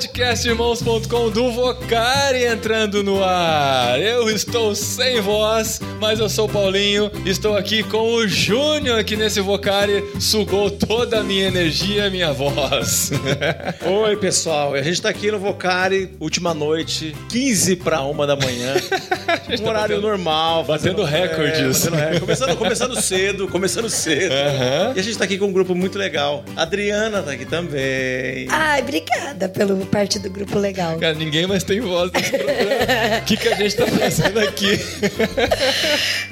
podcastirmãos.com 0.00 1.28
do 1.30 1.52
Vocari 1.52 2.44
entrando 2.46 3.02
no 3.02 3.22
ar. 3.22 4.00
Eu 4.00 4.30
estou 4.30 4.74
sem 4.74 5.20
voz, 5.20 5.78
mas 6.00 6.18
eu 6.18 6.26
sou 6.28 6.46
o 6.46 6.48
Paulinho. 6.48 7.10
Estou 7.26 7.54
aqui 7.54 7.82
com 7.82 8.14
o 8.14 8.26
Júnior, 8.26 9.04
que 9.04 9.14
nesse 9.14 9.42
Vocari 9.42 10.02
sugou 10.18 10.70
toda 10.70 11.20
a 11.20 11.22
minha 11.22 11.46
energia, 11.48 12.08
minha 12.08 12.32
voz. 12.32 13.10
Oi, 13.84 14.16
pessoal. 14.16 14.72
A 14.72 14.80
gente 14.80 15.02
tá 15.02 15.10
aqui 15.10 15.30
no 15.30 15.38
Vocari, 15.38 16.08
última 16.18 16.54
noite, 16.54 17.14
15 17.28 17.76
para 17.76 18.00
uma 18.00 18.26
da 18.26 18.36
manhã. 18.36 18.76
um 19.60 19.66
horário 19.68 19.96
batendo- 19.96 20.00
normal. 20.00 20.64
batendo 20.64 21.04
fazendo- 21.04 21.04
recordes. 21.04 21.84
batendo 21.84 21.96
recorde. 21.96 22.20
Começando, 22.20 22.56
começando 22.56 22.96
cedo, 23.02 23.48
começando 23.48 23.90
cedo. 23.90 24.32
Aham. 24.32 24.92
E 24.96 25.00
a 25.00 25.02
gente 25.02 25.18
tá 25.18 25.24
aqui 25.24 25.36
com 25.36 25.44
um 25.46 25.52
grupo 25.52 25.74
muito 25.74 25.98
legal. 25.98 26.42
A 26.56 26.62
Adriana 26.62 27.22
tá 27.22 27.32
aqui 27.32 27.44
também. 27.44 28.46
Ai, 28.48 28.80
obrigada 28.80 29.46
pelo 29.48 29.89
parte 29.90 30.18
do 30.18 30.30
grupo 30.30 30.58
legal. 30.58 30.98
Cara, 30.98 31.14
ninguém 31.14 31.46
mais 31.46 31.64
tem 31.64 31.80
voz 31.80 32.10
nesse 32.12 32.30
programa. 32.30 33.18
O 33.20 33.24
que, 33.26 33.36
que 33.36 33.48
a 33.48 33.54
gente 33.56 33.76
tá 33.76 33.86
fazendo 33.86 34.38
aqui? 34.38 34.78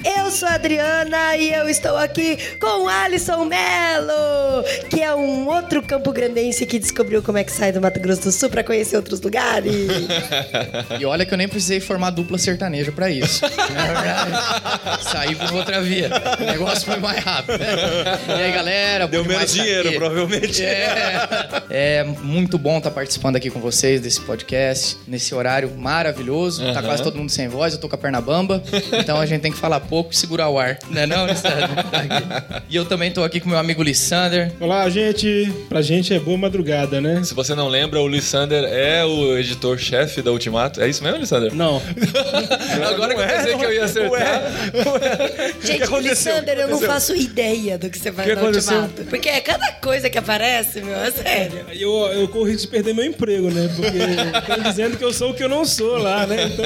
Eu 0.17 0.31
sou 0.31 0.47
a 0.47 0.53
Adriana 0.53 1.35
e 1.35 1.51
eu 1.51 1.67
estou 1.67 1.97
aqui 1.97 2.37
com 2.59 2.85
o 2.85 2.87
Alisson 2.87 3.45
Melo, 3.45 4.63
que 4.89 5.01
é 5.01 5.13
um 5.13 5.47
outro 5.47 5.81
campo 5.81 6.11
grandense 6.11 6.65
que 6.65 6.77
descobriu 6.79 7.21
como 7.23 7.37
é 7.37 7.43
que 7.43 7.51
sai 7.51 7.71
do 7.71 7.81
Mato 7.81 7.99
Grosso 7.99 8.21
do 8.23 8.31
Sul 8.31 8.49
pra 8.49 8.63
conhecer 8.63 8.95
outros 8.95 9.19
lugares. 9.21 9.73
E 10.99 11.05
olha 11.05 11.25
que 11.25 11.33
eu 11.33 11.37
nem 11.37 11.47
precisei 11.47 11.79
formar 11.79 12.09
dupla 12.09 12.37
sertaneja 12.37 12.91
pra 12.91 13.09
isso. 13.09 13.41
Na 13.73 13.85
verdade, 13.85 15.03
saí 15.03 15.35
por 15.35 15.53
outra 15.53 15.81
via. 15.81 16.09
O 16.39 16.43
negócio 16.43 16.85
foi 16.85 16.97
mais 16.97 17.23
rápido. 17.23 17.59
E 18.27 18.31
aí, 18.41 18.51
galera? 18.51 19.07
Deu 19.07 19.23
menos 19.23 19.45
tá 19.45 19.51
dinheiro, 19.61 19.89
aqui? 19.89 19.97
provavelmente. 19.97 20.63
É. 20.63 21.27
é 21.69 22.03
muito 22.03 22.57
bom 22.57 22.77
estar 22.77 22.91
participando 22.91 23.35
aqui 23.39 23.49
com 23.49 23.59
vocês 23.59 24.01
desse 24.01 24.19
podcast, 24.21 24.97
nesse 25.07 25.33
horário 25.33 25.71
maravilhoso. 25.75 26.61
Tá 26.73 26.83
quase 26.83 27.01
todo 27.01 27.17
mundo 27.17 27.31
sem 27.31 27.47
voz, 27.47 27.73
eu 27.73 27.79
tô 27.79 27.87
com 27.87 27.95
a 27.95 27.97
perna 27.97 28.19
bamba. 28.21 28.61
Então 28.99 29.19
a 29.19 29.25
gente 29.25 29.41
tem 29.41 29.51
que 29.51 29.57
falar 29.57 29.79
pouco 29.79 30.11
e 30.11 30.15
segurar 30.15 30.49
o 30.49 30.59
ar. 30.59 30.77
Não 30.89 31.01
é 31.01 31.07
não, 31.07 31.25
Lissander? 31.25 31.69
E 32.69 32.75
eu 32.75 32.85
também 32.85 33.11
tô 33.11 33.23
aqui 33.23 33.39
com 33.39 33.49
meu 33.49 33.57
amigo 33.57 33.81
Lissander. 33.81 34.51
Olá, 34.59 34.87
gente. 34.89 35.51
Pra 35.69 35.81
gente 35.81 36.13
é 36.13 36.19
boa 36.19 36.37
madrugada, 36.37 36.99
né? 36.99 37.23
Se 37.23 37.33
você 37.33 37.55
não 37.55 37.69
lembra, 37.69 38.01
o 38.01 38.07
Lissander 38.07 38.65
é 38.65 39.05
o 39.05 39.37
editor-chefe 39.37 40.21
da 40.21 40.31
Ultimato. 40.31 40.81
É 40.81 40.89
isso 40.89 41.01
mesmo, 41.01 41.19
Lissander? 41.19 41.55
Não. 41.55 41.81
Agora 42.89 43.15
que 43.15 43.21
eu 43.21 43.27
pensei 43.27 43.57
que 43.57 43.65
eu 43.65 43.73
ia 43.73 43.85
acertar. 43.85 44.41
Gente, 45.63 45.83
aconteceu? 45.83 46.33
Lissander, 46.33 46.59
eu 46.59 46.67
não 46.67 46.79
faço 46.81 47.15
ideia 47.15 47.77
do 47.77 47.89
que 47.89 47.97
você 47.97 48.11
faz 48.11 48.27
que 48.27 48.35
no? 48.35 48.47
Ultimato. 48.47 49.03
Porque 49.05 49.29
é 49.29 49.39
cada 49.39 49.71
coisa 49.73 50.09
que 50.09 50.17
aparece, 50.17 50.81
meu, 50.81 50.95
é 50.95 51.11
sério. 51.11 51.65
Eu, 51.71 51.91
eu 52.07 52.27
corro 52.27 52.45
risco 52.45 52.63
de 52.63 52.67
perder 52.67 52.93
meu 52.93 53.05
emprego, 53.05 53.28
né? 53.37 53.69
Porque 53.75 53.97
estão 54.39 54.63
dizendo 54.63 54.97
que 54.97 55.03
eu 55.03 55.13
sou 55.13 55.31
o 55.31 55.33
que 55.33 55.43
eu 55.43 55.49
não 55.49 55.65
sou 55.65 55.97
lá, 55.97 56.25
né? 56.25 56.45
Então. 56.45 56.65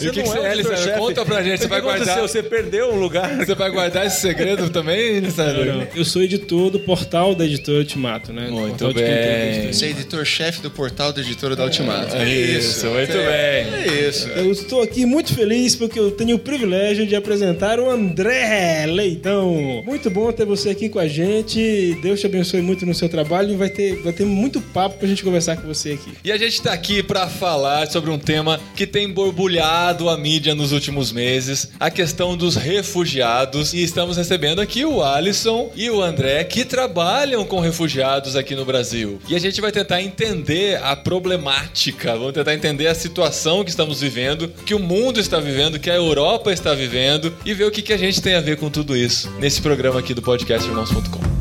E 0.00 0.08
o 0.08 0.12
que, 0.12 0.22
que 0.22 0.28
não 0.28 0.34
você 0.36 0.88
é 0.88 0.90
é. 0.90 0.98
Conta 0.98 1.24
pra 1.24 1.42
gente. 1.42 1.58
Você 1.58 1.64
que 1.64 1.70
vai 1.70 1.80
guardar. 1.80 2.18
aconteceu? 2.18 2.28
Você 2.28 2.42
perdeu 2.42 2.92
um 2.92 2.98
lugar? 2.98 3.36
Você 3.36 3.54
vai 3.54 3.70
guardar 3.70 4.06
esse 4.06 4.20
segredo 4.20 4.70
também, 4.70 5.20
Lissander? 5.20 5.88
Eu 5.94 6.04
sou 6.04 6.22
editor 6.22 6.70
do 6.70 6.80
portal 6.80 7.34
da 7.34 7.44
editora 7.44 7.78
Ultimato, 7.78 8.32
né? 8.32 8.48
Muito 8.50 8.92
bem. 8.92 9.04
editora. 9.04 9.72
Você 9.72 9.86
é 9.86 9.90
editor-chefe 9.90 10.62
do 10.62 10.70
portal 10.70 11.12
da 11.12 11.20
editora 11.20 11.54
da 11.54 11.64
Ultimato. 11.64 12.16
Isso, 12.16 12.86
muito 12.86 13.12
bem. 13.12 13.24
É 13.24 14.08
isso. 14.08 14.28
Eu 14.28 14.50
estou 14.50 14.82
aqui 14.82 15.04
muito 15.04 15.34
feliz 15.34 15.74
porque 15.76 15.98
eu 15.98 16.10
tenho 16.10 16.36
o 16.36 16.38
privilégio 16.38 17.06
de 17.06 17.14
apresentar 17.14 17.78
o 17.78 17.90
André 17.90 18.86
Leitão. 18.86 19.82
Muito 19.84 20.10
bom 20.10 20.30
ter 20.32 20.44
você 20.44 20.70
aqui 20.70 20.88
com 20.88 20.98
a 20.98 21.08
gente. 21.08 21.98
Deus 22.02 22.20
te 22.20 22.26
abençoe 22.26 22.62
muito 22.62 22.86
no 22.86 22.94
seu 22.94 23.08
trabalho 23.08 23.52
e 23.52 23.56
vai 23.56 23.68
ter, 23.68 23.96
vai 24.02 24.12
ter 24.12 24.24
muito 24.24 24.60
papo 24.60 24.98
pra 24.98 25.08
gente 25.08 25.22
conversar 25.22 25.56
com 25.60 25.68
você 25.68 25.92
aqui. 25.92 26.12
E 26.24 26.32
a 26.32 26.38
gente 26.38 26.60
tá 26.60 26.72
aqui 26.72 27.02
pra 27.02 27.28
falar 27.28 27.90
sobre 27.90 28.10
um 28.10 28.18
tema 28.18 28.60
que 28.74 28.86
tem 28.86 29.10
borbulhado 29.10 30.08
a 30.08 30.16
mídia 30.16 30.54
nos 30.54 30.72
últimos 30.72 31.12
meses, 31.12 31.70
a 31.78 31.90
questão 31.90 32.36
dos 32.36 32.56
refugiados. 32.56 33.72
E 33.72 33.82
estamos 33.82 34.16
recebendo 34.16 34.60
aqui 34.60 34.84
o 34.84 35.02
Alisson 35.02 35.70
e 35.74 35.90
o 35.90 36.02
André, 36.02 36.44
que 36.44 36.64
trabalham 36.64 37.44
com 37.44 37.60
refugiados 37.60 38.36
aqui 38.36 38.54
no 38.54 38.64
Brasil. 38.64 39.20
E 39.28 39.34
a 39.34 39.38
gente 39.38 39.60
vai 39.60 39.72
tentar 39.72 40.02
entender 40.02 40.80
a 40.82 40.96
problemática, 40.96 42.16
vamos 42.16 42.32
tentar 42.32 42.54
entender 42.54 42.86
a 42.86 42.94
situação 42.94 43.64
que 43.64 43.70
estamos 43.70 44.00
vivendo, 44.00 44.48
que 44.48 44.74
o 44.74 44.78
mundo 44.78 45.20
está 45.20 45.38
vivendo, 45.38 45.78
que 45.78 45.90
a 45.90 45.94
Europa 45.94 46.52
está 46.52 46.74
vivendo, 46.74 47.34
e 47.44 47.54
ver 47.54 47.64
o 47.64 47.70
que, 47.70 47.82
que 47.82 47.92
a 47.92 47.98
gente 47.98 48.20
tem 48.20 48.34
a 48.34 48.40
ver 48.40 48.56
com 48.56 48.70
tudo 48.70 48.96
isso 48.96 49.30
nesse 49.38 49.60
programa 49.60 50.00
aqui 50.00 50.14
do 50.14 50.22
podcast 50.22 50.68
Irmãos.com. 50.68 51.39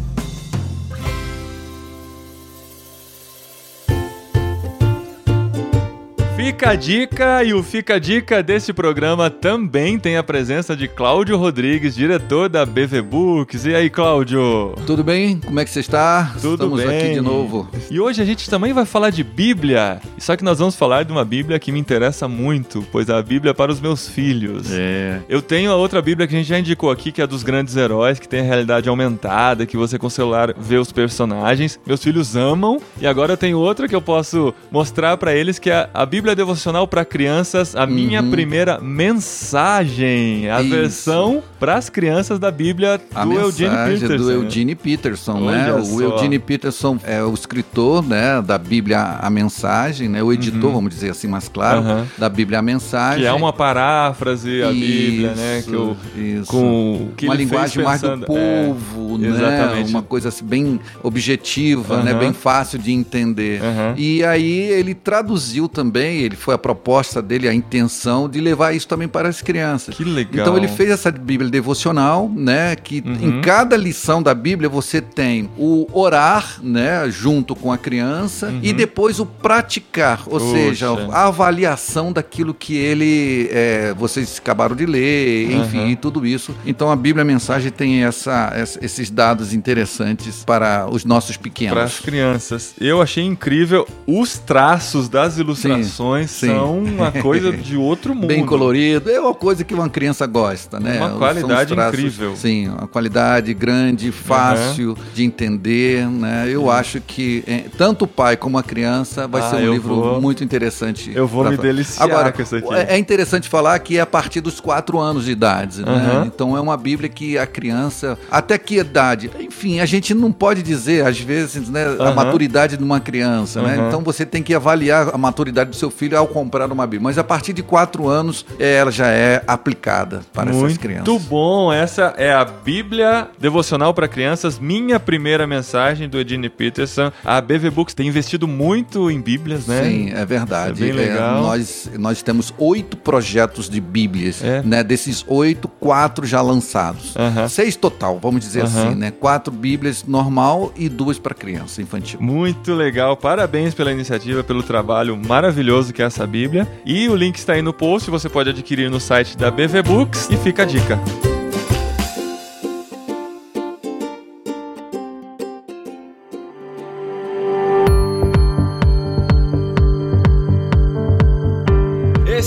Fica 6.49 6.71
a 6.71 6.75
dica 6.75 7.43
e 7.43 7.53
o 7.53 7.61
Fica 7.61 7.93
a 7.93 7.99
Dica 7.99 8.41
desse 8.41 8.73
programa 8.73 9.29
também 9.29 9.99
tem 9.99 10.17
a 10.17 10.23
presença 10.23 10.75
de 10.75 10.87
Cláudio 10.87 11.37
Rodrigues, 11.37 11.93
diretor 11.93 12.49
da 12.49 12.65
BV 12.65 13.03
Books. 13.03 13.67
E 13.67 13.75
aí, 13.75 13.87
Cláudio? 13.87 14.73
Tudo 14.87 15.03
bem? 15.03 15.39
Como 15.39 15.59
é 15.59 15.63
que 15.63 15.69
você 15.69 15.79
está? 15.79 16.33
Tudo 16.41 16.63
Estamos 16.63 16.83
bem. 16.83 16.97
aqui 16.97 17.13
de 17.13 17.21
novo. 17.21 17.69
E 17.91 17.99
hoje 17.99 18.19
a 18.19 18.25
gente 18.25 18.49
também 18.49 18.73
vai 18.73 18.83
falar 18.83 19.11
de 19.11 19.23
Bíblia. 19.23 20.01
Só 20.17 20.35
que 20.35 20.43
nós 20.43 20.57
vamos 20.57 20.75
falar 20.75 21.03
de 21.03 21.11
uma 21.11 21.23
Bíblia 21.23 21.59
que 21.59 21.71
me 21.71 21.79
interessa 21.79 22.27
muito, 22.27 22.83
pois 22.91 23.07
é 23.09 23.13
a 23.13 23.21
Bíblia 23.21 23.53
para 23.53 23.71
os 23.71 23.79
meus 23.79 24.07
filhos. 24.07 24.71
É. 24.71 25.21
Eu 25.29 25.43
tenho 25.43 25.71
a 25.71 25.75
outra 25.75 26.01
Bíblia 26.01 26.27
que 26.27 26.33
a 26.33 26.37
gente 26.39 26.49
já 26.49 26.57
indicou 26.57 26.89
aqui, 26.89 27.11
que 27.11 27.21
é 27.21 27.25
a 27.25 27.27
dos 27.27 27.43
grandes 27.43 27.75
heróis, 27.75 28.17
que 28.17 28.27
tem 28.27 28.39
a 28.39 28.43
realidade 28.43 28.89
aumentada, 28.89 29.67
que 29.67 29.77
você 29.77 29.99
com 29.99 30.07
o 30.07 30.11
celular 30.11 30.55
vê 30.57 30.77
os 30.77 30.91
personagens. 30.91 31.79
Meus 31.85 32.03
filhos 32.03 32.35
amam. 32.35 32.81
E 32.99 33.05
agora 33.05 33.33
eu 33.33 33.37
tenho 33.37 33.59
outra 33.59 33.87
que 33.87 33.95
eu 33.95 34.01
posso 34.01 34.51
mostrar 34.71 35.15
para 35.15 35.31
eles, 35.31 35.59
que 35.59 35.69
é 35.69 35.87
a 35.93 36.05
Bíblia 36.07 36.38
devocional 36.39 36.87
para 36.87 37.03
crianças, 37.05 37.75
a 37.75 37.85
minha 37.85 38.23
primeira 38.23 38.79
mensagem, 38.79 40.49
a 40.49 40.57
Uhum. 40.57 40.61
Isso. 40.61 40.69
versão 40.69 41.43
para 41.59 41.75
as 41.75 41.89
crianças 41.89 42.39
da 42.39 42.49
Bíblia 42.51 42.99
A 43.13 43.25
do 43.25 43.33
Eugene 43.33 43.75
Peterson. 43.75 44.17
do 44.17 44.31
Eugene 44.31 44.75
Peterson, 44.75 45.33
né? 45.39 45.71
Olha 45.71 45.75
O 45.81 45.85
só. 45.85 46.01
Eugene 46.01 46.39
Peterson 46.39 46.97
é 47.03 47.23
o 47.23 47.33
escritor, 47.33 48.05
né, 48.05 48.41
da 48.41 48.57
Bíblia 48.57 49.17
A 49.21 49.29
Mensagem, 49.29 50.07
né? 50.09 50.23
O 50.23 50.31
editor, 50.31 50.71
vamos 50.71 50.89
dizer 50.93 51.11
assim 51.11 51.27
mais 51.27 51.47
claro, 51.47 51.81
Uhum. 51.81 52.05
da 52.17 52.29
Bíblia 52.29 52.59
A 52.59 52.61
Mensagem. 52.61 53.21
Que 53.21 53.27
é 53.27 53.33
uma 53.33 53.51
paráfrase 53.53 54.63
a 54.63 54.69
Bíblia, 54.71 55.33
né? 55.35 55.63
Que 55.65 55.73
eu, 55.73 55.97
Isso. 56.15 56.45
com 56.51 56.93
o 57.09 57.11
que 57.15 57.25
uma 57.25 57.35
linguagem 57.35 57.83
mais 57.83 58.01
do 58.01 58.07
pensando- 58.09 58.25
povo, 58.25 59.15
é, 59.15 59.17
né? 59.19 59.27
Exatamente. 59.29 59.89
Uma 59.89 60.01
coisa 60.03 60.29
assim 60.29 60.45
bem 60.45 60.79
objetiva, 61.03 62.01
né? 62.03 62.13
Bem 62.13 62.33
fácil 62.33 62.79
de 62.79 62.91
entender. 62.91 63.61
E 63.97 64.23
aí 64.23 64.49
ele 64.71 64.93
traduziu 64.93 65.67
também, 65.67 66.21
ele 66.29 66.35
foi 66.37 66.53
a 66.55 66.57
proposta 66.57 67.21
dele, 67.21 67.47
a 67.47 67.53
intenção 67.53 68.29
de 68.29 68.39
levar 68.39 68.73
isso 68.73 68.87
também 68.87 69.07
para 69.07 69.27
as 69.27 69.41
crianças. 69.41 69.95
Que 69.95 70.03
legal. 70.03 70.41
Então 70.41 70.57
ele 70.57 70.67
fez 70.67 70.89
essa 70.91 71.11
Bíblia 71.11 71.49
devocional, 71.49 72.29
né? 72.33 72.75
Que 72.75 73.03
Uhum. 73.05 73.13
em 73.39 73.41
cada 73.41 73.75
lição 73.75 74.21
da 74.23 74.33
Bíblia 74.33 74.69
você 74.69 75.01
tem 75.01 75.49
o 75.57 75.87
orar, 75.91 76.59
né? 76.61 77.09
Junto 77.09 77.55
com 77.55 77.71
a 77.71 77.77
criança 77.77 78.53
e 78.61 78.71
depois 78.73 79.19
o 79.19 79.25
praticar, 79.25 80.23
ou 80.27 80.33
Uhum. 80.39 80.39
Poxa. 80.39 80.53
seja, 80.53 80.87
a 81.11 81.27
avaliação 81.27 82.11
daquilo 82.13 82.53
que 82.53 82.75
ele, 82.77 83.49
é, 83.51 83.93
vocês 83.97 84.37
acabaram 84.37 84.75
de 84.75 84.85
ler, 84.85 85.51
enfim, 85.51 85.89
Uhum. 85.89 85.95
tudo 85.95 86.25
isso. 86.25 86.55
Então 86.65 86.91
a 86.91 86.95
Bíblia 86.95 87.21
a 87.21 87.25
Mensagem 87.25 87.71
tem 87.71 88.03
essa- 88.03 88.53
esses 88.81 89.09
dados 89.09 89.53
interessantes 89.53 90.43
para 90.45 90.87
os 90.89 91.03
nossos 91.05 91.37
pequenos. 91.37 91.73
Para 91.73 91.83
as 91.83 91.99
crianças. 91.99 92.73
Eu 92.79 93.01
achei 93.01 93.23
incrível. 93.23 93.87
Os 94.05 94.37
traços 94.37 95.09
das 95.09 95.37
ilustrações 95.37 95.87
sim. 95.87 96.03
São 96.27 96.79
uma 96.79 97.11
coisa 97.21 97.51
de 97.51 97.75
outro 97.77 98.13
mundo. 98.15 98.27
Bem 98.27 98.45
colorido, 98.45 99.09
é 99.09 99.19
uma 99.19 99.33
coisa 99.33 99.63
que 99.63 99.73
uma 99.73 99.89
criança 99.89 100.25
gosta, 100.25 100.79
né? 100.79 100.97
Uma 100.99 101.09
qualidade 101.17 101.73
incrível. 101.73 102.35
Sim, 102.35 102.67
uma 102.69 102.87
qualidade 102.87 103.53
grande, 103.53 104.11
fácil 104.11 104.97
de 105.13 105.23
entender, 105.23 106.07
né? 106.07 106.45
Eu 106.49 106.69
acho 106.69 106.99
que 107.01 107.43
é, 107.47 107.65
tanto 107.77 108.05
o 108.05 108.07
pai 108.07 108.35
como 108.37 108.57
a 108.57 108.63
criança 108.63 109.27
vai 109.27 109.41
Ah, 109.41 109.49
ser 109.49 109.55
um 109.69 109.73
livro 109.73 109.95
vou- 109.95 110.21
muito 110.21 110.43
interessante. 110.43 111.11
eu 111.13 111.27
vou 111.27 111.41
pra 111.41 111.51
me 111.51 111.57
deliciar 111.57 112.03
Agora, 112.05 112.31
com 112.31 112.41
isso 112.41 112.55
aqui. 112.55 112.73
É 112.73 112.95
é 112.95 112.97
interessante 112.97 113.47
falar 113.49 113.77
que 113.79 113.97
é 113.97 114.01
a 114.01 114.05
partir 114.05 114.41
dos 114.41 114.59
quatro 114.59 114.99
anos 114.99 115.25
de 115.25 115.31
idade, 115.31 115.83
né? 115.85 115.91
Aham. 115.91 116.25
Então 116.25 116.55
é 116.57 116.61
uma 116.61 116.75
Bíblia 116.77 117.09
que 117.09 117.37
a 117.37 117.45
criança, 117.45 118.17
até 118.31 118.57
que 118.57 118.77
idade? 118.77 119.29
Enfim, 119.39 119.79
a 119.79 119.85
gente 119.85 120.13
não 120.13 120.31
pode 120.31 120.61
dizer, 120.63 121.05
às 121.05 121.19
vezes, 121.19 121.69
né, 121.69 121.85
a 121.99 122.11
maturidade 122.11 122.77
de 122.77 122.83
uma 122.83 122.99
criança, 122.99 123.61
né? 123.61 123.85
Então 123.87 124.01
você 124.01 124.25
tem 124.25 124.41
que 124.43 124.53
avaliar 124.53 125.09
a 125.13 125.17
maturidade 125.17 125.69
do 125.69 125.75
seu 125.75 125.89
filho 125.99 126.17
ao 126.17 126.25
comprar 126.27 126.71
uma 126.71 126.85
Bíblia. 126.87 127.01
Mas 127.03 127.17
a 127.17 127.23
partir 127.23 127.51
de 127.51 127.61
quatro 127.61 128.07
anos, 128.07 128.45
eh, 128.57 128.75
ela 128.77 128.89
já 128.91 129.07
é 129.07 129.43
aplicada 129.45 130.21
para 130.33 130.49
essas 130.49 130.77
crianças. 130.77 131.07
Muito 131.07 131.19
bom. 131.27 131.73
Essa 131.73 132.13
é 132.17 132.31
a 132.33 132.45
Bíblia 132.45 133.27
Devocional 133.37 133.93
para 133.93 134.07
Crianças, 134.07 134.57
minha 134.57 134.99
primeira 134.99 135.45
mensagem 135.45 136.07
do 136.07 136.17
Edine 136.17 136.49
Peterson. 136.49 137.11
A 137.23 137.41
BV 137.41 137.69
Books 137.69 137.93
tem 137.93 138.07
investido 138.07 138.47
muito 138.47 139.11
em 139.11 139.19
Bíblias, 139.19 139.67
né? 139.67 139.83
Sim, 139.83 140.11
é 140.13 140.25
verdade. 140.25 140.81
É 140.81 140.85
bem 140.87 140.93
legal. 140.95 141.41
nós, 141.41 141.89
nós 141.97 142.21
temos 142.23 142.53
oito 142.57 142.95
projetos 142.95 143.69
de 143.69 143.81
Bíblias, 143.81 144.41
É. 144.43 144.61
né? 144.63 144.83
Desses 144.83 145.25
oito, 145.27 145.67
quatro 145.67 146.25
já 146.25 146.41
lançados. 146.41 147.13
Aham. 147.17 147.47
Seis 147.49 147.75
total, 147.75 148.17
vamos 148.21 148.41
dizer 148.41 148.63
Aham. 148.63 148.87
assim, 148.87 148.95
né? 148.95 149.11
Quatro 149.11 149.51
Bíblias 149.53 150.05
normal 150.07 150.71
e 150.77 150.87
duas 150.87 151.19
para 151.19 151.33
criança 151.35 151.81
infantil. 151.81 152.21
Muito 152.21 152.73
legal, 152.73 153.17
parabéns 153.17 153.73
pela 153.73 153.91
iniciativa, 153.91 154.43
pelo 154.43 154.63
trabalho 154.63 155.17
maravilhoso 155.17 155.88
que 155.93 156.01
é 156.01 156.05
essa 156.05 156.25
Bíblia. 156.25 156.67
E 156.85 157.07
o 157.09 157.15
link 157.15 157.35
está 157.35 157.53
aí 157.53 157.61
no 157.61 157.73
post, 157.73 158.09
você 158.09 158.29
pode 158.29 158.49
adquirir 158.49 158.89
no 158.89 158.99
site 158.99 159.37
da 159.37 159.49
BV 159.49 159.83
Books 159.83 160.29
e 160.29 160.37
fica 160.37 160.63
a 160.63 160.65
dica. 160.65 160.99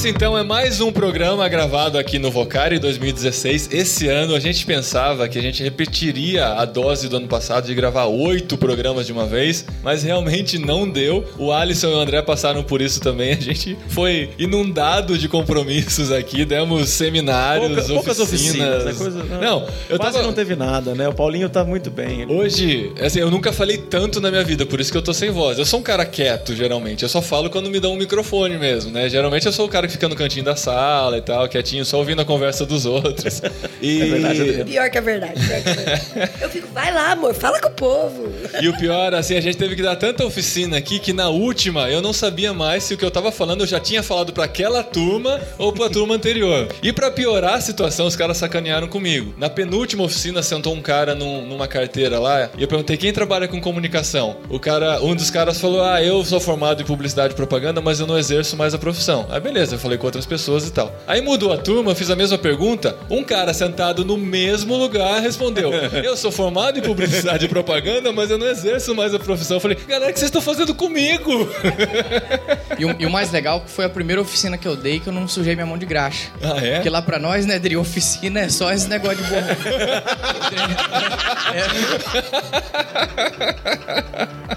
Esse 0.03 0.11
então 0.11 0.37
é 0.37 0.43
mais 0.43 0.81
um 0.81 0.91
programa 0.91 1.49
gravado 1.49 1.97
aqui 1.97 2.19
no 2.19 2.29
Vocari 2.29 2.81
2016. 2.81 3.69
Esse 3.71 4.09
ano 4.09 4.35
a 4.35 4.41
gente 4.41 4.67
pensava 4.67 5.29
que 5.29 5.39
a 5.39 5.41
gente 5.41 5.63
repetiria 5.63 6.45
a 6.55 6.65
dose 6.65 7.09
do 7.09 7.19
ano 7.19 7.29
passado 7.29 7.67
de 7.67 7.73
gravar 7.75 8.07
oito 8.07 8.59
programas 8.59 9.07
de 9.07 9.13
uma 9.13 9.27
vez, 9.27 9.65
mas 9.81 10.03
realmente 10.03 10.59
não 10.59 10.91
deu. 10.91 11.25
O 11.39 11.53
Alisson 11.53 11.87
e 11.87 11.93
o 11.95 12.01
André 12.01 12.21
passaram 12.21 12.65
por 12.65 12.83
isso 12.83 13.01
também. 13.01 13.33
A 13.35 13.41
gente 13.41 13.79
foi 13.91 14.31
inundado 14.41 15.17
de 15.17 15.29
compromissos 15.29 16.11
aqui, 16.11 16.45
demos 16.45 16.89
seminários, 16.89 17.69
Pouca- 17.87 17.95
poucas 17.95 18.19
oficinas. 18.19 18.83
oficinas. 18.83 18.85
né? 18.85 18.93
Coisa, 19.23 19.39
Não, 19.41 19.69
eu 19.89 19.99
Quase 20.01 20.15
tava... 20.17 20.27
não 20.27 20.35
teve 20.35 20.57
nada, 20.57 20.97
né? 20.97 21.07
O 21.07 21.13
Paulinho 21.15 21.49
tá 21.49 21.65
muito 21.65 21.93
bem. 21.93 22.23
Ele- 22.23 22.33
Hoje, 22.35 22.93
assim, 23.01 23.21
eu 23.21 23.31
nunca 23.31 23.53
falei 23.53 23.77
tanto 23.79 24.21
na 24.21 24.33
minha 24.33 24.43
vida, 24.43 24.67
por 24.67 24.81
isso 24.81 24.91
que 24.91 24.99
eu 24.99 25.03
tô 25.03 25.15
sem 25.15 25.31
voz. 25.31 25.61
Eu 25.61 25.65
sou 25.65 25.79
um 25.79 25.83
cara 25.85 26.05
quieto, 26.05 26.57
geralmente. 26.57 27.05
Eu 27.05 27.09
só 27.09 27.23
falo 27.23 27.49
quando 27.49 27.71
me 27.71 27.79
dão 27.79 27.93
um 27.93 27.97
microfone 27.97 28.59
mesmo, 28.59 28.91
né? 28.91 29.09
Geralmente 29.09 29.47
eu 29.47 29.53
sou 29.53 29.67
o 29.67 29.69
cara 29.69 29.87
que 29.87 29.92
fica 29.93 30.09
no 30.09 30.17
cantinho 30.17 30.44
da 30.44 30.56
sala 30.56 31.19
e 31.19 31.23
tal, 31.23 31.49
quietinho, 31.49 31.85
só 31.85 31.99
ouvindo 31.99 32.21
a 32.23 32.25
conversa 32.25 32.65
dos 32.67 32.85
outros. 32.87 33.41
E, 33.83 34.00
É 34.00 34.05
verdade. 34.06 34.65
Pior 34.65 34.91
que 34.91 34.99
a 34.99 35.00
verdade. 35.00 35.44
Pior 35.44 35.61
que 35.62 35.69
a 35.69 35.73
verdade. 35.75 36.31
Eu 36.41 36.49
fico, 36.49 36.69
vai 36.73 36.94
lá, 36.94 37.11
amor, 37.12 37.35
fala 37.35 37.61
com 37.61 37.69
o 37.69 37.73
povo. 37.73 38.29
e 38.61 38.69
o 38.69 38.77
pior, 38.79 39.12
assim, 39.12 39.37
a 39.37 39.41
gente 39.41 39.56
teve 39.56 39.75
que 39.75 39.83
dar 39.83 39.97
tanta 39.97 40.25
oficina 40.25 40.77
aqui 40.77 41.00
que 41.00 41.12
na 41.12 41.29
última 41.31 41.91
eu 41.91 42.00
não 42.00 42.12
sabia 42.12 42.53
mais 42.55 42.85
se 42.85 42.94
o 42.94 42.97
que 42.97 43.05
eu 43.05 43.11
tava 43.11 43.33
falando 43.33 43.62
eu 43.62 43.67
já 43.67 43.81
tinha 43.81 44.00
falado 44.00 44.33
pra 44.33 44.44
aquela 44.44 44.85
turma 44.85 45.41
ou 45.59 45.73
pra 45.73 45.91
turma 45.91 46.15
anterior. 46.15 46.69
E 46.81 46.93
pra 46.93 47.11
piorar 47.11 47.55
a 47.55 47.61
situação, 47.61 48.06
os 48.06 48.15
caras 48.15 48.37
sacanearam 48.37 48.87
comigo. 48.87 49.35
Na 49.37 49.50
penúltima 49.50 50.05
oficina 50.05 50.43
sentou 50.44 50.73
um 50.75 50.81
cara 50.81 51.15
num- 51.17 51.44
numa 51.44 51.67
carteira 51.67 52.21
lá 52.21 52.50
e 52.56 52.62
eu 52.62 52.69
perguntei 52.69 52.97
quem 52.97 53.12
trabalha 53.12 53.49
com 53.49 53.61
comunicação. 53.61 54.37
O 54.49 54.61
cara, 54.61 55.03
um 55.03 55.15
dos 55.17 55.29
caras 55.29 55.61
falou: 55.61 55.83
"Ah, 55.83 56.00
eu 56.00 56.25
sou 56.25 56.39
formado 56.39 56.83
em 56.83 56.87
publicidade 56.87 57.33
e 57.33 57.37
propaganda, 57.37 57.81
mas 57.81 57.99
eu 57.99 58.06
não 58.06 58.17
exerço 58.17 58.56
mais 58.56 58.75
a 58.75 58.79
profissão". 58.79 59.27
Aí 59.29 59.41
beleza, 59.41 59.75
eu 59.75 59.79
falei 59.82 59.99
com 59.99 60.06
outras 60.06 60.25
pessoas 60.25 60.67
e 60.67 60.73
tal. 60.73 60.94
Aí 61.06 61.20
mudou 61.20 61.52
a 61.52 61.58
turma, 61.58 61.94
fiz 61.94 62.08
a 62.08 62.17
mesma 62.17 62.38
pergunta. 62.38 62.96
Um 63.11 63.23
cara 63.23 63.52
sentado 63.52 64.05
no 64.05 64.17
mesmo 64.17 64.76
lugar 64.76 65.20
respondeu: 65.20 65.73
"Eu 66.02 66.17
sou 66.17 66.31
formado 66.32 66.79
em 66.79 66.82
publicidade 66.82 67.44
e 67.44 67.49
propaganda, 67.49 68.12
mas 68.12 68.31
eu 68.31 68.38
não 68.38 68.46
exerço 68.46 68.94
mais 68.94 69.14
a 69.14 69.19
profissão". 69.19 69.56
Eu 69.56 69.61
falei: 69.61 69.76
"Galera, 69.87 70.11
o 70.11 70.12
que 70.12 70.19
vocês 70.19 70.29
estão 70.29 70.40
fazendo 70.43 70.75
comigo?" 70.75 71.49
E 72.79 72.87
o, 72.87 72.96
e 72.99 73.06
o 73.06 73.11
mais 73.11 73.31
legal 73.31 73.61
que 73.61 73.70
foi 73.70 73.84
a 73.84 73.88
primeira 73.88 74.20
oficina 74.20 74.56
que 74.56 74.67
eu 74.67 74.75
dei 74.75 74.99
que 74.99 75.06
eu 75.06 75.12
não 75.12 75.29
sujei 75.29 75.55
minha 75.55 75.67
mão 75.67 75.76
de 75.76 75.84
graxa. 75.84 76.31
Ah, 76.43 76.56
é? 76.58 76.75
Porque 76.76 76.88
lá 76.88 77.02
pra 77.02 77.19
nós, 77.19 77.44
né, 77.44 77.58
Dri, 77.58 77.76
oficina 77.76 78.40
é 78.40 78.49
só 78.49 78.73
esse 78.73 78.88
negócio 78.88 79.19
de 79.19 79.25
borrão. 79.25 79.43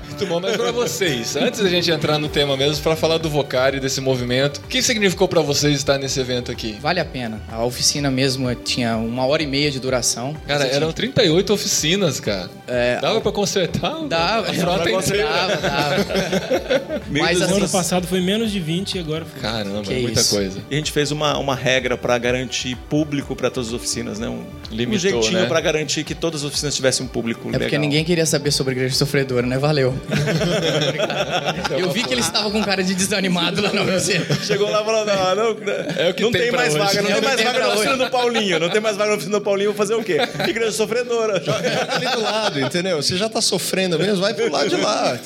Muito 0.07 0.25
bom, 0.27 0.39
mas 0.39 0.56
pra 0.57 0.72
vocês, 0.72 1.36
antes 1.36 1.62
da 1.62 1.69
gente 1.69 1.92
entrar 1.92 2.18
no 2.18 2.30
tema 2.30 2.56
mesmo, 2.56 2.81
pra 2.81 2.95
falar 2.95 3.18
do 3.18 3.30
Vocari, 3.30 3.80
desse 3.80 4.00
movimento, 4.00 4.57
o 4.57 4.68
que 4.68 4.81
significou 5.16 5.28
pra 5.28 5.42
vocês 5.42 5.76
estar 5.76 5.98
nesse 5.98 6.20
evento 6.20 6.52
aqui? 6.52 6.78
Vale 6.82 7.00
a 7.00 7.06
pena. 7.06 7.42
A 7.50 7.64
oficina 7.64 8.12
mesmo 8.12 8.54
tinha 8.54 8.98
uma 8.98 9.26
hora 9.26 9.42
e 9.42 9.48
meia 9.48 9.72
de 9.72 9.80
duração. 9.80 10.36
Cara, 10.46 10.66
eram 10.68 10.92
38 10.92 11.54
oficinas, 11.54 12.20
cara. 12.20 12.50
É, 12.68 13.00
Dava 13.00 13.22
pra 13.22 13.32
consertar? 13.32 13.96
Dava, 14.08 14.50
a 14.50 14.54
frota 14.54 14.90
inteira. 14.90 15.28
dava, 15.28 15.56
dava. 15.56 17.02
Mas 17.10 17.40
No 17.40 17.46
ano 17.56 17.66
assim, 17.66 17.72
passado 17.72 18.08
foi 18.08 18.20
menos 18.22 18.52
de 18.52 18.60
20 18.60 18.96
e 18.96 19.00
agora 19.00 19.26
foi. 19.26 19.42
Caramba, 19.42 19.82
Que 19.84 19.94
é 19.94 20.00
muita 20.02 20.20
isso. 20.20 20.36
coisa. 20.36 20.60
E 20.70 20.74
a 20.74 20.78
gente 20.78 20.92
fez 20.92 21.12
uma, 21.12 21.38
uma 21.38 21.56
regra 21.56 21.98
pra 21.98 22.18
garantir 22.18 22.76
público 22.90 23.36
pra 23.36 23.50
todas 23.50 23.70
as 23.70 23.74
oficinas, 23.74 24.20
né? 24.20 24.28
Um, 24.28 24.44
Limitou, 24.70 24.96
um 25.20 25.22
jeitinho 25.22 25.42
né? 25.42 25.48
pra 25.48 25.62
garantir 25.62 26.04
que 26.04 26.14
todas 26.14 26.42
as 26.42 26.48
oficinas 26.48 26.76
tivessem 26.76 27.06
um 27.06 27.10
público 27.10 27.42
é 27.48 27.52
legal. 27.52 27.62
porque 27.62 27.78
ninguém 27.78 28.04
queria 28.04 28.26
saber 28.26 28.52
sobre 28.52 28.74
a 28.74 28.76
igreja 28.76 28.96
sofredora, 28.96 29.48
né? 29.48 29.58
Valeu. 29.58 29.94
Eu 31.78 31.92
vi 31.92 32.04
que 32.04 32.14
eles 32.14 32.26
estavam 32.26 32.52
com 32.52 32.64
cara 32.64 32.84
de 32.84 32.94
desanimado 32.94 33.62
lá 33.62 33.72
na 33.72 33.84
oficina. 33.84 34.26
Chegou 34.44 34.70
lá 34.70 34.82
e 34.82 34.86
falou: 34.86 35.05
não, 35.06 35.36
não, 35.36 35.74
É 35.98 36.10
o 36.10 36.13
que 36.13 36.24
não 36.24 36.31
tem 36.31 36.42
tem, 36.44 36.52
mais 36.52 36.74
hoje. 36.74 36.84
vaga, 36.84 37.02
não 37.02 37.10
É 37.10 37.13
tem 37.13 37.22
mais 37.24 37.36
tem 37.38 37.46
vaga 37.46 37.60
na 37.60 37.68
oficina 37.69 37.94
hoje. 37.94 38.04
do 38.06 38.10
Paulinho, 38.12 38.60
não 38.60 38.69
tem 38.69 38.81
mais 38.81 38.98
vaga 38.98 39.10
na 39.12 39.16
oficina 39.16 39.40
do 39.40 39.44
Paulinho, 39.44 39.69
vou 39.72 39.78
fazer 39.78 39.94
o 39.96 40.04
quê? 40.04 40.18
Igreja 40.48 40.72
sofredora. 40.72 41.36
ali 41.90 42.06
do 42.12 42.22
lado, 42.22 42.60
entendeu? 42.60 43.02
Você 43.02 43.18
já 43.18 43.30
tá 43.30 43.42
sofrendo 43.42 43.98
mesmo, 44.00 44.18
vai 44.22 44.34
pro 44.34 44.52
lado 44.52 44.69
de 44.69 44.75
lá. 44.75 45.18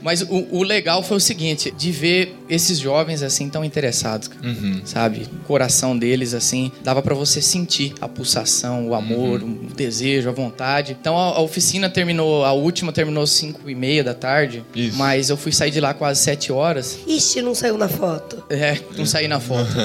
Mas 0.00 0.22
o, 0.22 0.46
o 0.50 0.62
legal 0.62 1.02
foi 1.02 1.16
o 1.16 1.20
seguinte, 1.20 1.70
de 1.70 1.90
ver 1.90 2.36
esses 2.48 2.78
jovens 2.78 3.22
assim 3.22 3.48
tão 3.48 3.64
interessados, 3.64 4.28
cara. 4.28 4.40
sabe? 4.84 5.26
O 5.42 5.44
coração 5.46 5.96
deles 5.96 6.34
assim, 6.34 6.70
dava 6.82 7.02
pra 7.02 7.14
você 7.14 7.40
sentir 7.42 7.94
a 8.00 8.08
pulsação, 8.08 8.88
o 8.88 8.94
amor, 8.94 9.42
o 9.42 9.68
desejo, 9.74 10.28
a 10.28 10.32
vontade. 10.32 10.96
Então 10.98 11.16
a, 11.18 11.36
a 11.36 11.40
oficina 11.40 11.88
terminou, 11.88 12.44
a 12.44 12.52
última 12.52 12.92
terminou 12.92 13.22
às 13.22 13.30
5 13.30 13.68
e 13.68 13.74
meia 13.74 14.02
da 14.04 14.14
tarde, 14.14 14.64
Isso. 14.74 14.96
mas 14.96 15.30
eu 15.30 15.36
fui 15.36 15.52
sair 15.52 15.70
de 15.70 15.80
lá 15.80 15.94
quase 15.94 16.20
7 16.22 16.52
horas. 16.52 16.98
Ixi, 17.06 17.42
não 17.42 17.54
saiu 17.54 17.76
na 17.78 17.88
foto. 17.88 18.42
É, 18.50 18.57
não 18.96 19.06
saí 19.06 19.28
na 19.28 19.40
foto. 19.40 19.68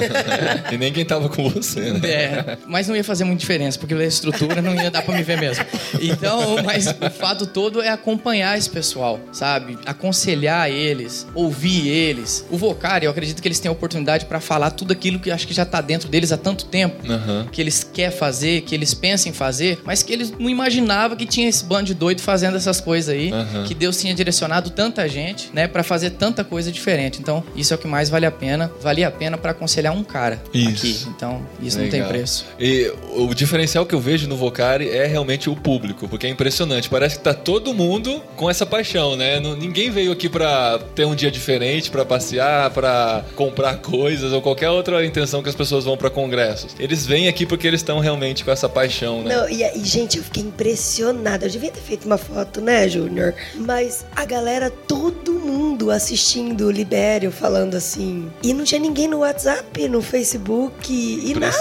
E 0.72 0.78
nem 0.78 0.92
quem 0.92 1.04
tava 1.04 1.28
com 1.28 1.48
você, 1.50 1.92
né? 1.92 2.00
É, 2.04 2.58
mas 2.66 2.88
não 2.88 2.96
ia 2.96 3.04
fazer 3.04 3.24
muita 3.24 3.40
diferença, 3.40 3.78
porque 3.78 3.94
a 3.94 4.04
estrutura 4.04 4.60
não 4.62 4.74
ia 4.74 4.90
dar 4.90 5.02
pra 5.02 5.14
me 5.14 5.22
ver 5.22 5.38
mesmo. 5.38 5.64
Então, 6.00 6.56
mas 6.64 6.86
o 6.86 7.10
fato 7.10 7.46
todo 7.46 7.82
é 7.82 7.88
acompanhar 7.88 8.56
esse 8.56 8.68
pessoal, 8.70 9.20
sabe? 9.32 9.78
Aconselhar 9.84 10.70
eles, 10.70 11.26
ouvir 11.34 11.88
eles. 11.88 12.44
O 12.50 12.56
Vocari, 12.56 13.04
eu 13.04 13.10
acredito 13.10 13.40
que 13.42 13.48
eles 13.48 13.58
têm 13.58 13.68
a 13.68 13.72
oportunidade 13.72 14.26
pra 14.26 14.40
falar 14.40 14.70
tudo 14.70 14.92
aquilo 14.92 15.18
que 15.18 15.30
eu 15.30 15.34
acho 15.34 15.46
que 15.46 15.54
já 15.54 15.64
tá 15.64 15.80
dentro 15.80 16.08
deles 16.08 16.32
há 16.32 16.36
tanto 16.36 16.64
tempo. 16.66 16.96
Aham. 17.10 17.46
Que 17.50 17.60
eles 17.60 17.84
querem 17.84 18.16
fazer, 18.16 18.62
que 18.62 18.74
eles 18.74 18.94
pensam 18.94 19.30
em 19.30 19.34
fazer, 19.34 19.80
mas 19.84 20.02
que 20.02 20.12
eles 20.12 20.30
não 20.30 20.48
imaginavam 20.48 21.16
que 21.16 21.26
tinha 21.26 21.48
esse 21.48 21.64
bando 21.64 21.84
de 21.84 21.94
doido 21.94 22.20
fazendo 22.20 22.56
essas 22.56 22.80
coisas 22.80 23.14
aí. 23.14 23.32
Aham. 23.32 23.64
Que 23.64 23.74
Deus 23.74 24.00
tinha 24.00 24.14
direcionado 24.14 24.70
tanta 24.70 25.08
gente, 25.08 25.50
né, 25.52 25.68
Pra 25.68 25.82
fazer 25.82 26.10
tanta 26.10 26.44
coisa 26.44 26.70
diferente. 26.70 27.20
Então, 27.20 27.42
isso 27.56 27.72
é 27.72 27.76
o 27.76 27.78
que 27.78 27.86
mais 27.86 28.08
vale 28.08 28.26
a 28.26 28.30
pena. 28.30 28.63
Valia 28.80 29.08
a 29.08 29.10
pena 29.10 29.36
pra 29.36 29.50
aconselhar 29.52 29.92
um 29.92 30.04
cara 30.04 30.42
Isso. 30.52 30.86
aqui. 30.86 31.06
Então, 31.08 31.42
isso 31.62 31.78
não 31.78 31.84
tem 31.88 32.00
Legal. 32.00 32.08
preço. 32.08 32.46
E 32.58 32.92
o 33.16 33.34
diferencial 33.34 33.86
que 33.86 33.94
eu 33.94 34.00
vejo 34.00 34.28
no 34.28 34.36
Vocari 34.36 34.88
é 34.88 35.06
realmente 35.06 35.48
o 35.48 35.56
público, 35.56 36.08
porque 36.08 36.26
é 36.26 36.30
impressionante. 36.30 36.88
Parece 36.88 37.18
que 37.18 37.24
tá 37.24 37.34
todo 37.34 37.72
mundo 37.74 38.22
com 38.36 38.48
essa 38.50 38.64
paixão, 38.66 39.16
né? 39.16 39.40
Ninguém 39.40 39.90
veio 39.90 40.12
aqui 40.12 40.28
pra 40.28 40.78
ter 40.94 41.04
um 41.04 41.14
dia 41.14 41.30
diferente, 41.30 41.90
pra 41.90 42.04
passear, 42.04 42.70
pra 42.70 43.24
comprar 43.34 43.78
coisas 43.78 44.32
ou 44.32 44.40
qualquer 44.40 44.70
outra 44.70 45.04
intenção 45.04 45.42
que 45.42 45.48
as 45.48 45.54
pessoas 45.54 45.84
vão 45.84 45.96
pra 45.96 46.10
congressos. 46.10 46.74
Eles 46.78 47.06
vêm 47.06 47.28
aqui 47.28 47.46
porque 47.46 47.66
eles 47.66 47.80
estão 47.80 47.98
realmente 48.00 48.44
com 48.44 48.50
essa 48.50 48.68
paixão, 48.68 49.22
né? 49.22 49.36
Não, 49.36 49.48
e, 49.48 49.62
e, 49.62 49.84
gente, 49.84 50.18
eu 50.18 50.24
fiquei 50.24 50.42
impressionada. 50.42 51.46
Eu 51.46 51.50
devia 51.50 51.70
ter 51.70 51.80
feito 51.80 52.06
uma 52.06 52.18
foto, 52.18 52.60
né, 52.60 52.88
Júnior? 52.88 53.34
Mas 53.54 54.04
a 54.14 54.24
galera, 54.24 54.70
todo 54.70 55.32
mundo 55.32 55.90
assistindo 55.90 56.66
o 56.66 56.70
Libério 56.70 57.30
falando 57.30 57.74
assim. 57.74 58.30
E 58.44 58.52
não 58.52 58.62
tinha 58.62 58.78
ninguém 58.80 59.08
no 59.08 59.18
WhatsApp, 59.20 59.88
no 59.88 60.02
Facebook 60.02 60.92
e 60.92 61.32
nada. 61.34 61.54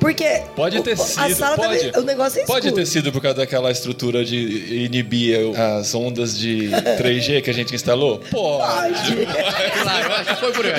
Porque. 0.00 0.42
Pode 0.56 0.82
ter 0.82 0.98
o- 0.98 1.02
A 1.02 1.06
sido, 1.06 1.34
sala 1.36 1.56
pode. 1.56 1.92
O 1.96 2.00
negócio 2.02 2.40
é 2.40 2.44
Pode 2.46 2.66
escuro. 2.68 2.82
ter 2.82 2.86
sido 2.90 3.12
por 3.12 3.20
causa 3.20 3.36
daquela 3.36 3.70
estrutura 3.70 4.24
de 4.24 4.36
inibir 4.84 5.38
as 5.78 5.94
ondas 5.94 6.38
de 6.38 6.70
3G 6.96 7.42
que 7.42 7.50
a 7.50 7.54
gente 7.54 7.74
instalou? 7.74 8.18
Pode. 8.30 9.26
Claro, 9.82 10.06
eu 10.08 10.12
acho 10.14 10.34
que 10.34 10.40
foi 10.40 10.52
por 10.52 10.64
aí. 10.66 10.72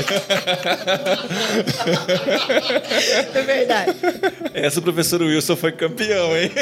É 3.35 3.41
verdade. 3.43 3.95
Essa 4.55 4.79
o 4.79 4.83
professor 4.83 5.21
Wilson 5.21 5.55
foi 5.55 5.71
campeão, 5.71 6.35
hein? 6.35 6.51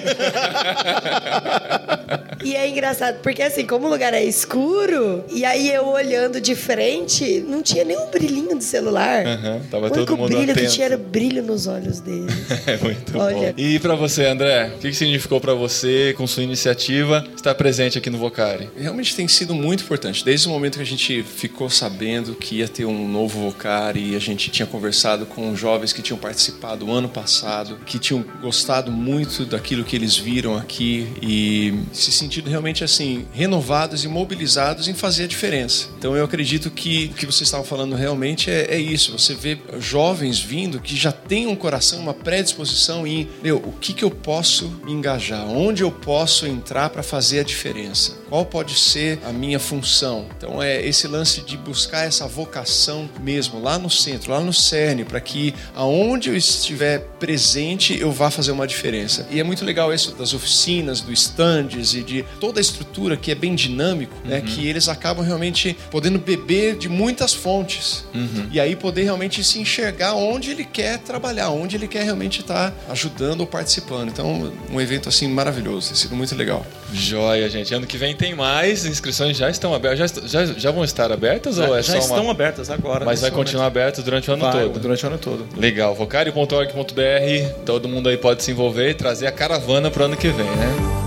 E 2.44 2.56
é 2.56 2.68
engraçado, 2.70 3.20
porque 3.22 3.42
assim, 3.42 3.66
como 3.66 3.88
o 3.88 3.90
lugar 3.90 4.14
é 4.14 4.24
escuro, 4.24 5.24
e 5.32 5.46
aí 5.46 5.70
eu 5.74 5.88
olhando 5.88 6.40
de 6.42 6.56
frente, 6.56 7.44
não 7.48 7.62
tinha 7.62 7.84
nenhum 7.84 8.08
brilhinho 8.10 8.56
do 8.56 8.64
celular. 8.64 9.26
Aham, 9.26 9.62
tava 9.70 9.86
o 9.88 9.92
único 9.92 10.06
todo 10.06 10.18
mundo 10.18 10.36
brilho 10.36 10.52
atento. 10.52 10.68
que 10.68 10.74
tinha 10.74 10.86
era 10.86 10.98
brilho 10.98 11.44
nos 11.44 11.68
olhos 11.68 12.00
dele. 12.00 12.28
É 12.66 12.78
muito 12.78 13.18
Olha. 13.18 13.36
bom. 13.36 13.54
E 13.58 13.78
pra 13.80 13.96
você, 13.96 14.26
André, 14.26 14.72
o 14.76 14.80
que 14.80 14.90
que 14.90 14.96
significou 14.96 15.40
pra 15.42 15.54
você, 15.54 16.14
com 16.16 16.26
sua 16.26 16.44
iniciativa, 16.44 17.26
estar 17.36 17.54
presente 17.56 17.98
aqui 17.98 18.10
no 18.10 18.18
Vocari? 18.18 18.70
Realmente 18.78 19.16
tem 19.16 19.28
sido 19.28 19.54
muito 19.54 19.84
importante. 19.84 20.24
Desde 20.24 20.48
o 20.48 20.52
momento 20.52 20.76
que 20.78 20.82
a 20.82 20.86
gente 20.86 21.24
ficou 21.24 21.70
sabendo 21.70 22.36
que 22.36 22.58
ia 22.60 22.68
ter 22.68 22.86
um 22.86 23.08
novo 23.08 23.40
Vocar 23.42 23.98
e 23.98 24.16
a 24.16 24.20
gente 24.20 24.50
tinha 24.50 24.66
conversado 24.66 25.26
com 25.26 25.54
jovens 25.56 25.92
que 25.92 26.02
tinham 26.02 26.18
participado 26.18 26.90
ano 26.90 27.10
passado, 27.10 27.78
que 27.86 28.00
tinham 28.00 28.24
gostado 28.42 28.92
muito 28.92 29.46
daquilo 29.46 29.84
que 29.84 29.96
eles 29.96 30.16
viram 30.16 30.56
aqui 30.58 31.08
e 31.22 31.74
se 31.92 32.12
sentido 32.34 32.50
realmente 32.50 32.84
assim, 32.84 33.28
renovados 33.32 34.04
e 34.04 34.08
mobilizados 34.08 34.88
em 34.88 34.94
fazer 34.96 35.26
a 35.26 35.28
diferença. 35.28 35.88
Então 36.00 36.16
eu 36.16 36.26
acredito 36.26 36.72
que 36.72 37.12
o 37.14 37.16
que 37.16 37.26
vocês 37.28 37.42
estavam 37.42 37.66
falando 37.66 37.96
realmente 37.96 38.50
é, 38.50 38.74
é 38.74 38.80
isso. 38.80 39.12
Você 39.12 39.36
vê 39.36 39.60
jovens 39.80 40.40
vindo 40.40 40.80
que 40.80 40.96
já 40.96 41.12
têm 41.12 41.46
um 41.46 41.56
coração, 41.56 42.00
uma 42.00 42.14
predisposição 42.14 43.06
em, 43.06 43.30
meu, 43.44 43.58
o 43.58 43.74
que, 43.74 43.94
que 43.94 44.04
eu 44.04 44.10
posso 44.10 44.82
me 44.84 44.92
engajar? 44.92 45.48
Onde 45.48 45.84
eu 45.84 45.92
posso 45.92 46.48
entrar 46.48 46.90
para 46.90 47.04
fazer 47.04 47.42
a 47.42 47.44
diferença? 47.44 48.18
Qual 48.30 48.44
pode 48.46 48.80
ser 48.80 49.20
a 49.26 49.32
minha 49.32 49.60
função? 49.60 50.26
Então 50.36 50.62
é 50.62 50.84
esse 50.84 51.08
lance 51.08 51.42
de 51.42 51.56
buscar 51.56 52.08
essa 52.08 52.28
vocação 52.28 53.08
mesmo 53.22 53.62
lá 53.62 53.78
no 53.78 53.92
centro, 53.92 54.32
lá 54.32 54.40
no 54.40 54.54
cerne, 54.54 55.06
para 55.06 55.22
que 55.22 55.54
aonde 55.76 56.30
eu 56.30 56.36
estiver 56.36 57.00
presente 57.20 58.00
eu 58.00 58.12
vá 58.12 58.32
fazer 58.32 58.52
uma 58.52 58.66
diferença. 58.66 59.28
E 59.30 59.40
é 59.40 59.44
muito 59.44 59.64
legal 59.64 59.94
isso 59.94 60.16
das 60.16 60.34
oficinas, 60.34 61.00
do 61.02 61.14
stands 61.14 61.94
e 61.94 62.02
de 62.02 62.23
toda 62.40 62.60
a 62.60 62.62
estrutura 62.62 63.18
que 63.18 63.32
é 63.32 63.36
bem 63.36 63.56
dinâmico, 63.56 64.16
né? 64.26 64.42
Que 64.42 64.68
eles 64.68 64.88
acabam 64.88 65.26
realmente 65.26 65.76
podendo 65.90 66.20
beber 66.20 66.76
de 66.78 66.90
muitas 66.90 67.34
fontes 67.34 68.06
e 68.52 68.60
aí 68.60 68.76
poder 68.76 69.04
realmente 69.04 69.44
se 69.44 69.60
enxergar 69.60 70.14
onde 70.14 70.52
ele 70.52 70.64
quer 70.64 71.00
trabalhar, 71.00 71.50
onde 71.50 71.76
ele 71.76 71.88
quer 71.88 72.04
realmente 72.04 72.42
estar 72.42 72.74
ajudando 72.90 73.42
ou 73.42 73.48
participando. 73.48 74.10
Então 74.10 74.52
um 74.72 74.80
evento 74.82 75.10
assim 75.10 75.28
maravilhoso, 75.28 75.88
tem 75.90 75.98
sido 75.98 76.16
muito 76.16 76.36
legal. 76.36 76.66
Joia, 76.94 77.50
gente. 77.50 77.74
Ano 77.74 77.88
que 77.88 77.98
vem 77.98 78.16
tem 78.16 78.36
mais. 78.36 78.86
Inscrições 78.86 79.36
já 79.36 79.50
estão 79.50 79.74
abertas. 79.74 80.14
Já, 80.30 80.46
já, 80.46 80.54
já 80.54 80.72
vão 80.72 80.84
estar 80.84 81.12
abertas 81.12 81.58
ou 81.58 81.68
Já, 81.68 81.80
é 81.80 81.82
já 81.82 81.94
só 81.94 82.00
estão 82.00 82.24
uma... 82.24 82.32
abertas 82.32 82.70
agora. 82.70 83.04
Mas 83.04 83.22
vai 83.22 83.32
continuar 83.32 83.66
aberto 83.66 84.02
durante 84.04 84.30
o 84.30 84.34
ano. 84.34 84.44
Vai, 84.44 84.64
todo. 84.64 84.80
Durante 84.80 85.04
o 85.04 85.08
ano 85.08 85.18
todo. 85.18 85.48
Legal. 85.58 85.96
Vocário.org.br. 85.96 87.64
Todo 87.66 87.90
mundo 87.90 88.10
aí 88.10 88.18
pode 88.18 88.44
se 88.44 88.52
envolver 88.52 88.92
e 88.92 88.94
trazer 88.94 89.28
a 89.28 89.32
caravana 89.32 89.90
pro 89.90 90.06
ano 90.06 90.16
que 90.16 90.30
vem, 90.30 90.46
né? 90.46 91.03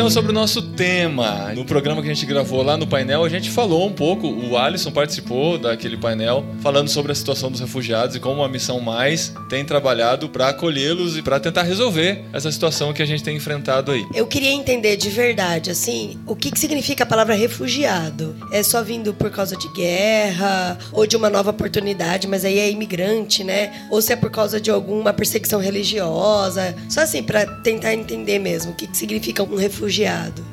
Então 0.00 0.08
sobre 0.08 0.30
o 0.30 0.34
nosso 0.34 0.62
tema. 0.62 1.52
No 1.54 1.62
programa 1.62 2.00
que 2.00 2.08
a 2.08 2.14
gente 2.14 2.24
gravou 2.24 2.62
lá 2.62 2.74
no 2.74 2.86
painel, 2.86 3.22
a 3.22 3.28
gente 3.28 3.50
falou 3.50 3.86
um 3.86 3.92
pouco, 3.92 4.26
o 4.26 4.56
Alisson 4.56 4.90
participou 4.90 5.58
daquele 5.58 5.98
painel 5.98 6.42
falando 6.62 6.88
sobre 6.88 7.12
a 7.12 7.14
situação 7.14 7.50
dos 7.50 7.60
refugiados 7.60 8.16
e 8.16 8.20
como 8.20 8.42
a 8.42 8.48
Missão 8.48 8.80
Mais 8.80 9.34
tem 9.50 9.62
trabalhado 9.62 10.30
para 10.30 10.48
acolhê-los 10.48 11.18
e 11.18 11.22
para 11.22 11.38
tentar 11.38 11.64
resolver 11.64 12.24
essa 12.32 12.50
situação 12.50 12.94
que 12.94 13.02
a 13.02 13.04
gente 13.04 13.22
tem 13.22 13.36
enfrentado 13.36 13.92
aí. 13.92 14.06
Eu 14.14 14.26
queria 14.26 14.50
entender 14.50 14.96
de 14.96 15.10
verdade, 15.10 15.70
assim, 15.70 16.18
o 16.26 16.34
que, 16.34 16.50
que 16.50 16.58
significa 16.58 17.04
a 17.04 17.06
palavra 17.06 17.34
refugiado? 17.34 18.34
É 18.50 18.62
só 18.62 18.82
vindo 18.82 19.12
por 19.12 19.30
causa 19.30 19.54
de 19.54 19.68
guerra 19.74 20.78
ou 20.92 21.06
de 21.06 21.14
uma 21.14 21.28
nova 21.28 21.50
oportunidade, 21.50 22.26
mas 22.26 22.42
aí 22.42 22.58
é 22.58 22.70
imigrante, 22.70 23.44
né? 23.44 23.86
Ou 23.90 24.00
se 24.00 24.14
é 24.14 24.16
por 24.16 24.30
causa 24.30 24.58
de 24.58 24.70
alguma 24.70 25.12
perseguição 25.12 25.60
religiosa? 25.60 26.74
Só 26.88 27.02
assim, 27.02 27.22
pra 27.22 27.44
tentar 27.44 27.92
entender 27.92 28.38
mesmo 28.38 28.72
o 28.72 28.74
que, 28.74 28.86
que 28.86 28.96
significa 28.96 29.42
um 29.42 29.56
refugiado. 29.56 29.89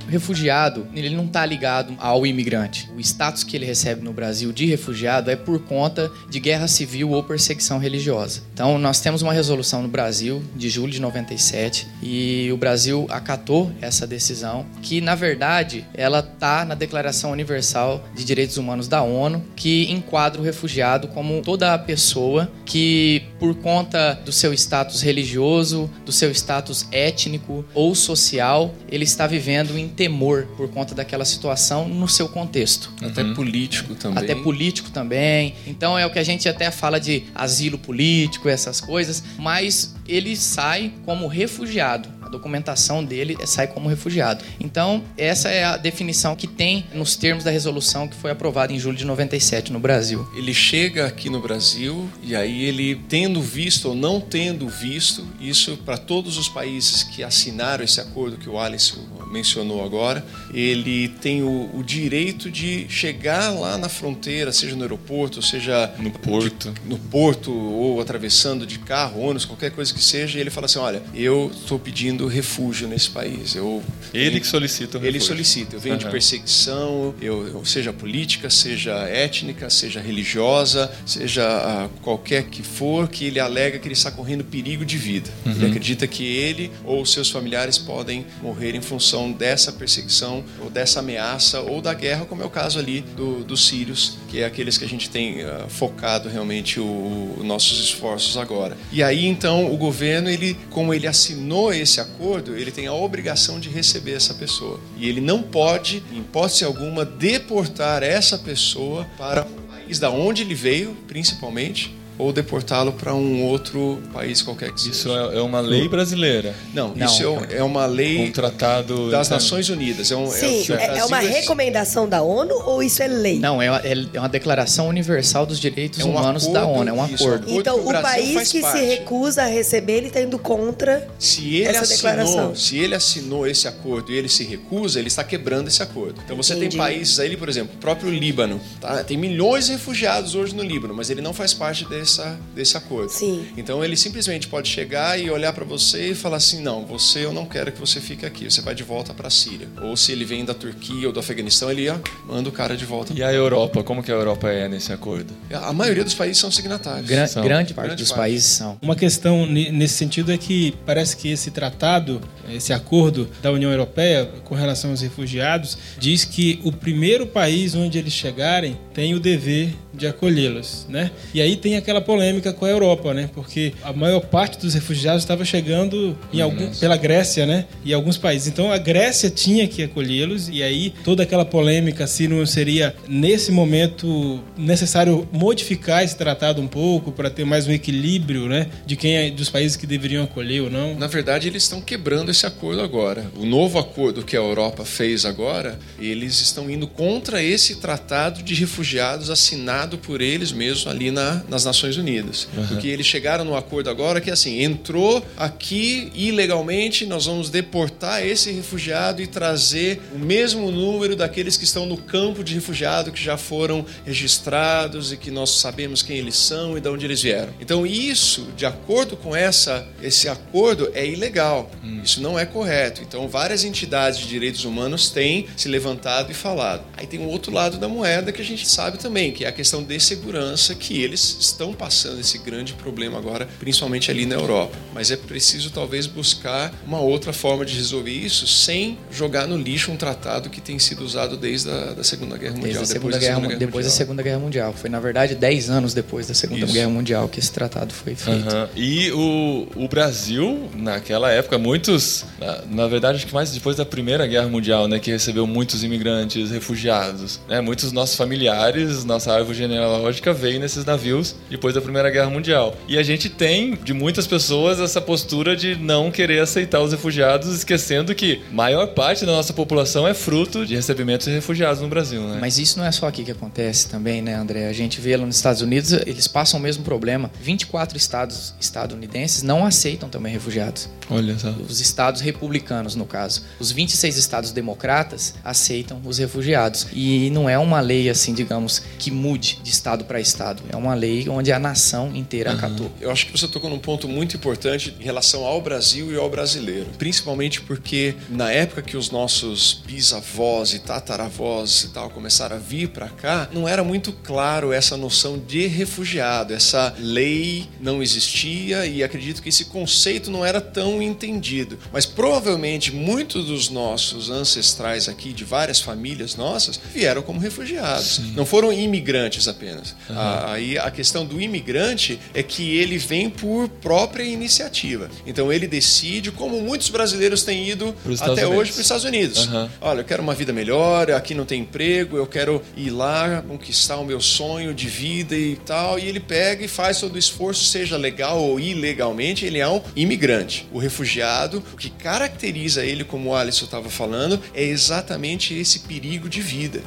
O 0.07 0.09
refugiado, 0.09 0.87
ele 0.95 1.15
não 1.15 1.25
está 1.25 1.45
ligado 1.45 1.93
ao 1.99 2.25
imigrante. 2.25 2.89
O 2.95 2.99
status 2.99 3.43
que 3.43 3.55
ele 3.55 3.65
recebe 3.65 4.01
no 4.01 4.11
Brasil 4.11 4.51
de 4.51 4.65
refugiado 4.65 5.29
é 5.29 5.35
por 5.35 5.59
conta 5.59 6.11
de 6.29 6.39
guerra 6.39 6.67
civil 6.67 7.11
ou 7.11 7.23
perseguição 7.23 7.77
religiosa. 7.77 8.41
Então, 8.53 8.79
nós 8.79 8.99
temos 8.99 9.21
uma 9.21 9.33
resolução 9.33 9.81
no 9.81 9.87
Brasil 9.87 10.41
de 10.55 10.69
julho 10.69 10.91
de 10.91 10.99
97 10.99 11.87
e 12.01 12.49
o 12.51 12.57
Brasil 12.57 13.05
acatou 13.09 13.71
essa 13.81 14.07
decisão, 14.07 14.65
que 14.81 15.01
na 15.01 15.13
verdade 15.13 15.85
ela 15.93 16.19
está 16.19 16.65
na 16.65 16.73
Declaração 16.73 17.31
Universal 17.31 18.03
de 18.15 18.23
Direitos 18.23 18.57
Humanos 18.57 18.87
da 18.87 19.01
ONU, 19.01 19.43
que 19.55 19.91
enquadra 19.91 20.41
o 20.41 20.43
refugiado 20.43 21.09
como 21.09 21.41
toda 21.41 21.77
pessoa 21.77 22.51
que, 22.65 23.23
por 23.39 23.53
conta 23.55 24.13
do 24.25 24.31
seu 24.31 24.53
status 24.53 25.01
religioso, 25.01 25.89
do 26.05 26.11
seu 26.11 26.31
status 26.31 26.87
étnico 26.91 27.65
ou 27.73 27.93
social, 27.93 28.73
ele 28.89 29.03
está 29.03 29.26
vivendo 29.27 29.77
em 29.77 29.87
temor 29.87 30.47
por 30.57 30.69
conta 30.69 30.95
daquela 30.95 31.25
situação 31.25 31.87
no 31.87 32.07
seu 32.07 32.27
contexto. 32.27 32.91
Até 33.01 33.23
político 33.33 33.95
também. 33.95 34.23
Até 34.23 34.35
político 34.35 34.89
também. 34.89 35.53
Então 35.65 35.97
é 35.97 36.05
o 36.05 36.09
que 36.09 36.19
a 36.19 36.23
gente 36.23 36.47
até 36.47 36.71
fala 36.71 36.99
de 36.99 37.23
asilo 37.35 37.77
político, 37.77 38.49
essas 38.49 38.81
coisas, 38.81 39.23
mas 39.37 39.95
ele 40.07 40.35
sai 40.35 40.93
como 41.05 41.27
refugiado. 41.27 42.16
A 42.27 42.29
documentação 42.29 43.03
dele 43.03 43.37
sai 43.45 43.67
como 43.67 43.87
refugiado. 43.87 44.43
Então, 44.59 45.01
essa 45.17 45.47
é 45.49 45.63
a 45.63 45.77
definição 45.77 46.35
que 46.35 46.45
tem 46.45 46.85
nos 46.93 47.15
termos 47.15 47.43
da 47.45 47.51
resolução 47.51 48.05
que 48.07 48.15
foi 48.17 48.31
aprovada 48.31 48.73
em 48.73 48.77
julho 48.79 48.97
de 48.97 49.05
97 49.05 49.71
no 49.71 49.79
Brasil. 49.79 50.27
Ele 50.35 50.53
chega 50.53 51.07
aqui 51.07 51.29
no 51.29 51.39
Brasil 51.41 52.09
e 52.21 52.35
aí 52.35 52.65
ele 52.65 52.95
tendo 53.07 53.41
visto 53.41 53.89
ou 53.89 53.95
não 53.95 54.19
tendo 54.19 54.67
visto, 54.67 55.25
isso 55.39 55.77
para 55.85 55.97
todos 55.97 56.37
os 56.37 56.49
países 56.49 57.03
que 57.03 57.23
assinaram 57.23 57.83
esse 57.83 58.01
acordo 58.01 58.35
que 58.37 58.49
o 58.49 58.59
Alisson 58.59 58.99
mencionou 59.31 59.83
agora, 59.83 60.25
ele 60.53 61.07
tem 61.21 61.41
o, 61.43 61.69
o 61.73 61.83
direito 61.83 62.49
de 62.51 62.87
chegar 62.89 63.51
lá 63.53 63.77
na 63.77 63.89
fronteira, 63.89 64.51
seja 64.51 64.75
no 64.75 64.81
aeroporto, 64.81 65.41
seja 65.41 65.93
No 65.99 66.11
porto. 66.11 66.71
de- 66.71 66.89
no 66.89 66.97
porto 66.97 67.51
ou 67.53 67.99
atravessando 68.01 68.65
de 68.65 68.79
carro, 68.79 69.21
ônibus, 69.21 69.45
qualquer 69.45 69.71
coisa 69.71 69.93
que 69.93 70.01
seja, 70.03 70.37
e 70.37 70.41
ele 70.41 70.49
fala 70.49 70.65
assim: 70.65 70.79
olha, 70.79 71.01
eu 71.13 71.51
estou 71.53 71.77
pedindo 71.77 72.16
refúgio 72.25 72.87
nesse 72.87 73.09
país. 73.11 73.55
Eu 73.55 73.83
Ele 74.13 74.39
que 74.39 74.47
solicita 74.47 74.97
o 74.97 75.01
ele 75.01 75.13
refúgio. 75.13 75.27
solicita. 75.27 75.75
Eu 75.75 75.79
venho 75.79 75.97
de 75.97 76.05
Aham. 76.05 76.11
perseguição, 76.11 77.13
eu, 77.21 77.47
eu- 77.47 77.65
seja 77.65 77.91
política, 77.93 78.49
seja 78.49 78.93
étnica, 79.07 79.69
seja 79.69 79.99
religiosa, 79.99 80.89
seja 81.05 81.45
ah, 81.45 81.89
qualquer 82.01 82.45
que 82.45 82.63
for, 82.63 83.07
que 83.07 83.25
ele 83.25 83.39
alega 83.39 83.77
que 83.77 83.87
ele 83.87 83.93
está 83.93 84.09
correndo 84.09 84.43
perigo 84.43 84.85
de 84.85 84.97
vida. 84.97 85.29
Ele 85.45 85.65
acredita 85.65 86.07
que 86.07 86.23
ele 86.25 86.71
ou 86.85 87.05
seus 87.05 87.29
familiares 87.29 87.77
podem 87.77 88.25
morrer 88.41 88.73
em 88.75 88.81
função 88.81 89.31
dessa 89.31 89.71
perseguição 89.71 90.43
ou 90.61 90.69
dessa 90.69 90.99
ameaça 91.01 91.59
ou 91.61 91.81
da 91.81 91.93
guerra, 91.93 92.25
como 92.25 92.41
é 92.41 92.45
o 92.45 92.49
caso 92.49 92.79
ali 92.79 93.01
do- 93.01 93.43
dos 93.43 93.67
sírios, 93.67 94.17
que 94.29 94.39
é 94.39 94.45
aqueles 94.45 94.77
que 94.77 94.85
a 94.85 94.87
gente 94.89 95.09
tem 95.09 95.41
ah, 95.43 95.65
focado 95.67 96.29
realmente 96.29 96.79
os 96.79 97.43
nossos 97.43 97.79
esforços 97.83 98.37
agora. 98.37 98.77
E 98.91 99.03
aí 99.03 99.25
então 99.25 99.71
o 99.73 99.77
governo, 99.77 100.29
ele, 100.29 100.57
como 100.69 100.93
ele 100.93 101.05
assinou 101.07 101.73
esse 101.73 101.99
acordo, 101.99 102.06
ele 102.55 102.71
tem 102.71 102.87
a 102.87 102.93
obrigação 102.93 103.59
de 103.59 103.69
receber 103.69 104.13
essa 104.13 104.33
pessoa. 104.33 104.79
E 104.97 105.07
ele 105.07 105.21
não 105.21 105.41
pode, 105.41 106.03
em 106.11 106.19
hipótese 106.19 106.63
alguma, 106.63 107.05
deportar 107.05 108.03
essa 108.03 108.37
pessoa 108.37 109.05
para 109.17 109.45
o 109.45 109.61
país 109.63 109.99
da 109.99 110.09
onde 110.09 110.41
ele 110.41 110.55
veio, 110.55 110.95
principalmente, 111.07 111.95
ou 112.17 112.33
deportá-lo 112.33 112.91
para 112.93 113.13
um 113.13 113.43
outro 113.43 113.99
país 114.13 114.41
qualquer 114.41 114.71
que 114.71 114.79
seja. 114.81 114.91
Isso 114.91 115.09
é, 115.11 115.37
é 115.37 115.41
uma 115.41 115.59
lei 115.59 115.87
brasileira. 115.87 116.55
Não, 116.73 116.93
Não. 116.95 117.05
isso 117.05 117.23
é 117.23 117.27
um- 117.29 117.43
é 117.59 117.63
uma 117.63 117.85
Um 117.85 117.91
lei 117.91 118.31
tratado 118.31 119.09
das 119.11 119.29
Nações 119.29 119.69
Unidas. 119.69 120.11
É 120.11 120.15
um, 120.15 120.29
Sim, 120.29 120.63
que 120.63 120.71
o 120.71 120.75
é, 120.75 120.97
é 120.99 121.05
uma 121.05 121.19
recomendação 121.19 122.07
da 122.07 122.21
ONU 122.21 122.53
ou 122.65 122.81
isso 122.81 123.01
é 123.03 123.07
lei? 123.07 123.39
Não, 123.39 123.61
é 123.61 123.69
uma, 123.69 123.79
é 123.79 124.19
uma 124.19 124.29
declaração 124.29 124.87
universal 124.87 125.45
dos 125.45 125.59
direitos 125.59 125.99
É 125.99 126.05
um 126.05 126.09
humanos 126.11 126.47
da 126.47 126.61
acordo, 126.63 126.79
ONU, 126.81 126.89
é 126.89 126.93
um 126.93 127.05
isso, 127.13 127.23
acordo. 127.23 127.45
Então, 127.49 127.79
que 127.79 127.85
o 127.85 127.89
o 127.97 128.01
país 128.01 128.51
que 128.51 128.61
parte. 128.61 128.79
se 128.79 128.85
recusa 128.85 129.43
a 129.43 129.45
receber, 129.47 129.93
ele 129.97 130.07
está 130.07 130.21
indo 130.21 130.37
contra. 130.39 131.07
Se 131.19 131.55
ele 131.57 131.65
essa 131.67 131.81
assinou, 131.81 131.95
declaração. 132.11 132.55
se 132.55 132.77
ele 132.77 132.95
assinou 132.95 133.47
esse 133.47 133.67
acordo 133.67 134.11
e 134.11 134.15
ele 134.17 134.29
se 134.29 134.43
recusa, 134.43 134.99
ele 134.99 135.07
está 135.07 135.23
quebrando 135.23 135.67
esse 135.67 135.81
acordo. 135.83 136.19
Então 136.23 136.35
você 136.35 136.53
Entendi. 136.53 136.69
tem 136.71 136.77
países 136.79 137.19
aí, 137.19 137.35
por 137.37 137.47
exemplo, 137.49 137.75
o 137.75 137.77
próprio 137.79 138.09
Líbano, 138.09 138.59
tá? 138.81 139.03
Tem 139.03 139.17
milhões 139.17 139.65
de 139.67 139.73
refugiados 139.73 140.35
hoje 140.35 140.55
no 140.55 140.63
Líbano, 140.63 140.93
mas 140.93 141.09
ele 141.09 141.21
não 141.21 141.33
faz 141.33 141.53
parte 141.53 141.85
desse 141.85 142.06
dessa, 142.07 142.39
desse 142.55 142.77
acordo. 142.77 143.09
Sim. 143.11 143.45
Então 143.57 143.83
ele 143.83 143.97
simplesmente 143.97 144.47
pode 144.47 144.69
chegar 144.69 145.19
e 145.19 145.29
olhar 145.29 145.51
para 145.53 145.65
você 145.65 146.11
e 146.11 146.15
falar 146.15 146.37
assim: 146.37 146.61
não, 146.61 146.85
você 146.85 147.25
eu 147.25 147.33
não 147.33 147.45
quero 147.45 147.71
que 147.71 147.79
você 147.79 147.99
fique 147.99 148.25
aqui, 148.25 148.49
você 148.49 148.61
vai 148.61 148.73
de 148.73 148.83
volta 148.83 149.13
para 149.13 149.27
a 149.27 149.29
Síria. 149.29 149.67
Ou 149.81 149.95
se 149.97 150.11
ele 150.11 150.23
vem 150.25 150.45
da 150.45 150.53
Turquia 150.53 151.07
ou 151.07 151.13
do 151.13 151.19
Afeganistão, 151.19 151.69
ele 151.69 151.89
ó, 151.89 151.97
manda 152.25 152.47
o 152.47 152.51
cara 152.51 152.75
de 152.77 152.85
volta. 152.85 153.13
E 153.13 153.21
a 153.21 153.31
Europa? 153.33 153.83
Como 153.83 154.01
que 154.01 154.11
a 154.11 154.15
Europa 154.15 154.49
é 154.49 154.67
nesse 154.69 154.91
acordo? 154.93 155.33
A 155.51 155.73
maioria 155.73 156.03
dos 156.03 156.13
países 156.13 156.37
são 156.37 156.49
signatários. 156.49 157.07
Gran- 157.07 157.27
São. 157.27 157.43
grande 157.43 157.73
parte 157.73 157.87
Grande 157.87 158.03
dos 158.03 158.11
parte. 158.11 158.21
países 158.21 158.47
são. 158.47 158.77
Uma 158.81 158.95
questão 158.95 159.45
nesse 159.45 159.95
sentido 159.95 160.31
é 160.31 160.37
que 160.37 160.73
parece 160.85 161.17
que 161.17 161.29
esse 161.29 161.51
tratado, 161.51 162.21
esse 162.49 162.71
acordo 162.71 163.29
da 163.41 163.51
União 163.51 163.69
Europeia 163.71 164.25
com 164.45 164.55
relação 164.55 164.91
aos 164.91 165.01
refugiados, 165.01 165.77
diz 165.99 166.23
que 166.23 166.59
o 166.63 166.71
primeiro 166.71 167.27
país 167.27 167.75
onde 167.75 167.97
eles 167.97 168.13
chegarem 168.13 168.77
tem 168.93 169.13
o 169.13 169.19
dever 169.19 169.73
de 169.93 170.05
acolhê-los, 170.07 170.85
né? 170.87 171.11
E 171.33 171.41
aí 171.41 171.55
tem 171.55 171.75
aquela 171.75 171.96
polêmica 172.01 172.51
com 172.53 172.65
a 172.65 172.69
Europa, 172.69 173.13
né? 173.13 173.29
Porque 173.33 173.73
a 173.83 173.91
maior 173.93 174.21
parte 174.21 174.57
dos 174.59 174.73
refugiados 174.73 175.23
estava 175.23 175.43
chegando 175.45 176.17
em 176.33 176.41
algum, 176.41 176.67
pela 176.75 176.97
Grécia, 176.97 177.45
né? 177.45 177.65
E 177.85 177.93
alguns 177.93 178.17
países. 178.17 178.47
Então 178.47 178.71
a 178.71 178.77
Grécia 178.77 179.29
tinha 179.29 179.67
que 179.67 179.83
acolhê-los 179.83 180.49
e 180.49 180.61
aí 180.63 180.93
toda 181.03 181.23
aquela 181.23 181.45
polêmica 181.45 182.07
se 182.07 182.27
não 182.27 182.45
seria 182.45 182.95
nesse 183.07 183.51
momento 183.51 184.41
necessário 184.57 185.27
modificar 185.31 186.03
esse 186.03 186.15
tratado 186.15 186.61
um 186.61 186.67
pouco 186.67 187.11
para 187.11 187.29
ter 187.29 187.45
mais 187.45 187.67
um 187.67 187.71
equilíbrio, 187.71 188.47
né? 188.47 188.67
De 188.85 188.95
quem 188.95 189.15
é, 189.15 189.29
dos 189.29 189.49
países 189.49 189.75
que 189.77 189.85
deveriam 189.87 190.23
acolher 190.23 190.61
ou 190.61 190.69
não. 190.69 190.95
Na 190.95 191.07
verdade, 191.07 191.47
eles 191.47 191.63
estão 191.63 191.81
quebrando 191.81 192.31
esse 192.31 192.45
acordo 192.45 192.81
agora. 192.81 193.25
O 193.37 193.45
novo 193.45 193.77
acordo 193.79 194.23
que 194.23 194.35
a 194.35 194.39
Europa 194.39 194.83
fez 194.85 195.25
agora, 195.25 195.79
eles 195.99 196.39
estão 196.41 196.69
indo 196.69 196.87
contra 196.87 197.41
esse 197.41 197.75
tratado 197.75 198.41
de 198.43 198.53
refugiados 198.53 199.29
assinado 199.29 199.97
por 199.97 200.21
eles 200.21 200.51
mesmos 200.51 200.87
ali 200.87 201.11
na- 201.11 201.43
nas 201.49 201.65
Nações 201.65 201.86
Unidas. 201.95 202.47
Porque 202.67 202.87
eles 202.87 203.05
chegaram 203.05 203.45
no 203.45 203.55
acordo 203.55 203.89
agora 203.89 204.19
que 204.19 204.29
assim, 204.29 204.61
entrou 204.61 205.25
aqui 205.37 206.11
ilegalmente, 206.13 207.05
nós 207.05 207.25
vamos 207.25 207.49
deportar 207.49 208.25
esse 208.25 208.51
refugiado 208.51 209.21
e 209.21 209.27
trazer 209.27 210.01
o 210.13 210.19
mesmo 210.19 210.69
número 210.71 211.15
daqueles 211.15 211.55
que 211.55 211.63
estão 211.63 211.85
no 211.85 211.97
campo 211.97 212.43
de 212.43 212.53
refugiado 212.55 213.11
que 213.11 213.23
já 213.23 213.37
foram 213.37 213.85
registrados 214.05 215.11
e 215.11 215.17
que 215.17 215.31
nós 215.31 215.59
sabemos 215.59 216.01
quem 216.01 216.17
eles 216.17 216.35
são 216.35 216.77
e 216.77 216.81
de 216.81 216.89
onde 216.89 217.05
eles 217.05 217.21
vieram. 217.21 217.53
Então 217.61 217.85
isso, 217.85 218.47
de 218.57 218.65
acordo 218.65 219.15
com 219.15 219.35
essa 219.35 219.87
esse 220.01 220.27
acordo 220.27 220.89
é 220.93 221.05
ilegal. 221.05 221.69
Isso 222.03 222.21
não 222.21 222.37
é 222.37 222.45
correto. 222.45 223.01
Então 223.01 223.27
várias 223.27 223.63
entidades 223.63 224.19
de 224.19 224.27
direitos 224.27 224.65
humanos 224.65 225.09
têm 225.09 225.47
se 225.55 225.67
levantado 225.67 226.31
e 226.31 226.33
falado. 226.33 226.83
Aí 226.95 227.05
tem 227.05 227.19
um 227.19 227.27
outro 227.27 227.51
lado 227.51 227.77
da 227.77 227.87
moeda 227.87 228.31
que 228.31 228.41
a 228.41 228.45
gente 228.45 228.67
sabe 228.67 228.97
também, 228.97 229.31
que 229.31 229.45
é 229.45 229.47
a 229.47 229.51
questão 229.51 229.83
de 229.83 229.99
segurança 229.99 230.73
que 230.73 231.01
eles 231.01 231.37
estão 231.39 231.73
passando 231.77 232.19
esse 232.19 232.37
grande 232.39 232.73
problema 232.73 233.17
agora, 233.17 233.47
principalmente 233.59 234.09
ali 234.11 234.25
na 234.25 234.35
Europa. 234.35 234.75
Mas 234.93 235.11
é 235.11 235.15
preciso 235.17 235.69
talvez 235.69 236.07
buscar 236.07 236.73
uma 236.85 236.99
outra 236.99 237.31
forma 237.33 237.65
de 237.65 237.75
resolver 237.75 238.11
isso 238.11 238.47
sem 238.47 238.97
jogar 239.11 239.47
no 239.47 239.57
lixo 239.57 239.91
um 239.91 239.97
tratado 239.97 240.49
que 240.49 240.59
tem 240.61 240.79
sido 240.79 241.03
usado 241.03 241.37
desde 241.37 241.69
a 241.69 241.93
da 241.93 242.03
Segunda 242.03 242.37
Guerra 242.37 242.55
Mundial. 242.55 242.73
Desde 242.73 242.91
a 242.91 242.93
depois 242.95 242.97
Segunda 242.97 243.11
da 243.13 243.19
Guerra, 243.19 243.35
Segunda 243.35 243.53
Mu- 243.53 243.59
depois 243.59 243.85
da 243.85 243.89
Mundial. 243.89 243.97
Segunda 243.97 244.23
Guerra 244.23 244.39
Mundial. 244.39 244.73
Foi, 244.73 244.89
na 244.89 244.99
verdade, 244.99 245.35
10 245.35 245.69
anos 245.69 245.93
depois 245.93 246.27
da 246.27 246.33
Segunda 246.33 246.65
Isso. 246.65 246.73
Guerra 246.73 246.89
Mundial 246.89 247.27
que 247.29 247.39
esse 247.39 247.51
tratado 247.51 247.93
foi 247.93 248.15
feito. 248.15 248.47
Aham. 248.49 248.69
E 248.75 249.11
o, 249.11 249.67
o 249.75 249.87
Brasil, 249.87 250.69
naquela 250.75 251.31
época, 251.31 251.57
muitos, 251.57 252.25
na, 252.39 252.61
na 252.69 252.87
verdade, 252.87 253.17
acho 253.17 253.27
que 253.27 253.33
mais 253.33 253.51
depois 253.51 253.75
da 253.77 253.85
Primeira 253.85 254.25
Guerra 254.27 254.47
Mundial, 254.47 254.87
né, 254.87 254.99
que 254.99 255.11
recebeu 255.11 255.45
muitos 255.47 255.83
imigrantes, 255.83 256.51
refugiados, 256.51 257.39
né, 257.47 257.61
muitos 257.61 257.91
nossos 257.91 258.15
familiares, 258.15 259.03
nossa 259.03 259.33
árvore 259.33 259.57
genealógica 259.57 260.33
veio 260.33 260.59
nesses 260.59 260.85
navios 260.85 261.35
depois 261.49 261.66
da 261.73 261.81
Primeira 261.81 262.09
Guerra 262.09 262.29
Mundial. 262.29 262.75
E 262.87 262.97
a 262.97 263.03
gente 263.03 263.29
tem, 263.29 263.75
de 263.75 263.93
muitas 263.93 264.27
pessoas, 264.27 264.79
essa 264.79 265.01
postura 265.01 265.55
de 265.55 265.75
não 265.75 266.11
querer 266.11 266.39
aceitar 266.39 266.81
os 266.81 266.91
refugiados, 266.91 267.49
esquecendo 267.55 268.13
que 268.13 268.41
maior 268.51 268.87
parte 268.87 269.25
da 269.25 269.31
nossa 269.31 269.53
população 269.53 270.07
é 270.07 270.13
fruto 270.13 270.65
de 270.65 270.75
recebimentos 270.75 271.27
de 271.27 271.33
refugiados 271.33 271.81
no 271.81 271.87
Brasil, 271.87 272.21
né? 272.21 272.37
Mas 272.39 272.57
isso 272.57 272.77
não 272.77 272.85
é 272.85 272.91
só 272.91 273.07
aqui 273.07 273.23
que 273.23 273.31
acontece 273.31 273.89
também, 273.89 274.21
né, 274.21 274.35
André? 274.35 274.67
A 274.67 274.73
gente 274.73 274.99
vê 275.01 275.15
lá 275.15 275.25
nos 275.25 275.35
Estados 275.35 275.61
Unidos, 275.61 275.91
eles 276.05 276.27
passam 276.27 276.59
o 276.59 276.63
mesmo 276.63 276.83
problema. 276.83 277.31
24 277.41 277.97
estados 277.97 278.53
estadunidenses 278.59 279.43
não 279.43 279.65
aceitam 279.65 280.09
também 280.09 280.33
refugiados. 280.33 280.89
Olha 281.09 281.37
só. 281.37 281.49
Os 281.49 281.79
estados 281.79 282.21
republicanos, 282.21 282.95
no 282.95 283.05
caso. 283.05 283.43
Os 283.59 283.71
26 283.71 284.17
estados 284.17 284.51
democratas 284.51 285.35
aceitam 285.43 286.01
os 286.03 286.17
refugiados. 286.17 286.87
E 286.93 287.29
não 287.29 287.49
é 287.49 287.57
uma 287.57 287.79
lei, 287.79 288.09
assim, 288.09 288.33
digamos, 288.33 288.81
que 288.99 289.09
mude 289.09 289.59
de 289.63 289.69
estado 289.69 290.05
para 290.05 290.19
estado. 290.19 290.63
É 290.69 290.75
uma 290.75 290.93
lei 290.93 291.27
onde 291.29 291.46
a 291.51 291.59
nação 291.59 292.15
inteira 292.15 292.51
acatou. 292.53 292.91
Eu 292.99 293.11
acho 293.11 293.25
que 293.27 293.31
você 293.31 293.47
tocou 293.47 293.69
num 293.69 293.79
ponto 293.79 294.07
muito 294.07 294.35
importante 294.35 294.93
em 294.99 295.03
relação 295.03 295.45
ao 295.45 295.61
Brasil 295.61 296.11
e 296.11 296.15
ao 296.15 296.29
brasileiro. 296.29 296.87
Principalmente 296.97 297.61
porque 297.61 298.15
na 298.29 298.51
época 298.51 298.81
que 298.81 298.97
os 298.97 299.09
nossos 299.11 299.81
bisavós 299.85 300.73
e 300.73 300.79
tataravós 300.79 301.83
e 301.83 301.89
tal 301.89 302.09
começaram 302.09 302.55
a 302.55 302.59
vir 302.59 302.89
para 302.89 303.07
cá, 303.09 303.49
não 303.53 303.67
era 303.67 303.83
muito 303.83 304.11
claro 304.11 304.71
essa 304.71 304.95
noção 304.97 305.37
de 305.37 305.67
refugiado. 305.67 306.53
Essa 306.53 306.93
lei 306.99 307.67
não 307.79 308.01
existia 308.01 308.85
e 308.85 309.03
acredito 309.03 309.41
que 309.41 309.49
esse 309.49 309.65
conceito 309.65 310.29
não 310.31 310.45
era 310.45 310.59
tão 310.61 311.01
entendido. 311.01 311.77
Mas 311.91 312.05
provavelmente 312.05 312.93
muitos 312.93 313.45
dos 313.45 313.69
nossos 313.69 314.29
ancestrais 314.29 315.07
aqui, 315.09 315.33
de 315.33 315.43
várias 315.43 315.79
famílias 315.81 316.35
nossas, 316.35 316.79
vieram 316.93 317.21
como 317.21 317.39
refugiados. 317.39 318.19
Não 318.35 318.45
foram 318.45 318.71
imigrantes 318.71 319.47
apenas. 319.47 319.95
A- 320.09 320.47
Aí 320.57 320.77
a 320.77 320.89
questão 320.89 321.25
do 321.25 321.36
imigrante 321.41 322.19
é 322.33 322.43
que 322.43 322.77
ele 322.77 322.97
vem 322.97 323.29
por 323.29 323.67
própria 323.69 324.23
iniciativa. 324.23 325.09
Então 325.25 325.51
ele 325.51 325.67
decide, 325.67 326.31
como 326.31 326.61
muitos 326.61 326.89
brasileiros 326.89 327.43
têm 327.43 327.69
ido 327.69 327.95
até 328.21 328.45
Unidos. 328.45 328.57
hoje 328.57 328.71
para 328.71 328.79
os 328.79 328.85
Estados 328.85 329.03
Unidos. 329.03 329.47
Aham. 329.47 329.69
Olha, 329.81 329.99
eu 330.01 330.05
quero 330.05 330.23
uma 330.23 330.33
vida 330.33 330.53
melhor, 330.53 331.11
aqui 331.11 331.33
não 331.33 331.45
tem 331.45 331.61
emprego, 331.61 332.17
eu 332.17 332.27
quero 332.27 332.61
ir 332.75 332.89
lá 332.89 333.43
conquistar 333.47 333.97
o 333.97 334.05
meu 334.05 334.21
sonho 334.21 334.73
de 334.73 334.87
vida 334.87 335.35
e 335.35 335.55
tal. 335.57 335.99
E 335.99 336.05
ele 336.05 336.19
pega 336.19 336.63
e 336.63 336.67
faz 336.67 336.99
todo 336.99 337.15
o 337.15 337.17
esforço, 337.17 337.65
seja 337.65 337.97
legal 337.97 338.41
ou 338.41 338.59
ilegalmente, 338.59 339.45
ele 339.45 339.59
é 339.59 339.67
um 339.67 339.81
imigrante. 339.95 340.67
O 340.71 340.79
refugiado, 340.79 341.63
o 341.73 341.77
que 341.77 341.89
caracteriza 341.89 342.85
ele, 342.85 343.03
como 343.03 343.29
o 343.29 343.35
Alisson 343.35 343.65
estava 343.65 343.89
falando, 343.89 344.39
é 344.53 344.63
exatamente 344.63 345.53
esse 345.53 345.79
perigo 345.79 346.29
de 346.29 346.41
vida. 346.41 346.81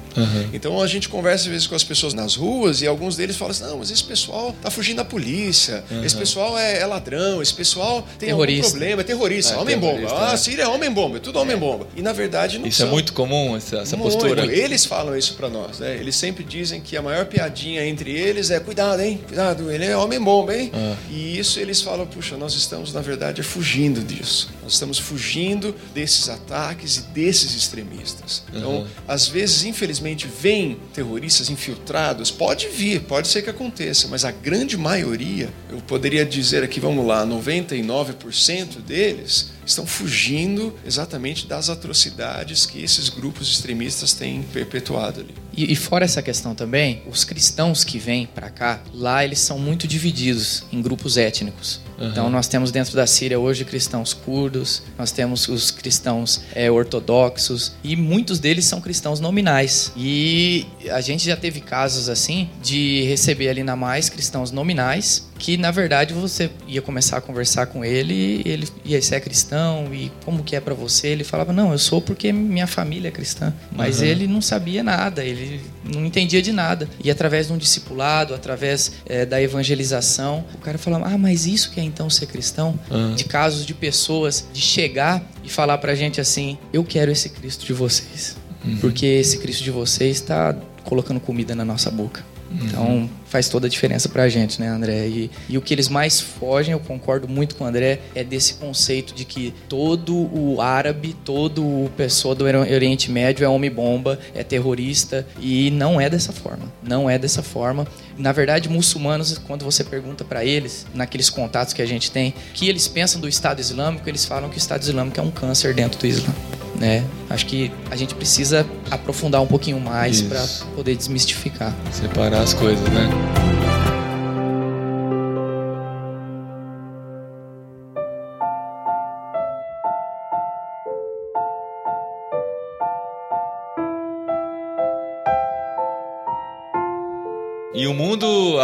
Então 0.52 0.80
a 0.80 0.86
gente 0.86 1.08
conversa 1.08 1.44
às 1.44 1.46
vezes 1.46 1.66
com 1.66 1.74
as 1.74 1.84
pessoas 1.84 2.14
nas 2.14 2.34
ruas 2.34 2.82
e 2.82 2.86
alguns 2.86 3.16
deles 3.16 3.36
falam 3.36 3.52
assim: 3.52 3.64
não, 3.64 3.78
mas 3.78 3.90
esse 3.90 4.04
pessoal 4.04 4.39
tá 4.62 4.70
fugindo 4.70 4.96
da 4.98 5.04
polícia, 5.04 5.84
esse 6.04 6.16
pessoal 6.16 6.58
é, 6.58 6.80
é 6.80 6.86
ladrão, 6.86 7.40
esse 7.42 7.54
pessoal 7.54 8.02
tem 8.18 8.30
algum 8.30 8.44
Terrorista. 8.44 8.70
problema, 8.70 9.00
é 9.00 9.04
terrorista, 9.04 9.54
É, 9.54 9.56
homem-bomba. 9.58 10.08
Ah, 10.12 10.30
né? 10.32 10.36
Síria 10.36 10.62
é 10.64 10.68
homem-bomba, 10.68 11.16
é 11.18 11.20
tudo 11.20 11.38
homem-bomba. 11.38 11.86
E 11.96 12.02
na 12.02 12.12
verdade 12.12 12.58
não 12.58 12.66
Isso 12.66 12.82
é 12.82 12.84
são. 12.86 12.92
muito 12.92 13.12
comum, 13.12 13.56
essa, 13.56 13.78
essa 13.78 13.96
Muito. 13.96 14.12
postura. 14.18 14.46
Eles 14.52 14.84
falam 14.84 15.16
isso 15.16 15.34
pra 15.34 15.48
nós, 15.48 15.78
né? 15.78 15.96
Eles 15.96 16.16
sempre 16.16 16.42
dizem 16.44 16.80
que 16.80 16.96
a 16.96 17.02
maior 17.02 17.26
piadinha 17.26 17.84
entre 17.86 18.10
eles 18.12 18.50
é 18.50 18.58
cuidado, 18.60 19.00
hein? 19.02 19.20
Cuidado, 19.26 19.70
ele 19.70 19.84
é 19.84 19.96
homem-bomba, 19.96 20.56
hein? 20.56 20.70
Ah. 20.74 20.94
E 21.10 21.38
isso 21.38 21.58
eles 21.60 21.80
falam, 21.80 22.06
puxa, 22.06 22.36
nós 22.36 22.54
estamos, 22.54 22.92
na 22.92 23.00
verdade, 23.00 23.40
é 23.40 23.44
fugindo 23.44 24.00
disso. 24.00 24.50
Nós 24.70 24.74
estamos 24.76 24.98
fugindo 25.00 25.74
desses 25.92 26.28
ataques 26.28 26.98
e 26.98 27.00
desses 27.12 27.56
extremistas. 27.56 28.44
Então, 28.54 28.82
Uhum. 28.82 28.86
às 29.08 29.26
vezes, 29.26 29.64
infelizmente, 29.64 30.28
vêm 30.28 30.78
terroristas 30.94 31.50
infiltrados. 31.50 32.30
Pode 32.30 32.68
vir, 32.68 33.00
pode 33.00 33.26
ser 33.26 33.42
que 33.42 33.50
aconteça, 33.50 34.06
mas 34.06 34.24
a 34.24 34.30
grande 34.30 34.76
maioria, 34.76 35.48
eu 35.68 35.78
poderia 35.80 36.24
dizer 36.24 36.62
aqui, 36.62 36.78
vamos 36.78 37.04
lá, 37.04 37.26
99% 37.26 38.80
deles 38.80 39.48
estão 39.70 39.86
fugindo 39.86 40.74
exatamente 40.84 41.46
das 41.46 41.68
atrocidades 41.68 42.66
que 42.66 42.82
esses 42.82 43.08
grupos 43.08 43.48
extremistas 43.48 44.12
têm 44.12 44.42
perpetuado 44.42 45.20
ali. 45.20 45.34
E, 45.56 45.72
e 45.72 45.76
fora 45.76 46.04
essa 46.04 46.22
questão 46.22 46.54
também, 46.54 47.02
os 47.08 47.24
cristãos 47.24 47.84
que 47.84 47.98
vêm 47.98 48.26
para 48.26 48.50
cá, 48.50 48.80
lá 48.92 49.24
eles 49.24 49.40
são 49.40 49.58
muito 49.58 49.86
divididos 49.86 50.64
em 50.72 50.80
grupos 50.80 51.16
étnicos. 51.16 51.80
Então 52.00 52.30
nós 52.30 52.48
temos 52.48 52.70
dentro 52.70 52.96
da 52.96 53.06
Síria 53.06 53.38
hoje 53.38 53.62
cristãos 53.62 54.14
curdos, 54.14 54.82
nós 54.96 55.12
temos 55.12 55.46
os 55.48 55.70
cristãos 55.70 56.40
é, 56.54 56.70
ortodoxos 56.70 57.72
e 57.84 57.94
muitos 57.94 58.38
deles 58.38 58.64
são 58.64 58.80
cristãos 58.80 59.20
nominais. 59.20 59.92
E 59.94 60.66
a 60.90 61.02
gente 61.02 61.26
já 61.26 61.36
teve 61.36 61.60
casos 61.60 62.08
assim 62.08 62.48
de 62.62 63.02
receber 63.04 63.50
ali 63.50 63.62
na 63.62 63.76
mais 63.76 64.08
cristãos 64.08 64.50
nominais 64.50 65.29
que 65.40 65.56
na 65.56 65.70
verdade 65.70 66.12
você 66.12 66.50
ia 66.68 66.82
começar 66.82 67.16
a 67.16 67.20
conversar 67.20 67.66
com 67.66 67.82
ele, 67.82 68.42
e 68.44 68.48
ele 68.48 68.68
ia 68.84 69.00
ser 69.00 69.20
cristão 69.20 69.92
e 69.92 70.12
como 70.22 70.44
que 70.44 70.54
é 70.54 70.60
para 70.60 70.74
você? 70.74 71.08
Ele 71.08 71.24
falava: 71.24 71.50
"Não, 71.52 71.72
eu 71.72 71.78
sou 71.78 72.00
porque 72.00 72.30
minha 72.30 72.66
família 72.66 73.08
é 73.08 73.10
cristã". 73.10 73.52
Mas 73.74 74.02
ele 74.02 74.26
não 74.26 74.42
sabia 74.42 74.82
nada, 74.82 75.24
ele 75.24 75.62
não 75.82 76.04
entendia 76.04 76.42
de 76.42 76.52
nada. 76.52 76.86
E 77.02 77.10
através 77.10 77.46
de 77.46 77.54
um 77.54 77.58
discipulado, 77.58 78.34
através 78.34 78.92
eh, 79.06 79.24
da 79.24 79.40
evangelização, 79.40 80.44
o 80.54 80.58
cara 80.58 80.76
falava: 80.76 81.08
"Ah, 81.08 81.16
mas 81.18 81.46
isso 81.46 81.70
que 81.70 81.80
é 81.80 81.82
então 81.82 82.10
ser 82.10 82.26
cristão?" 82.26 82.78
De 83.16 83.24
casos 83.24 83.64
de 83.64 83.72
pessoas 83.72 84.46
de 84.52 84.60
chegar 84.60 85.22
e 85.42 85.48
falar 85.48 85.78
pra 85.78 85.94
gente 85.94 86.20
assim: 86.20 86.58
"Eu 86.70 86.84
quero 86.84 87.10
esse 87.10 87.30
Cristo 87.30 87.64
de 87.64 87.72
vocês". 87.72 88.36
Porque 88.82 89.06
esse 89.06 89.38
Cristo 89.38 89.64
de 89.64 89.70
vocês 89.70 90.16
está 90.18 90.54
colocando 90.84 91.18
comida 91.18 91.54
na 91.54 91.64
nossa 91.64 91.90
boca. 91.90 92.22
Então 92.50 93.08
faz 93.26 93.48
toda 93.48 93.66
a 93.66 93.70
diferença 93.70 94.08
pra 94.08 94.28
gente, 94.28 94.60
né, 94.60 94.68
André? 94.68 95.06
E, 95.06 95.30
e 95.48 95.56
o 95.56 95.62
que 95.62 95.72
eles 95.72 95.88
mais 95.88 96.20
fogem, 96.20 96.72
eu 96.72 96.80
concordo 96.80 97.28
muito 97.28 97.54
com 97.54 97.64
o 97.64 97.66
André, 97.66 98.00
é 98.14 98.24
desse 98.24 98.54
conceito 98.54 99.14
de 99.14 99.24
que 99.24 99.54
todo 99.68 100.14
o 100.16 100.60
árabe, 100.60 101.14
todo 101.24 101.62
o 101.62 101.90
pessoa 101.96 102.34
do 102.34 102.44
Oriente 102.44 103.10
Médio 103.10 103.44
é 103.44 103.48
homem-bomba, 103.48 104.18
é 104.34 104.42
terrorista, 104.42 105.26
e 105.40 105.70
não 105.70 106.00
é 106.00 106.10
dessa 106.10 106.32
forma. 106.32 106.72
Não 106.82 107.08
é 107.08 107.18
dessa 107.18 107.42
forma. 107.42 107.86
Na 108.18 108.32
verdade, 108.32 108.68
muçulmanos, 108.68 109.38
quando 109.38 109.64
você 109.64 109.84
pergunta 109.84 110.24
para 110.24 110.44
eles, 110.44 110.86
naqueles 110.92 111.30
contatos 111.30 111.72
que 111.72 111.80
a 111.80 111.86
gente 111.86 112.10
tem, 112.10 112.34
que 112.52 112.68
eles 112.68 112.88
pensam 112.88 113.20
do 113.20 113.28
Estado 113.28 113.60
Islâmico, 113.60 114.08
eles 114.08 114.24
falam 114.24 114.50
que 114.50 114.56
o 114.56 114.58
Estado 114.58 114.82
Islâmico 114.82 115.20
é 115.20 115.22
um 115.22 115.30
câncer 115.30 115.72
dentro 115.72 115.98
do 116.00 116.06
Islã. 116.06 116.34
Né? 116.80 117.04
Acho 117.28 117.44
que 117.44 117.70
a 117.90 117.96
gente 117.96 118.14
precisa 118.14 118.66
aprofundar 118.90 119.42
um 119.42 119.46
pouquinho 119.46 119.78
mais 119.78 120.22
para 120.22 120.42
poder 120.74 120.96
desmistificar. 120.96 121.76
Separar 121.92 122.40
as 122.40 122.54
coisas, 122.54 122.88
né? 122.88 123.49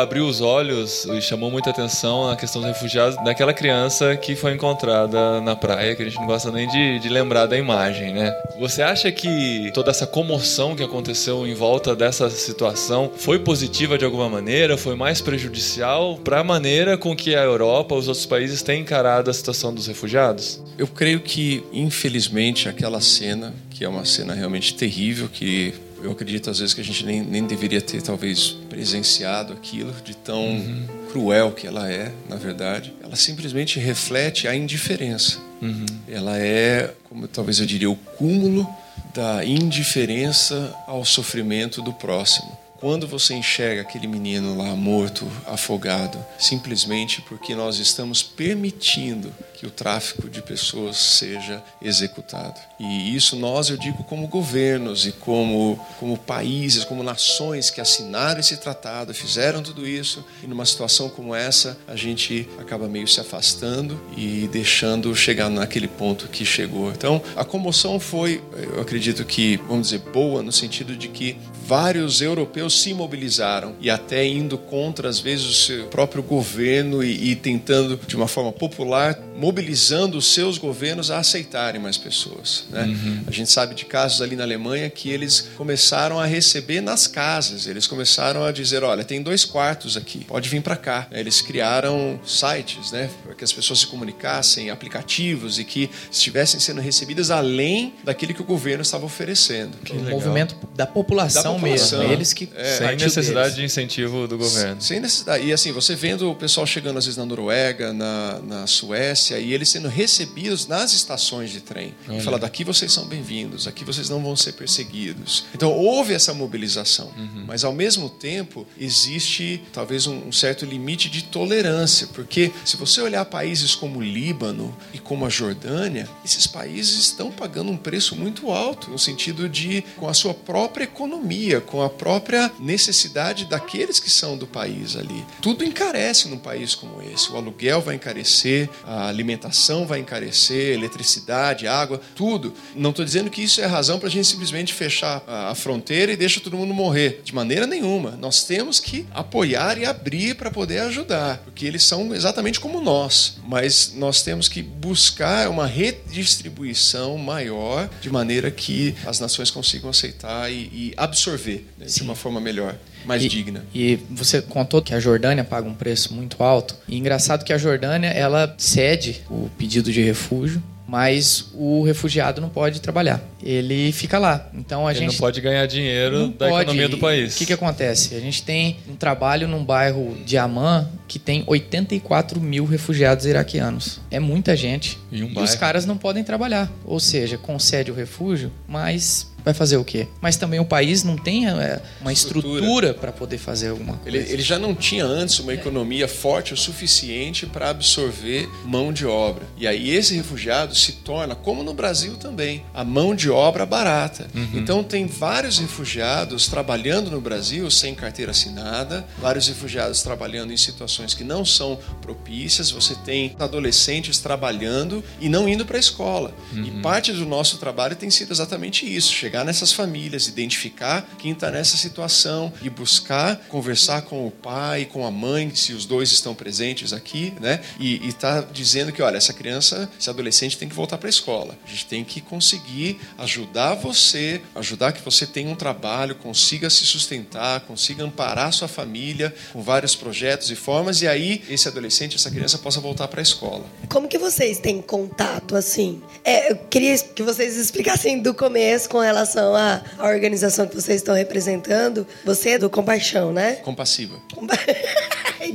Abriu 0.02 0.26
os 0.26 0.40
olhos 0.40 1.04
e 1.06 1.20
chamou 1.20 1.50
muita 1.50 1.70
atenção 1.70 2.30
a 2.30 2.36
questão 2.36 2.60
dos 2.60 2.70
refugiados 2.70 3.16
daquela 3.24 3.52
criança 3.52 4.16
que 4.16 4.36
foi 4.36 4.52
encontrada 4.52 5.40
na 5.40 5.56
praia, 5.56 5.94
que 5.94 6.02
a 6.02 6.04
gente 6.04 6.18
não 6.18 6.26
gosta 6.26 6.50
nem 6.50 6.68
de, 6.68 6.98
de, 6.98 7.08
lembrar 7.08 7.46
da 7.46 7.56
imagem, 7.56 8.12
né? 8.12 8.32
Você 8.58 8.82
acha 8.82 9.10
que 9.10 9.70
toda 9.74 9.90
essa 9.90 10.06
comoção 10.06 10.74
que 10.74 10.82
aconteceu 10.82 11.46
em 11.46 11.54
volta 11.54 11.94
dessa 11.94 12.28
situação 12.30 13.10
foi 13.16 13.38
positiva 13.38 13.98
de 13.98 14.04
alguma 14.04 14.28
maneira? 14.28 14.76
Foi 14.76 14.94
mais 14.94 15.20
prejudicial 15.20 16.18
para 16.22 16.40
a 16.40 16.44
maneira 16.44 16.96
com 16.96 17.14
que 17.14 17.34
a 17.34 17.42
Europa, 17.42 17.94
os 17.94 18.08
outros 18.08 18.26
países 18.26 18.62
têm 18.62 18.80
encarado 18.80 19.30
a 19.30 19.34
situação 19.34 19.74
dos 19.74 19.86
refugiados? 19.86 20.62
Eu 20.78 20.86
creio 20.86 21.20
que, 21.20 21.64
infelizmente, 21.72 22.68
aquela 22.68 23.00
cena, 23.00 23.54
que 23.70 23.84
é 23.84 23.88
uma 23.88 24.04
cena 24.04 24.34
realmente 24.34 24.74
terrível, 24.74 25.28
que 25.32 25.74
eu 26.06 26.12
acredito 26.12 26.48
às 26.48 26.60
vezes 26.60 26.72
que 26.72 26.80
a 26.80 26.84
gente 26.84 27.04
nem, 27.04 27.20
nem 27.20 27.44
deveria 27.44 27.80
ter 27.80 28.00
talvez 28.00 28.56
presenciado 28.68 29.52
aquilo 29.52 29.92
de 30.04 30.16
tão 30.16 30.44
uhum. 30.44 30.86
cruel 31.10 31.50
que 31.50 31.66
ela 31.66 31.90
é, 31.90 32.12
na 32.28 32.36
verdade. 32.36 32.94
Ela 33.02 33.16
simplesmente 33.16 33.80
reflete 33.80 34.46
a 34.46 34.54
indiferença. 34.54 35.38
Uhum. 35.60 35.84
Ela 36.08 36.38
é, 36.38 36.94
como 37.04 37.26
talvez 37.26 37.58
eu 37.58 37.66
diria, 37.66 37.90
o 37.90 37.96
cúmulo 37.96 38.66
da 39.12 39.44
indiferença 39.44 40.72
ao 40.86 41.04
sofrimento 41.04 41.82
do 41.82 41.92
próximo. 41.92 42.56
Quando 42.78 43.06
você 43.06 43.34
enxerga 43.34 43.82
aquele 43.82 44.06
menino 44.06 44.56
lá 44.56 44.76
morto, 44.76 45.26
afogado, 45.46 46.18
simplesmente 46.38 47.22
porque 47.22 47.54
nós 47.54 47.78
estamos 47.78 48.22
permitindo 48.22 49.32
que 49.54 49.66
o 49.66 49.70
tráfico 49.70 50.28
de 50.28 50.42
pessoas 50.42 50.98
seja 50.98 51.62
executado. 51.80 52.60
E 52.78 53.16
isso 53.16 53.36
nós, 53.36 53.70
eu 53.70 53.78
digo, 53.78 54.04
como 54.04 54.26
governos 54.26 55.06
e 55.06 55.12
como, 55.12 55.80
como 55.98 56.18
países, 56.18 56.84
como 56.84 57.02
nações 57.02 57.70
que 57.70 57.80
assinaram 57.80 58.40
esse 58.40 58.58
tratado, 58.58 59.14
fizeram 59.14 59.62
tudo 59.62 59.86
isso, 59.86 60.22
e 60.42 60.46
numa 60.46 60.66
situação 60.66 61.08
como 61.08 61.34
essa, 61.34 61.78
a 61.88 61.96
gente 61.96 62.46
acaba 62.58 62.86
meio 62.86 63.08
se 63.08 63.18
afastando 63.18 63.98
e 64.14 64.46
deixando 64.52 65.14
chegar 65.16 65.48
naquele 65.48 65.88
ponto 65.88 66.28
que 66.28 66.44
chegou. 66.44 66.90
Então, 66.90 67.22
a 67.34 67.44
comoção 67.44 67.98
foi, 67.98 68.42
eu 68.52 68.82
acredito 68.82 69.24
que, 69.24 69.56
vamos 69.68 69.88
dizer, 69.88 70.00
boa, 70.10 70.42
no 70.42 70.52
sentido 70.52 70.94
de 70.94 71.08
que 71.08 71.38
vários 71.66 72.22
europeus 72.22 72.80
se 72.80 72.94
mobilizaram 72.94 73.74
e 73.80 73.90
até 73.90 74.24
indo 74.24 74.56
contra, 74.56 75.08
às 75.08 75.18
vezes, 75.18 75.46
o 75.46 75.52
seu 75.52 75.86
próprio 75.86 76.22
governo 76.22 77.02
e, 77.02 77.32
e 77.32 77.36
tentando, 77.36 77.98
de 78.06 78.14
uma 78.14 78.28
forma 78.28 78.52
popular, 78.52 79.18
mobilizando 79.36 80.16
os 80.16 80.32
seus 80.32 80.58
governos 80.58 81.10
a 81.10 81.18
aceitarem 81.18 81.80
mais 81.80 81.96
pessoas. 81.96 82.64
Né? 82.70 82.84
Uhum. 82.84 83.24
A 83.26 83.30
gente 83.30 83.50
sabe 83.50 83.74
de 83.74 83.84
casos 83.84 84.22
ali 84.22 84.34
na 84.34 84.42
Alemanha 84.42 84.88
que 84.88 85.10
eles 85.10 85.50
começaram 85.56 86.18
a 86.18 86.26
receber 86.26 86.80
nas 86.80 87.06
casas, 87.06 87.66
eles 87.66 87.86
começaram 87.86 88.44
a 88.44 88.50
dizer: 88.50 88.82
olha, 88.82 89.04
tem 89.04 89.22
dois 89.22 89.44
quartos 89.44 89.96
aqui, 89.96 90.24
pode 90.24 90.48
vir 90.48 90.62
para 90.62 90.76
cá. 90.76 91.06
Eles 91.10 91.40
criaram 91.40 92.18
sites 92.24 92.90
né, 92.92 93.10
para 93.24 93.34
que 93.34 93.44
as 93.44 93.52
pessoas 93.52 93.80
se 93.80 93.86
comunicassem, 93.86 94.70
aplicativos 94.70 95.58
e 95.58 95.64
que 95.64 95.90
estivessem 96.10 96.58
sendo 96.58 96.80
recebidas 96.80 97.30
além 97.30 97.94
daquilo 98.02 98.32
que 98.32 98.40
o 98.40 98.44
governo 98.44 98.82
estava 98.82 99.04
oferecendo. 99.04 99.76
Que 99.78 99.92
o 99.92 99.96
legal. 99.96 100.10
movimento 100.12 100.56
da 100.74 100.86
população, 100.86 101.42
da 101.42 101.50
população 101.50 101.98
mesmo, 101.98 102.12
eles 102.12 102.32
que 102.32 102.48
é, 102.54 102.78
sem 102.78 102.96
necessidade 102.96 103.54
deles. 103.54 103.56
de 103.56 103.64
incentivo 103.64 104.26
do 104.26 104.38
governo. 104.38 104.80
Sem 104.80 105.00
necessidade. 105.00 105.46
E 105.46 105.52
assim, 105.52 105.72
você 105.72 105.94
vendo 105.94 106.30
o 106.30 106.34
pessoal 106.34 106.66
chegando 106.66 106.98
às 106.98 107.04
vezes 107.04 107.18
na 107.18 107.26
Noruega, 107.26 107.92
na, 107.92 108.40
na 108.40 108.66
Suécia 108.66 109.25
e 109.34 109.52
eles 109.52 109.68
sendo 109.68 109.88
recebidos 109.88 110.66
nas 110.66 110.92
estações 110.92 111.50
de 111.50 111.60
trem. 111.60 111.94
E 112.08 112.20
falar, 112.20 112.38
daqui 112.38 112.64
vocês 112.64 112.92
são 112.92 113.06
bem-vindos, 113.06 113.66
aqui 113.66 113.84
vocês 113.84 114.08
não 114.08 114.22
vão 114.22 114.36
ser 114.36 114.52
perseguidos. 114.52 115.46
Então 115.54 115.72
houve 115.72 116.14
essa 116.14 116.32
mobilização, 116.32 117.12
uhum. 117.16 117.44
mas 117.46 117.64
ao 117.64 117.72
mesmo 117.72 118.08
tempo 118.08 118.66
existe 118.78 119.62
talvez 119.72 120.06
um, 120.06 120.28
um 120.28 120.32
certo 120.32 120.64
limite 120.64 121.10
de 121.10 121.24
tolerância, 121.24 122.08
porque 122.08 122.52
se 122.64 122.76
você 122.76 123.00
olhar 123.00 123.24
países 123.24 123.74
como 123.74 123.98
o 123.98 124.02
Líbano 124.02 124.76
e 124.92 124.98
como 124.98 125.26
a 125.26 125.28
Jordânia, 125.28 126.08
esses 126.24 126.46
países 126.46 126.98
estão 126.98 127.30
pagando 127.30 127.70
um 127.70 127.76
preço 127.76 128.14
muito 128.16 128.50
alto, 128.50 128.90
no 128.90 128.98
sentido 128.98 129.48
de 129.48 129.82
com 129.96 130.08
a 130.08 130.14
sua 130.14 130.34
própria 130.34 130.84
economia, 130.84 131.60
com 131.60 131.82
a 131.82 131.90
própria 131.90 132.50
necessidade 132.58 133.46
daqueles 133.46 133.98
que 133.98 134.10
são 134.10 134.36
do 134.36 134.46
país 134.46 134.96
ali. 134.96 135.24
Tudo 135.40 135.64
encarece 135.64 136.28
num 136.28 136.38
país 136.38 136.74
como 136.74 137.02
esse. 137.02 137.30
O 137.30 137.36
aluguel 137.36 137.80
vai 137.80 137.96
encarecer, 137.96 138.68
a 138.84 139.10
alimentação 139.16 139.86
vai 139.86 139.98
encarecer, 139.98 140.74
eletricidade, 140.74 141.66
água, 141.66 142.00
tudo. 142.14 142.54
Não 142.74 142.90
estou 142.90 143.04
dizendo 143.04 143.30
que 143.30 143.42
isso 143.42 143.60
é 143.60 143.66
razão 143.66 143.98
para 143.98 144.08
a 144.08 144.10
gente 144.10 144.28
simplesmente 144.28 144.72
fechar 144.72 145.22
a 145.26 145.54
fronteira 145.54 146.12
e 146.12 146.16
deixar 146.16 146.40
todo 146.40 146.56
mundo 146.56 146.72
morrer. 146.72 147.20
De 147.24 147.34
maneira 147.34 147.66
nenhuma. 147.66 148.12
Nós 148.12 148.44
temos 148.44 148.78
que 148.78 149.06
apoiar 149.12 149.78
e 149.78 149.84
abrir 149.86 150.34
para 150.34 150.50
poder 150.50 150.80
ajudar, 150.80 151.38
porque 151.38 151.66
eles 151.66 151.82
são 151.82 152.14
exatamente 152.14 152.60
como 152.60 152.80
nós. 152.80 153.38
Mas 153.44 153.92
nós 153.94 154.22
temos 154.22 154.48
que 154.48 154.62
buscar 154.62 155.48
uma 155.48 155.66
redistribuição 155.66 157.16
maior, 157.18 157.88
de 158.00 158.10
maneira 158.10 158.50
que 158.50 158.94
as 159.04 159.18
nações 159.18 159.50
consigam 159.50 159.90
aceitar 159.90 160.50
e, 160.50 160.54
e 160.72 160.94
absorver 160.96 161.66
né, 161.78 161.86
de 161.86 162.02
uma 162.02 162.14
forma 162.14 162.40
melhor 162.40 162.76
mais 163.06 163.22
e, 163.24 163.28
digna. 163.28 163.64
E 163.74 163.98
você 164.10 164.42
contou 164.42 164.82
que 164.82 164.94
a 164.94 165.00
Jordânia 165.00 165.44
paga 165.44 165.68
um 165.68 165.74
preço 165.74 166.14
muito 166.14 166.42
alto. 166.42 166.76
E 166.88 166.96
engraçado 166.96 167.44
que 167.44 167.52
a 167.52 167.58
Jordânia 167.58 168.08
ela 168.08 168.54
cede 168.58 169.22
o 169.30 169.48
pedido 169.56 169.92
de 169.92 170.02
refúgio 170.02 170.62
mas 170.86 171.50
o 171.52 171.82
refugiado 171.82 172.40
não 172.40 172.48
pode 172.48 172.80
trabalhar. 172.80 173.20
Ele 173.42 173.90
fica 173.92 174.18
lá. 174.18 174.48
Então 174.54 174.86
a 174.86 174.92
Ele 174.92 175.00
gente 175.00 175.12
não 175.12 175.18
pode 175.18 175.40
ganhar 175.40 175.66
dinheiro 175.66 176.28
da 176.28 176.48
pode. 176.48 176.62
economia 176.62 176.88
do 176.88 176.98
país. 176.98 177.34
O 177.34 177.38
que, 177.38 177.46
que 177.46 177.52
acontece? 177.52 178.14
A 178.14 178.20
gente 178.20 178.42
tem 178.42 178.76
um 178.88 178.94
trabalho 178.94 179.48
num 179.48 179.64
bairro 179.64 180.16
de 180.24 180.36
Amman 180.36 180.86
que 181.08 181.18
tem 181.18 181.42
84 181.46 182.40
mil 182.40 182.64
refugiados 182.64 183.26
iraquianos. 183.26 184.00
É 184.10 184.20
muita 184.20 184.54
gente. 184.56 184.98
E, 185.10 185.22
um 185.22 185.32
e 185.32 185.38
os 185.38 185.54
caras 185.54 185.84
não 185.84 185.96
podem 185.96 186.22
trabalhar. 186.22 186.70
Ou 186.84 187.00
seja, 187.00 187.36
concede 187.36 187.90
o 187.90 187.94
refúgio, 187.94 188.52
mas 188.68 189.32
vai 189.46 189.54
fazer 189.54 189.76
o 189.76 189.84
quê? 189.84 190.08
Mas 190.20 190.36
também 190.36 190.58
o 190.58 190.64
país 190.64 191.04
não 191.04 191.16
tem 191.16 191.48
é, 191.48 191.80
uma 192.00 192.12
estrutura 192.12 192.92
para 192.92 193.12
poder 193.12 193.38
fazer 193.38 193.68
alguma 193.68 193.96
coisa. 193.96 194.18
Ele, 194.18 194.32
ele, 194.32 194.42
já 194.42 194.58
não 194.58 194.74
tinha 194.74 195.04
antes 195.04 195.38
uma 195.38 195.54
economia 195.54 196.08
forte 196.08 196.52
o 196.52 196.56
suficiente 196.56 197.46
para 197.46 197.70
absorver 197.70 198.48
mão 198.64 198.92
de 198.92 199.06
obra. 199.06 199.46
E 199.56 199.64
aí 199.64 199.90
esse 199.90 200.16
refugiado 200.16 200.74
se 200.74 200.94
torna, 200.94 201.36
como 201.36 201.62
no 201.62 201.72
Brasil 201.72 202.16
também, 202.16 202.64
a 202.74 202.82
mão 202.82 203.14
de 203.14 203.30
obra 203.30 203.64
barata. 203.64 204.26
Uhum. 204.34 204.48
Então 204.54 204.82
tem 204.82 205.06
vários 205.06 205.58
refugiados 205.60 206.48
trabalhando 206.48 207.08
no 207.08 207.20
Brasil 207.20 207.70
sem 207.70 207.94
carteira 207.94 208.32
assinada, 208.32 209.06
vários 209.16 209.46
refugiados 209.46 210.02
trabalhando 210.02 210.52
em 210.52 210.56
situações 210.56 211.14
que 211.14 211.22
não 211.22 211.44
são 211.44 211.78
propícias. 212.02 212.72
Você 212.72 212.96
tem 212.96 213.36
adolescentes 213.38 214.18
trabalhando 214.18 215.04
e 215.20 215.28
não 215.28 215.48
indo 215.48 215.64
para 215.64 215.76
a 215.76 215.80
escola. 215.80 216.34
Uhum. 216.52 216.64
E 216.64 216.70
parte 216.82 217.12
do 217.12 217.24
nosso 217.24 217.58
trabalho 217.58 217.94
tem 217.94 218.10
sido 218.10 218.32
exatamente 218.32 218.84
isso: 218.84 219.12
chegar 219.12 219.35
chegar 219.36 219.44
nessas 219.44 219.72
famílias, 219.72 220.28
identificar 220.28 221.06
quem 221.18 221.32
está 221.32 221.50
nessa 221.50 221.76
situação 221.76 222.50
e 222.62 222.70
buscar 222.70 223.36
conversar 223.48 224.02
com 224.02 224.26
o 224.26 224.30
pai, 224.30 224.86
com 224.86 225.04
a 225.04 225.10
mãe, 225.10 225.54
se 225.54 225.74
os 225.74 225.84
dois 225.84 226.10
estão 226.10 226.34
presentes 226.34 226.92
aqui, 226.94 227.34
né? 227.38 227.60
E 227.78 228.08
está 228.08 228.40
dizendo 228.40 228.92
que, 228.92 229.02
olha, 229.02 229.18
essa 229.18 229.34
criança, 229.34 229.90
esse 229.98 230.08
adolescente 230.08 230.56
tem 230.56 230.68
que 230.68 230.74
voltar 230.74 230.96
para 230.96 231.08
a 231.08 231.10
escola. 231.10 231.58
A 231.66 231.68
gente 231.68 231.84
tem 231.86 232.02
que 232.02 232.20
conseguir 232.20 232.98
ajudar 233.18 233.74
você, 233.74 234.40
ajudar 234.54 234.92
que 234.92 235.02
você 235.02 235.26
tenha 235.26 235.50
um 235.50 235.54
trabalho, 235.54 236.14
consiga 236.14 236.70
se 236.70 236.86
sustentar, 236.86 237.60
consiga 237.60 238.04
amparar 238.04 238.52
sua 238.52 238.68
família 238.68 239.34
com 239.52 239.60
vários 239.62 239.94
projetos 239.94 240.50
e 240.50 240.56
formas, 240.56 241.02
e 241.02 241.08
aí 241.08 241.42
esse 241.50 241.68
adolescente, 241.68 242.16
essa 242.16 242.30
criança 242.30 242.56
possa 242.56 242.80
voltar 242.80 243.08
para 243.08 243.20
a 243.20 243.22
escola. 243.22 243.66
Como 243.90 244.08
que 244.08 244.16
vocês 244.16 244.58
têm 244.58 244.80
contato 244.80 245.56
assim? 245.56 246.00
É, 246.24 246.52
eu 246.52 246.56
queria 246.70 246.98
que 246.98 247.22
vocês 247.22 247.56
explicassem 247.56 248.22
do 248.22 248.32
começo 248.32 248.88
com 248.88 249.00
relação 249.00 249.25
relação 249.26 249.54
à 249.54 249.82
à 249.98 250.06
organização 250.08 250.66
que 250.66 250.74
vocês 250.74 250.96
estão 251.00 251.14
representando. 251.14 252.06
Você 252.24 252.50
é 252.50 252.58
do 252.58 252.70
Compaixão, 252.70 253.32
né? 253.32 253.56
Compassiva. 253.62 254.16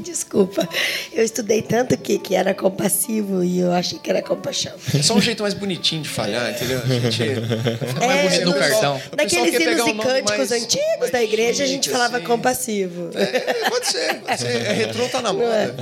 Desculpa. 0.03 0.67
Eu 1.12 1.23
estudei 1.23 1.62
tanto 1.62 1.97
que, 1.97 2.17
que 2.17 2.34
era 2.34 2.53
compassivo 2.53 3.43
e 3.43 3.60
eu 3.60 3.71
achei 3.73 3.99
que 3.99 4.10
era 4.10 4.21
compaixão. 4.21 4.71
É 4.97 5.01
só 5.01 5.13
um 5.13 5.21
jeito 5.21 5.43
mais 5.43 5.53
bonitinho 5.53 6.01
de 6.01 6.07
falhar, 6.10 6.49
entendeu? 6.49 6.79
A 6.79 7.10
gente. 7.10 7.23
É, 7.23 8.23
bonito 8.23 8.45
no 8.45 8.53
cartão. 8.53 9.01
Naqueles 9.17 9.57
pegar 9.57 9.71
hinos 9.73 9.88
e 9.88 9.93
cânticos 9.93 10.38
mais- 10.38 10.51
antigos 10.63 10.97
mais 10.99 11.12
da 11.12 11.21
igreja, 11.21 11.63
a 11.63 11.67
gente 11.67 11.84
chique, 11.86 11.93
falava 11.93 12.17
assim. 12.17 12.25
compassivo. 12.25 13.10
É, 13.13 13.69
pode 13.69 13.88
ser, 13.88 14.15
pode 14.15 14.39
ser. 14.41 14.47
É 14.47 14.73
retrô 14.73 15.07
tá 15.10 15.21
na 15.21 15.34
moda. 15.34 15.75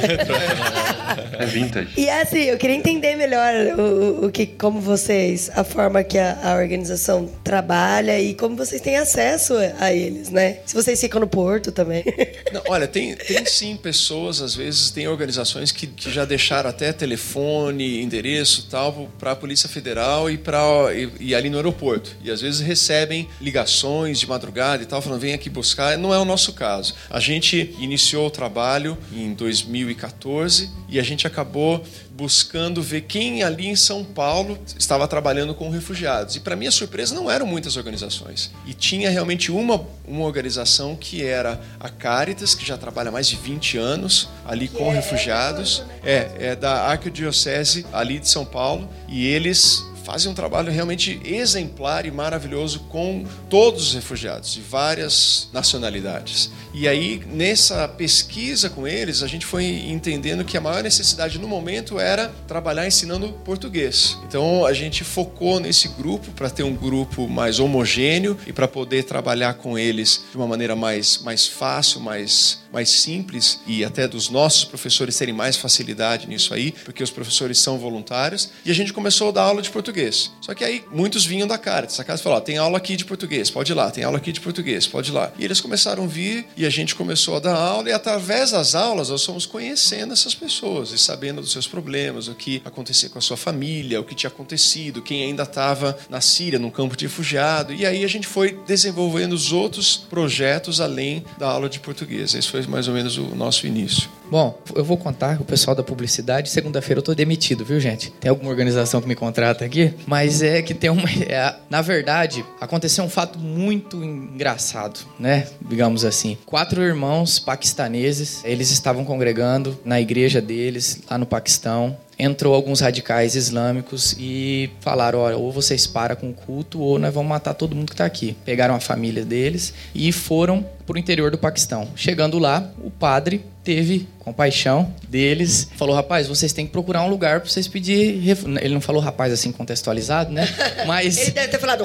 É 1.38 1.46
vintage. 1.46 1.90
E 1.96 2.10
assim, 2.10 2.44
eu 2.44 2.58
queria 2.58 2.76
entender 2.76 3.16
melhor 3.16 3.54
o, 3.78 4.26
o 4.26 4.32
que, 4.32 4.46
como 4.48 4.82
vocês, 4.82 5.52
a 5.56 5.64
forma 5.64 6.04
que 6.04 6.18
a, 6.18 6.38
a 6.44 6.56
organização 6.56 7.30
trabalha 7.44 7.79
e 8.20 8.34
como 8.34 8.56
vocês 8.56 8.82
têm 8.82 8.98
acesso 8.98 9.54
a 9.80 9.94
eles, 9.94 10.30
né? 10.30 10.60
Se 10.66 10.74
vocês 10.74 11.00
ficam 11.00 11.20
no 11.22 11.28
porto 11.28 11.72
também. 11.72 12.04
Não, 12.52 12.62
olha, 12.68 12.88
tem, 12.88 13.16
tem 13.16 13.46
sim 13.46 13.78
pessoas, 13.78 14.42
às 14.42 14.56
vezes, 14.56 14.90
tem 14.92 15.08
organizações 15.08 15.72
que, 15.72 15.88
que 15.88 16.12
já 16.12 16.26
deixaram 16.26 16.70
até 16.70 16.92
telefone, 16.92 18.02
endereço 18.02 18.68
tal 18.70 19.10
para 19.20 19.32
a 19.32 19.36
Polícia 19.36 19.70
Federal 19.70 20.30
e, 20.30 20.38
pra, 20.38 20.62
e, 20.94 21.10
e 21.20 21.36
ali 21.36 21.50
no 21.50 21.58
aeroporto. 21.58 22.16
E 22.24 22.32
às 22.32 22.42
vezes 22.42 22.60
recebem 22.60 23.28
ligações 23.40 24.20
de 24.20 24.28
madrugada 24.28 24.84
e 24.84 24.86
tal, 24.86 25.02
falando, 25.02 25.20
vem 25.20 25.34
aqui 25.34 25.50
buscar. 25.50 25.98
Não 25.98 26.14
é 26.14 26.18
o 26.18 26.26
nosso 26.26 26.54
caso. 26.54 26.96
A 27.10 27.20
gente 27.20 27.76
iniciou 27.80 28.28
o 28.28 28.32
trabalho 28.32 28.98
em 29.12 29.34
2014 29.34 30.70
e 30.88 31.00
a 31.00 31.04
gente 31.04 31.26
acabou 31.28 31.84
buscando 32.20 32.82
ver 32.84 33.04
quem 33.04 33.44
ali 33.44 33.68
em 33.68 33.78
São 33.78 34.04
Paulo 34.04 34.60
estava 34.78 35.08
trabalhando 35.08 35.56
com 35.56 35.70
refugiados. 35.70 36.36
E 36.36 36.42
para 36.42 36.54
minha 36.54 36.70
surpresa 36.70 37.16
não 37.16 37.32
eram 37.32 37.46
muitas 37.48 37.78
organizações. 37.78 38.52
E 38.66 38.74
tinha 38.74 39.10
realmente 39.10 39.54
uma, 39.54 39.82
uma 40.06 40.26
organização 40.26 40.98
que 40.98 41.24
era 41.24 41.62
a 41.80 41.88
Caritas, 41.88 42.54
que 42.54 42.66
já 42.66 42.78
trabalha 42.78 43.08
há 43.08 43.12
mais 43.14 43.30
de 43.30 43.38
20 43.38 43.78
anos 43.78 44.28
ali 44.46 44.68
com 44.68 44.90
refugiados. 44.90 45.82
É, 46.04 46.32
é 46.40 46.56
da 46.58 46.88
Arquidiocese 46.88 47.86
ali 47.94 48.20
de 48.20 48.28
São 48.28 48.44
Paulo. 48.44 48.90
E 49.08 49.26
eles 49.26 49.86
fazem 50.10 50.32
um 50.32 50.34
trabalho 50.34 50.72
realmente 50.72 51.22
exemplar 51.24 52.04
e 52.04 52.10
maravilhoso 52.10 52.80
com 52.90 53.24
todos 53.48 53.90
os 53.90 53.94
refugiados 53.94 54.52
de 54.56 54.60
várias 54.60 55.48
nacionalidades. 55.54 56.50
E 56.74 56.88
aí, 56.88 57.22
nessa 57.28 57.88
pesquisa 57.88 58.72
com 58.72 58.88
eles, 58.88 59.22
a 59.22 59.28
gente 59.28 59.46
foi 59.46 59.66
entendendo 59.66 60.44
que 60.44 60.58
a 60.58 60.62
maior 60.62 60.82
necessidade 60.82 61.38
no 61.38 61.48
momento 61.48 62.00
era 62.00 62.28
trabalhar 62.48 62.88
ensinando 62.88 63.34
português. 63.46 64.18
Então, 64.28 64.66
a 64.66 64.74
gente 64.74 65.04
focou 65.04 65.60
nesse 65.60 65.88
grupo 65.90 66.32
para 66.32 66.50
ter 66.50 66.64
um 66.64 66.74
grupo 66.74 67.28
mais 67.28 67.60
homogêneo 67.60 68.36
e 68.48 68.54
para 68.54 68.68
poder 68.68 69.04
trabalhar 69.04 69.56
com 69.56 69.78
eles 69.78 70.24
de 70.32 70.38
uma 70.38 70.48
maneira 70.48 70.76
mais, 70.76 71.20
mais 71.20 71.46
fácil, 71.46 72.00
mais, 72.02 72.62
mais 72.74 72.90
simples 72.90 73.60
e 73.68 73.84
até 73.84 74.08
dos 74.08 74.30
nossos 74.30 74.64
professores 74.64 75.18
terem 75.18 75.36
mais 75.36 75.56
facilidade 75.56 76.28
nisso 76.28 76.52
aí, 76.52 76.72
porque 76.84 77.04
os 77.04 77.12
professores 77.12 77.60
são 77.60 77.78
voluntários. 77.78 78.50
E 78.66 78.72
a 78.72 78.76
gente 78.76 78.92
começou 78.92 79.30
a 79.30 79.32
dar 79.32 79.44
aula 79.44 79.62
de 79.62 79.70
português. 79.70 79.99
Só 80.42 80.54
que 80.54 80.64
aí 80.64 80.84
muitos 80.92 81.26
vinham 81.26 81.48
da 81.48 81.58
Caritas. 81.58 82.00
A 82.00 82.04
Caritas 82.04 82.22
falou: 82.22 82.38
ó, 82.38 82.42
tem 82.42 82.58
aula 82.58 82.78
aqui 82.78 82.96
de 82.96 83.06
português, 83.06 83.50
pode 83.50 83.72
ir 83.72 83.76
lá. 83.76 83.92
Tem 83.92 84.04
aula 84.04 84.18
aqui 84.18 84.32
de 84.32 84.40
português, 84.40 84.88
pode 84.88 85.12
ir 85.12 85.14
lá. 85.14 85.32
E 85.38 85.44
eles 85.44 85.60
começaram 85.60 86.04
a 86.04 86.08
vir 86.08 86.46
e 86.56 86.66
a 86.66 86.70
gente 86.70 86.96
começou 86.96 87.36
a 87.36 87.40
dar 87.40 87.56
aula. 87.56 87.90
E 87.90 87.94
através 87.94 88.52
das 88.52 88.76
aulas 88.76 89.10
nós 89.10 89.26
fomos 89.26 89.46
conhecendo 89.46 90.14
essas 90.14 90.34
pessoas 90.34 90.92
e 90.92 90.98
sabendo 90.98 91.42
dos 91.42 91.52
seus 91.52 91.68
problemas, 91.68 92.28
o 92.28 92.36
que 92.36 92.62
acontecia 92.64 93.10
com 93.10 93.20
a 93.20 93.22
sua 93.22 93.38
família, 93.38 94.00
o 94.00 94.04
que 94.04 94.16
tinha 94.16 94.30
acontecido, 94.30 95.02
quem 95.02 95.24
ainda 95.24 95.44
estava 95.44 95.98
na 96.10 96.22
Síria, 96.22 96.60
num 96.60 96.70
campo 96.70 96.96
de 96.96 97.06
refugiado. 97.06 97.74
E 97.74 97.86
aí 97.86 98.04
a 98.04 98.08
gente 98.08 98.28
foi 98.28 98.60
desenvolvendo 98.66 99.34
os 99.34 99.52
outros 99.52 99.98
projetos 99.98 100.80
além 100.80 101.24
da 101.38 101.48
aula 101.48 101.70
de 101.70 101.80
português. 101.80 102.34
Esse 102.34 102.48
foi 102.48 102.66
mais 102.68 102.88
ou 102.88 102.94
menos 102.94 103.18
o 103.18 103.36
nosso 103.36 103.68
início. 103.68 104.10
Bom, 104.30 104.62
eu 104.76 104.84
vou 104.84 104.96
contar 104.96 105.42
o 105.42 105.44
pessoal 105.44 105.76
da 105.76 105.82
publicidade. 105.82 106.50
Segunda-feira 106.50 107.00
eu 107.00 107.04
tô 107.04 107.16
demitido, 107.16 107.66
viu, 107.66 107.80
gente? 107.80 108.12
Tem 108.12 108.30
alguma 108.30 108.52
organização 108.52 109.02
que 109.02 109.08
me 109.08 109.16
contrata 109.16 109.66
aqui? 109.66 109.94
Mas 110.06 110.44
é 110.44 110.62
que 110.62 110.74
tem 110.74 110.90
uma. 110.90 111.10
é, 111.28 111.56
na 111.70 111.82
verdade, 111.82 112.46
aconteceu 112.62 113.04
um 113.04 113.10
fato 113.10 113.40
muito 113.40 114.04
engraçado, 114.04 115.00
né? 115.20 115.48
Digamos 115.68 116.06
assim. 116.06 116.38
Quatro 116.46 116.82
irmãos 116.82 117.40
paquistaneses, 117.40 118.42
eles 118.46 118.70
estavam 118.70 119.04
congregando 119.04 119.80
na 119.84 120.00
igreja 120.00 120.40
deles, 120.40 121.02
lá 121.10 121.18
no 121.18 121.26
Paquistão. 121.26 121.98
Entrou 122.22 122.54
alguns 122.54 122.82
radicais 122.82 123.34
islâmicos 123.34 124.16
e 124.20 124.70
falaram: 124.82 125.20
olha, 125.20 125.38
ou 125.38 125.52
vocês 125.52 125.88
param 125.88 126.18
com 126.18 126.30
o 126.30 126.34
culto, 126.34 126.80
ou 126.80 127.00
nós 127.00 127.14
vamos 127.14 127.30
matar 127.30 127.54
todo 127.54 127.76
mundo 127.76 127.90
que 127.90 127.96
tá 127.96 128.06
aqui. 128.06 128.36
Pegaram 128.46 128.76
a 128.76 128.80
família 128.80 129.26
deles 129.26 129.74
e 129.96 130.12
foram 130.12 130.66
pro 130.90 130.98
interior 130.98 131.30
do 131.30 131.38
Paquistão. 131.38 131.88
Chegando 131.96 132.40
lá, 132.40 132.68
o 132.84 132.90
padre 132.90 133.46
teve 133.64 134.08
compaixão 134.18 134.94
deles, 135.08 135.70
falou: 135.76 135.96
rapaz, 135.96 136.28
vocês 136.28 136.54
têm 136.54 136.66
que 136.66 136.72
procurar 136.72 137.04
um 137.04 137.10
lugar 137.10 137.40
para 137.40 137.50
vocês 137.50 137.68
pedir. 137.68 138.20
ref-" 138.20 138.46
Ele 138.62 138.74
não 138.74 138.82
falou 138.82 139.02
rapaz 139.02 139.34
assim 139.34 139.52
contextualizado, 139.52 140.32
né? 140.32 140.48
Mas. 140.86 141.18
Ele 141.18 141.32
deve 141.32 141.48
ter 141.50 141.60
falado. 141.60 141.84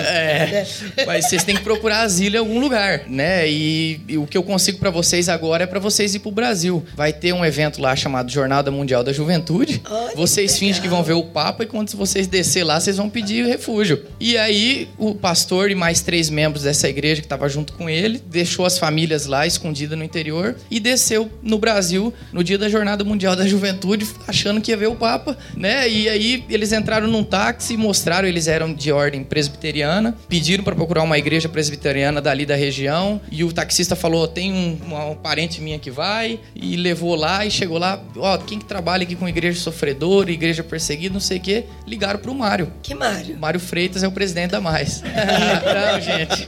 É, 0.00 0.66
mas 1.06 1.28
vocês 1.28 1.44
têm 1.44 1.56
que 1.56 1.62
procurar 1.62 2.02
asilo 2.02 2.36
em 2.36 2.38
algum 2.38 2.58
lugar, 2.60 3.04
né? 3.08 3.48
E, 3.48 4.00
e 4.08 4.18
o 4.18 4.26
que 4.26 4.36
eu 4.36 4.42
consigo 4.42 4.78
pra 4.78 4.90
vocês 4.90 5.28
agora 5.28 5.64
é 5.64 5.66
pra 5.66 5.78
vocês 5.78 6.14
ir 6.14 6.18
pro 6.18 6.30
Brasil. 6.30 6.84
Vai 6.94 7.12
ter 7.12 7.32
um 7.32 7.44
evento 7.44 7.80
lá 7.80 7.94
chamado 7.96 8.30
Jornada 8.30 8.70
Mundial 8.70 9.02
da 9.02 9.12
Juventude. 9.12 9.82
Olha, 9.88 10.14
vocês 10.14 10.52
que 10.54 10.58
fingem 10.60 10.82
que 10.82 10.88
vão 10.88 11.02
ver 11.02 11.14
o 11.14 11.24
Papa 11.24 11.64
e 11.64 11.66
quando 11.66 11.90
vocês 11.96 12.26
descer 12.26 12.64
lá, 12.64 12.78
vocês 12.78 12.96
vão 12.96 13.08
pedir 13.08 13.46
refúgio. 13.46 14.04
E 14.20 14.36
aí 14.36 14.88
o 14.98 15.14
pastor 15.14 15.70
e 15.70 15.74
mais 15.74 16.00
três 16.00 16.30
membros 16.30 16.64
dessa 16.64 16.88
igreja 16.88 17.20
que 17.20 17.26
estavam 17.26 17.48
junto 17.48 17.72
com 17.72 17.88
ele 17.88 18.18
deixou 18.44 18.66
as 18.66 18.78
famílias 18.78 19.24
lá 19.26 19.46
escondidas 19.46 19.96
no 19.96 20.04
interior 20.04 20.54
e 20.70 20.78
desceu 20.78 21.30
no 21.42 21.58
Brasil 21.58 22.12
no 22.32 22.44
dia 22.44 22.58
da 22.58 22.68
Jornada 22.68 23.02
Mundial 23.02 23.34
da 23.34 23.46
Juventude, 23.46 24.06
achando 24.28 24.60
que 24.60 24.70
ia 24.70 24.76
ver 24.76 24.88
o 24.88 24.94
Papa, 24.94 25.36
né? 25.56 25.88
E 25.88 26.08
aí 26.08 26.44
eles 26.50 26.72
entraram 26.72 27.08
num 27.08 27.24
táxi 27.24 27.76
mostraram, 27.76 28.28
eles 28.28 28.46
eram 28.46 28.72
de 28.74 28.92
ordem 28.92 29.24
presbiteriana, 29.24 30.16
pediram 30.28 30.62
para 30.62 30.74
procurar 30.74 31.02
uma 31.02 31.16
igreja 31.18 31.48
presbiteriana 31.48 32.20
dali 32.20 32.44
da 32.44 32.54
região 32.54 33.20
e 33.32 33.42
o 33.42 33.52
taxista 33.52 33.96
falou: 33.96 34.28
tem 34.28 34.52
um, 34.52 34.78
uma- 34.84 35.06
um 35.06 35.14
parente 35.14 35.60
minha 35.60 35.78
que 35.78 35.90
vai 35.90 36.38
e 36.54 36.76
levou 36.76 37.14
lá 37.14 37.44
e 37.46 37.50
chegou 37.50 37.78
lá, 37.78 38.00
ó, 38.16 38.36
quem 38.38 38.58
que 38.58 38.64
trabalha 38.66 39.04
aqui 39.04 39.16
com 39.16 39.26
igreja 39.28 39.58
sofredora, 39.58 40.30
igreja 40.30 40.62
perseguida, 40.62 41.12
não 41.14 41.20
sei 41.20 41.38
o 41.38 41.40
quê, 41.40 41.64
ligaram 41.86 42.18
pro 42.20 42.34
Mário. 42.34 42.70
Que 42.82 42.94
Mário. 42.94 43.38
Mário 43.38 43.58
Freitas 43.60 44.02
é 44.02 44.08
o 44.08 44.12
presidente 44.12 44.50
da 44.50 44.60
Mais. 44.60 45.02
Não, 45.14 46.00
gente. 46.00 46.46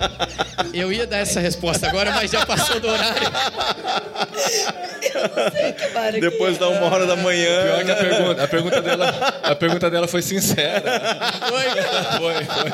Eu 0.75 0.93
ia 0.93 1.07
dar 1.07 1.19
essa 1.19 1.41
resposta 1.41 1.86
agora, 1.89 2.11
mas 2.13 2.31
já 2.31 2.45
passou 2.45 2.81
do 2.81 2.89
horário. 2.89 3.31
Que 5.77 5.95
Mário 5.95 6.15
que 6.15 6.21
Depois 6.21 6.57
é. 6.57 6.59
da 6.59 6.69
uma 6.69 6.87
hora 6.87 7.07
da 7.07 7.17
manhã. 7.17 7.63
Pior 7.63 7.85
que 7.85 7.91
a 7.91 7.97
pergunta, 7.97 8.45
a 8.45 8.49
pergunta 8.49 8.83
dela, 8.83 9.35
a 9.43 9.55
pergunta 9.55 9.91
dela 9.91 10.09
foi 10.09 10.23
sincera. 10.23 10.83
Foi. 11.49 11.67
Foi, 12.19 12.45
foi. 12.45 12.67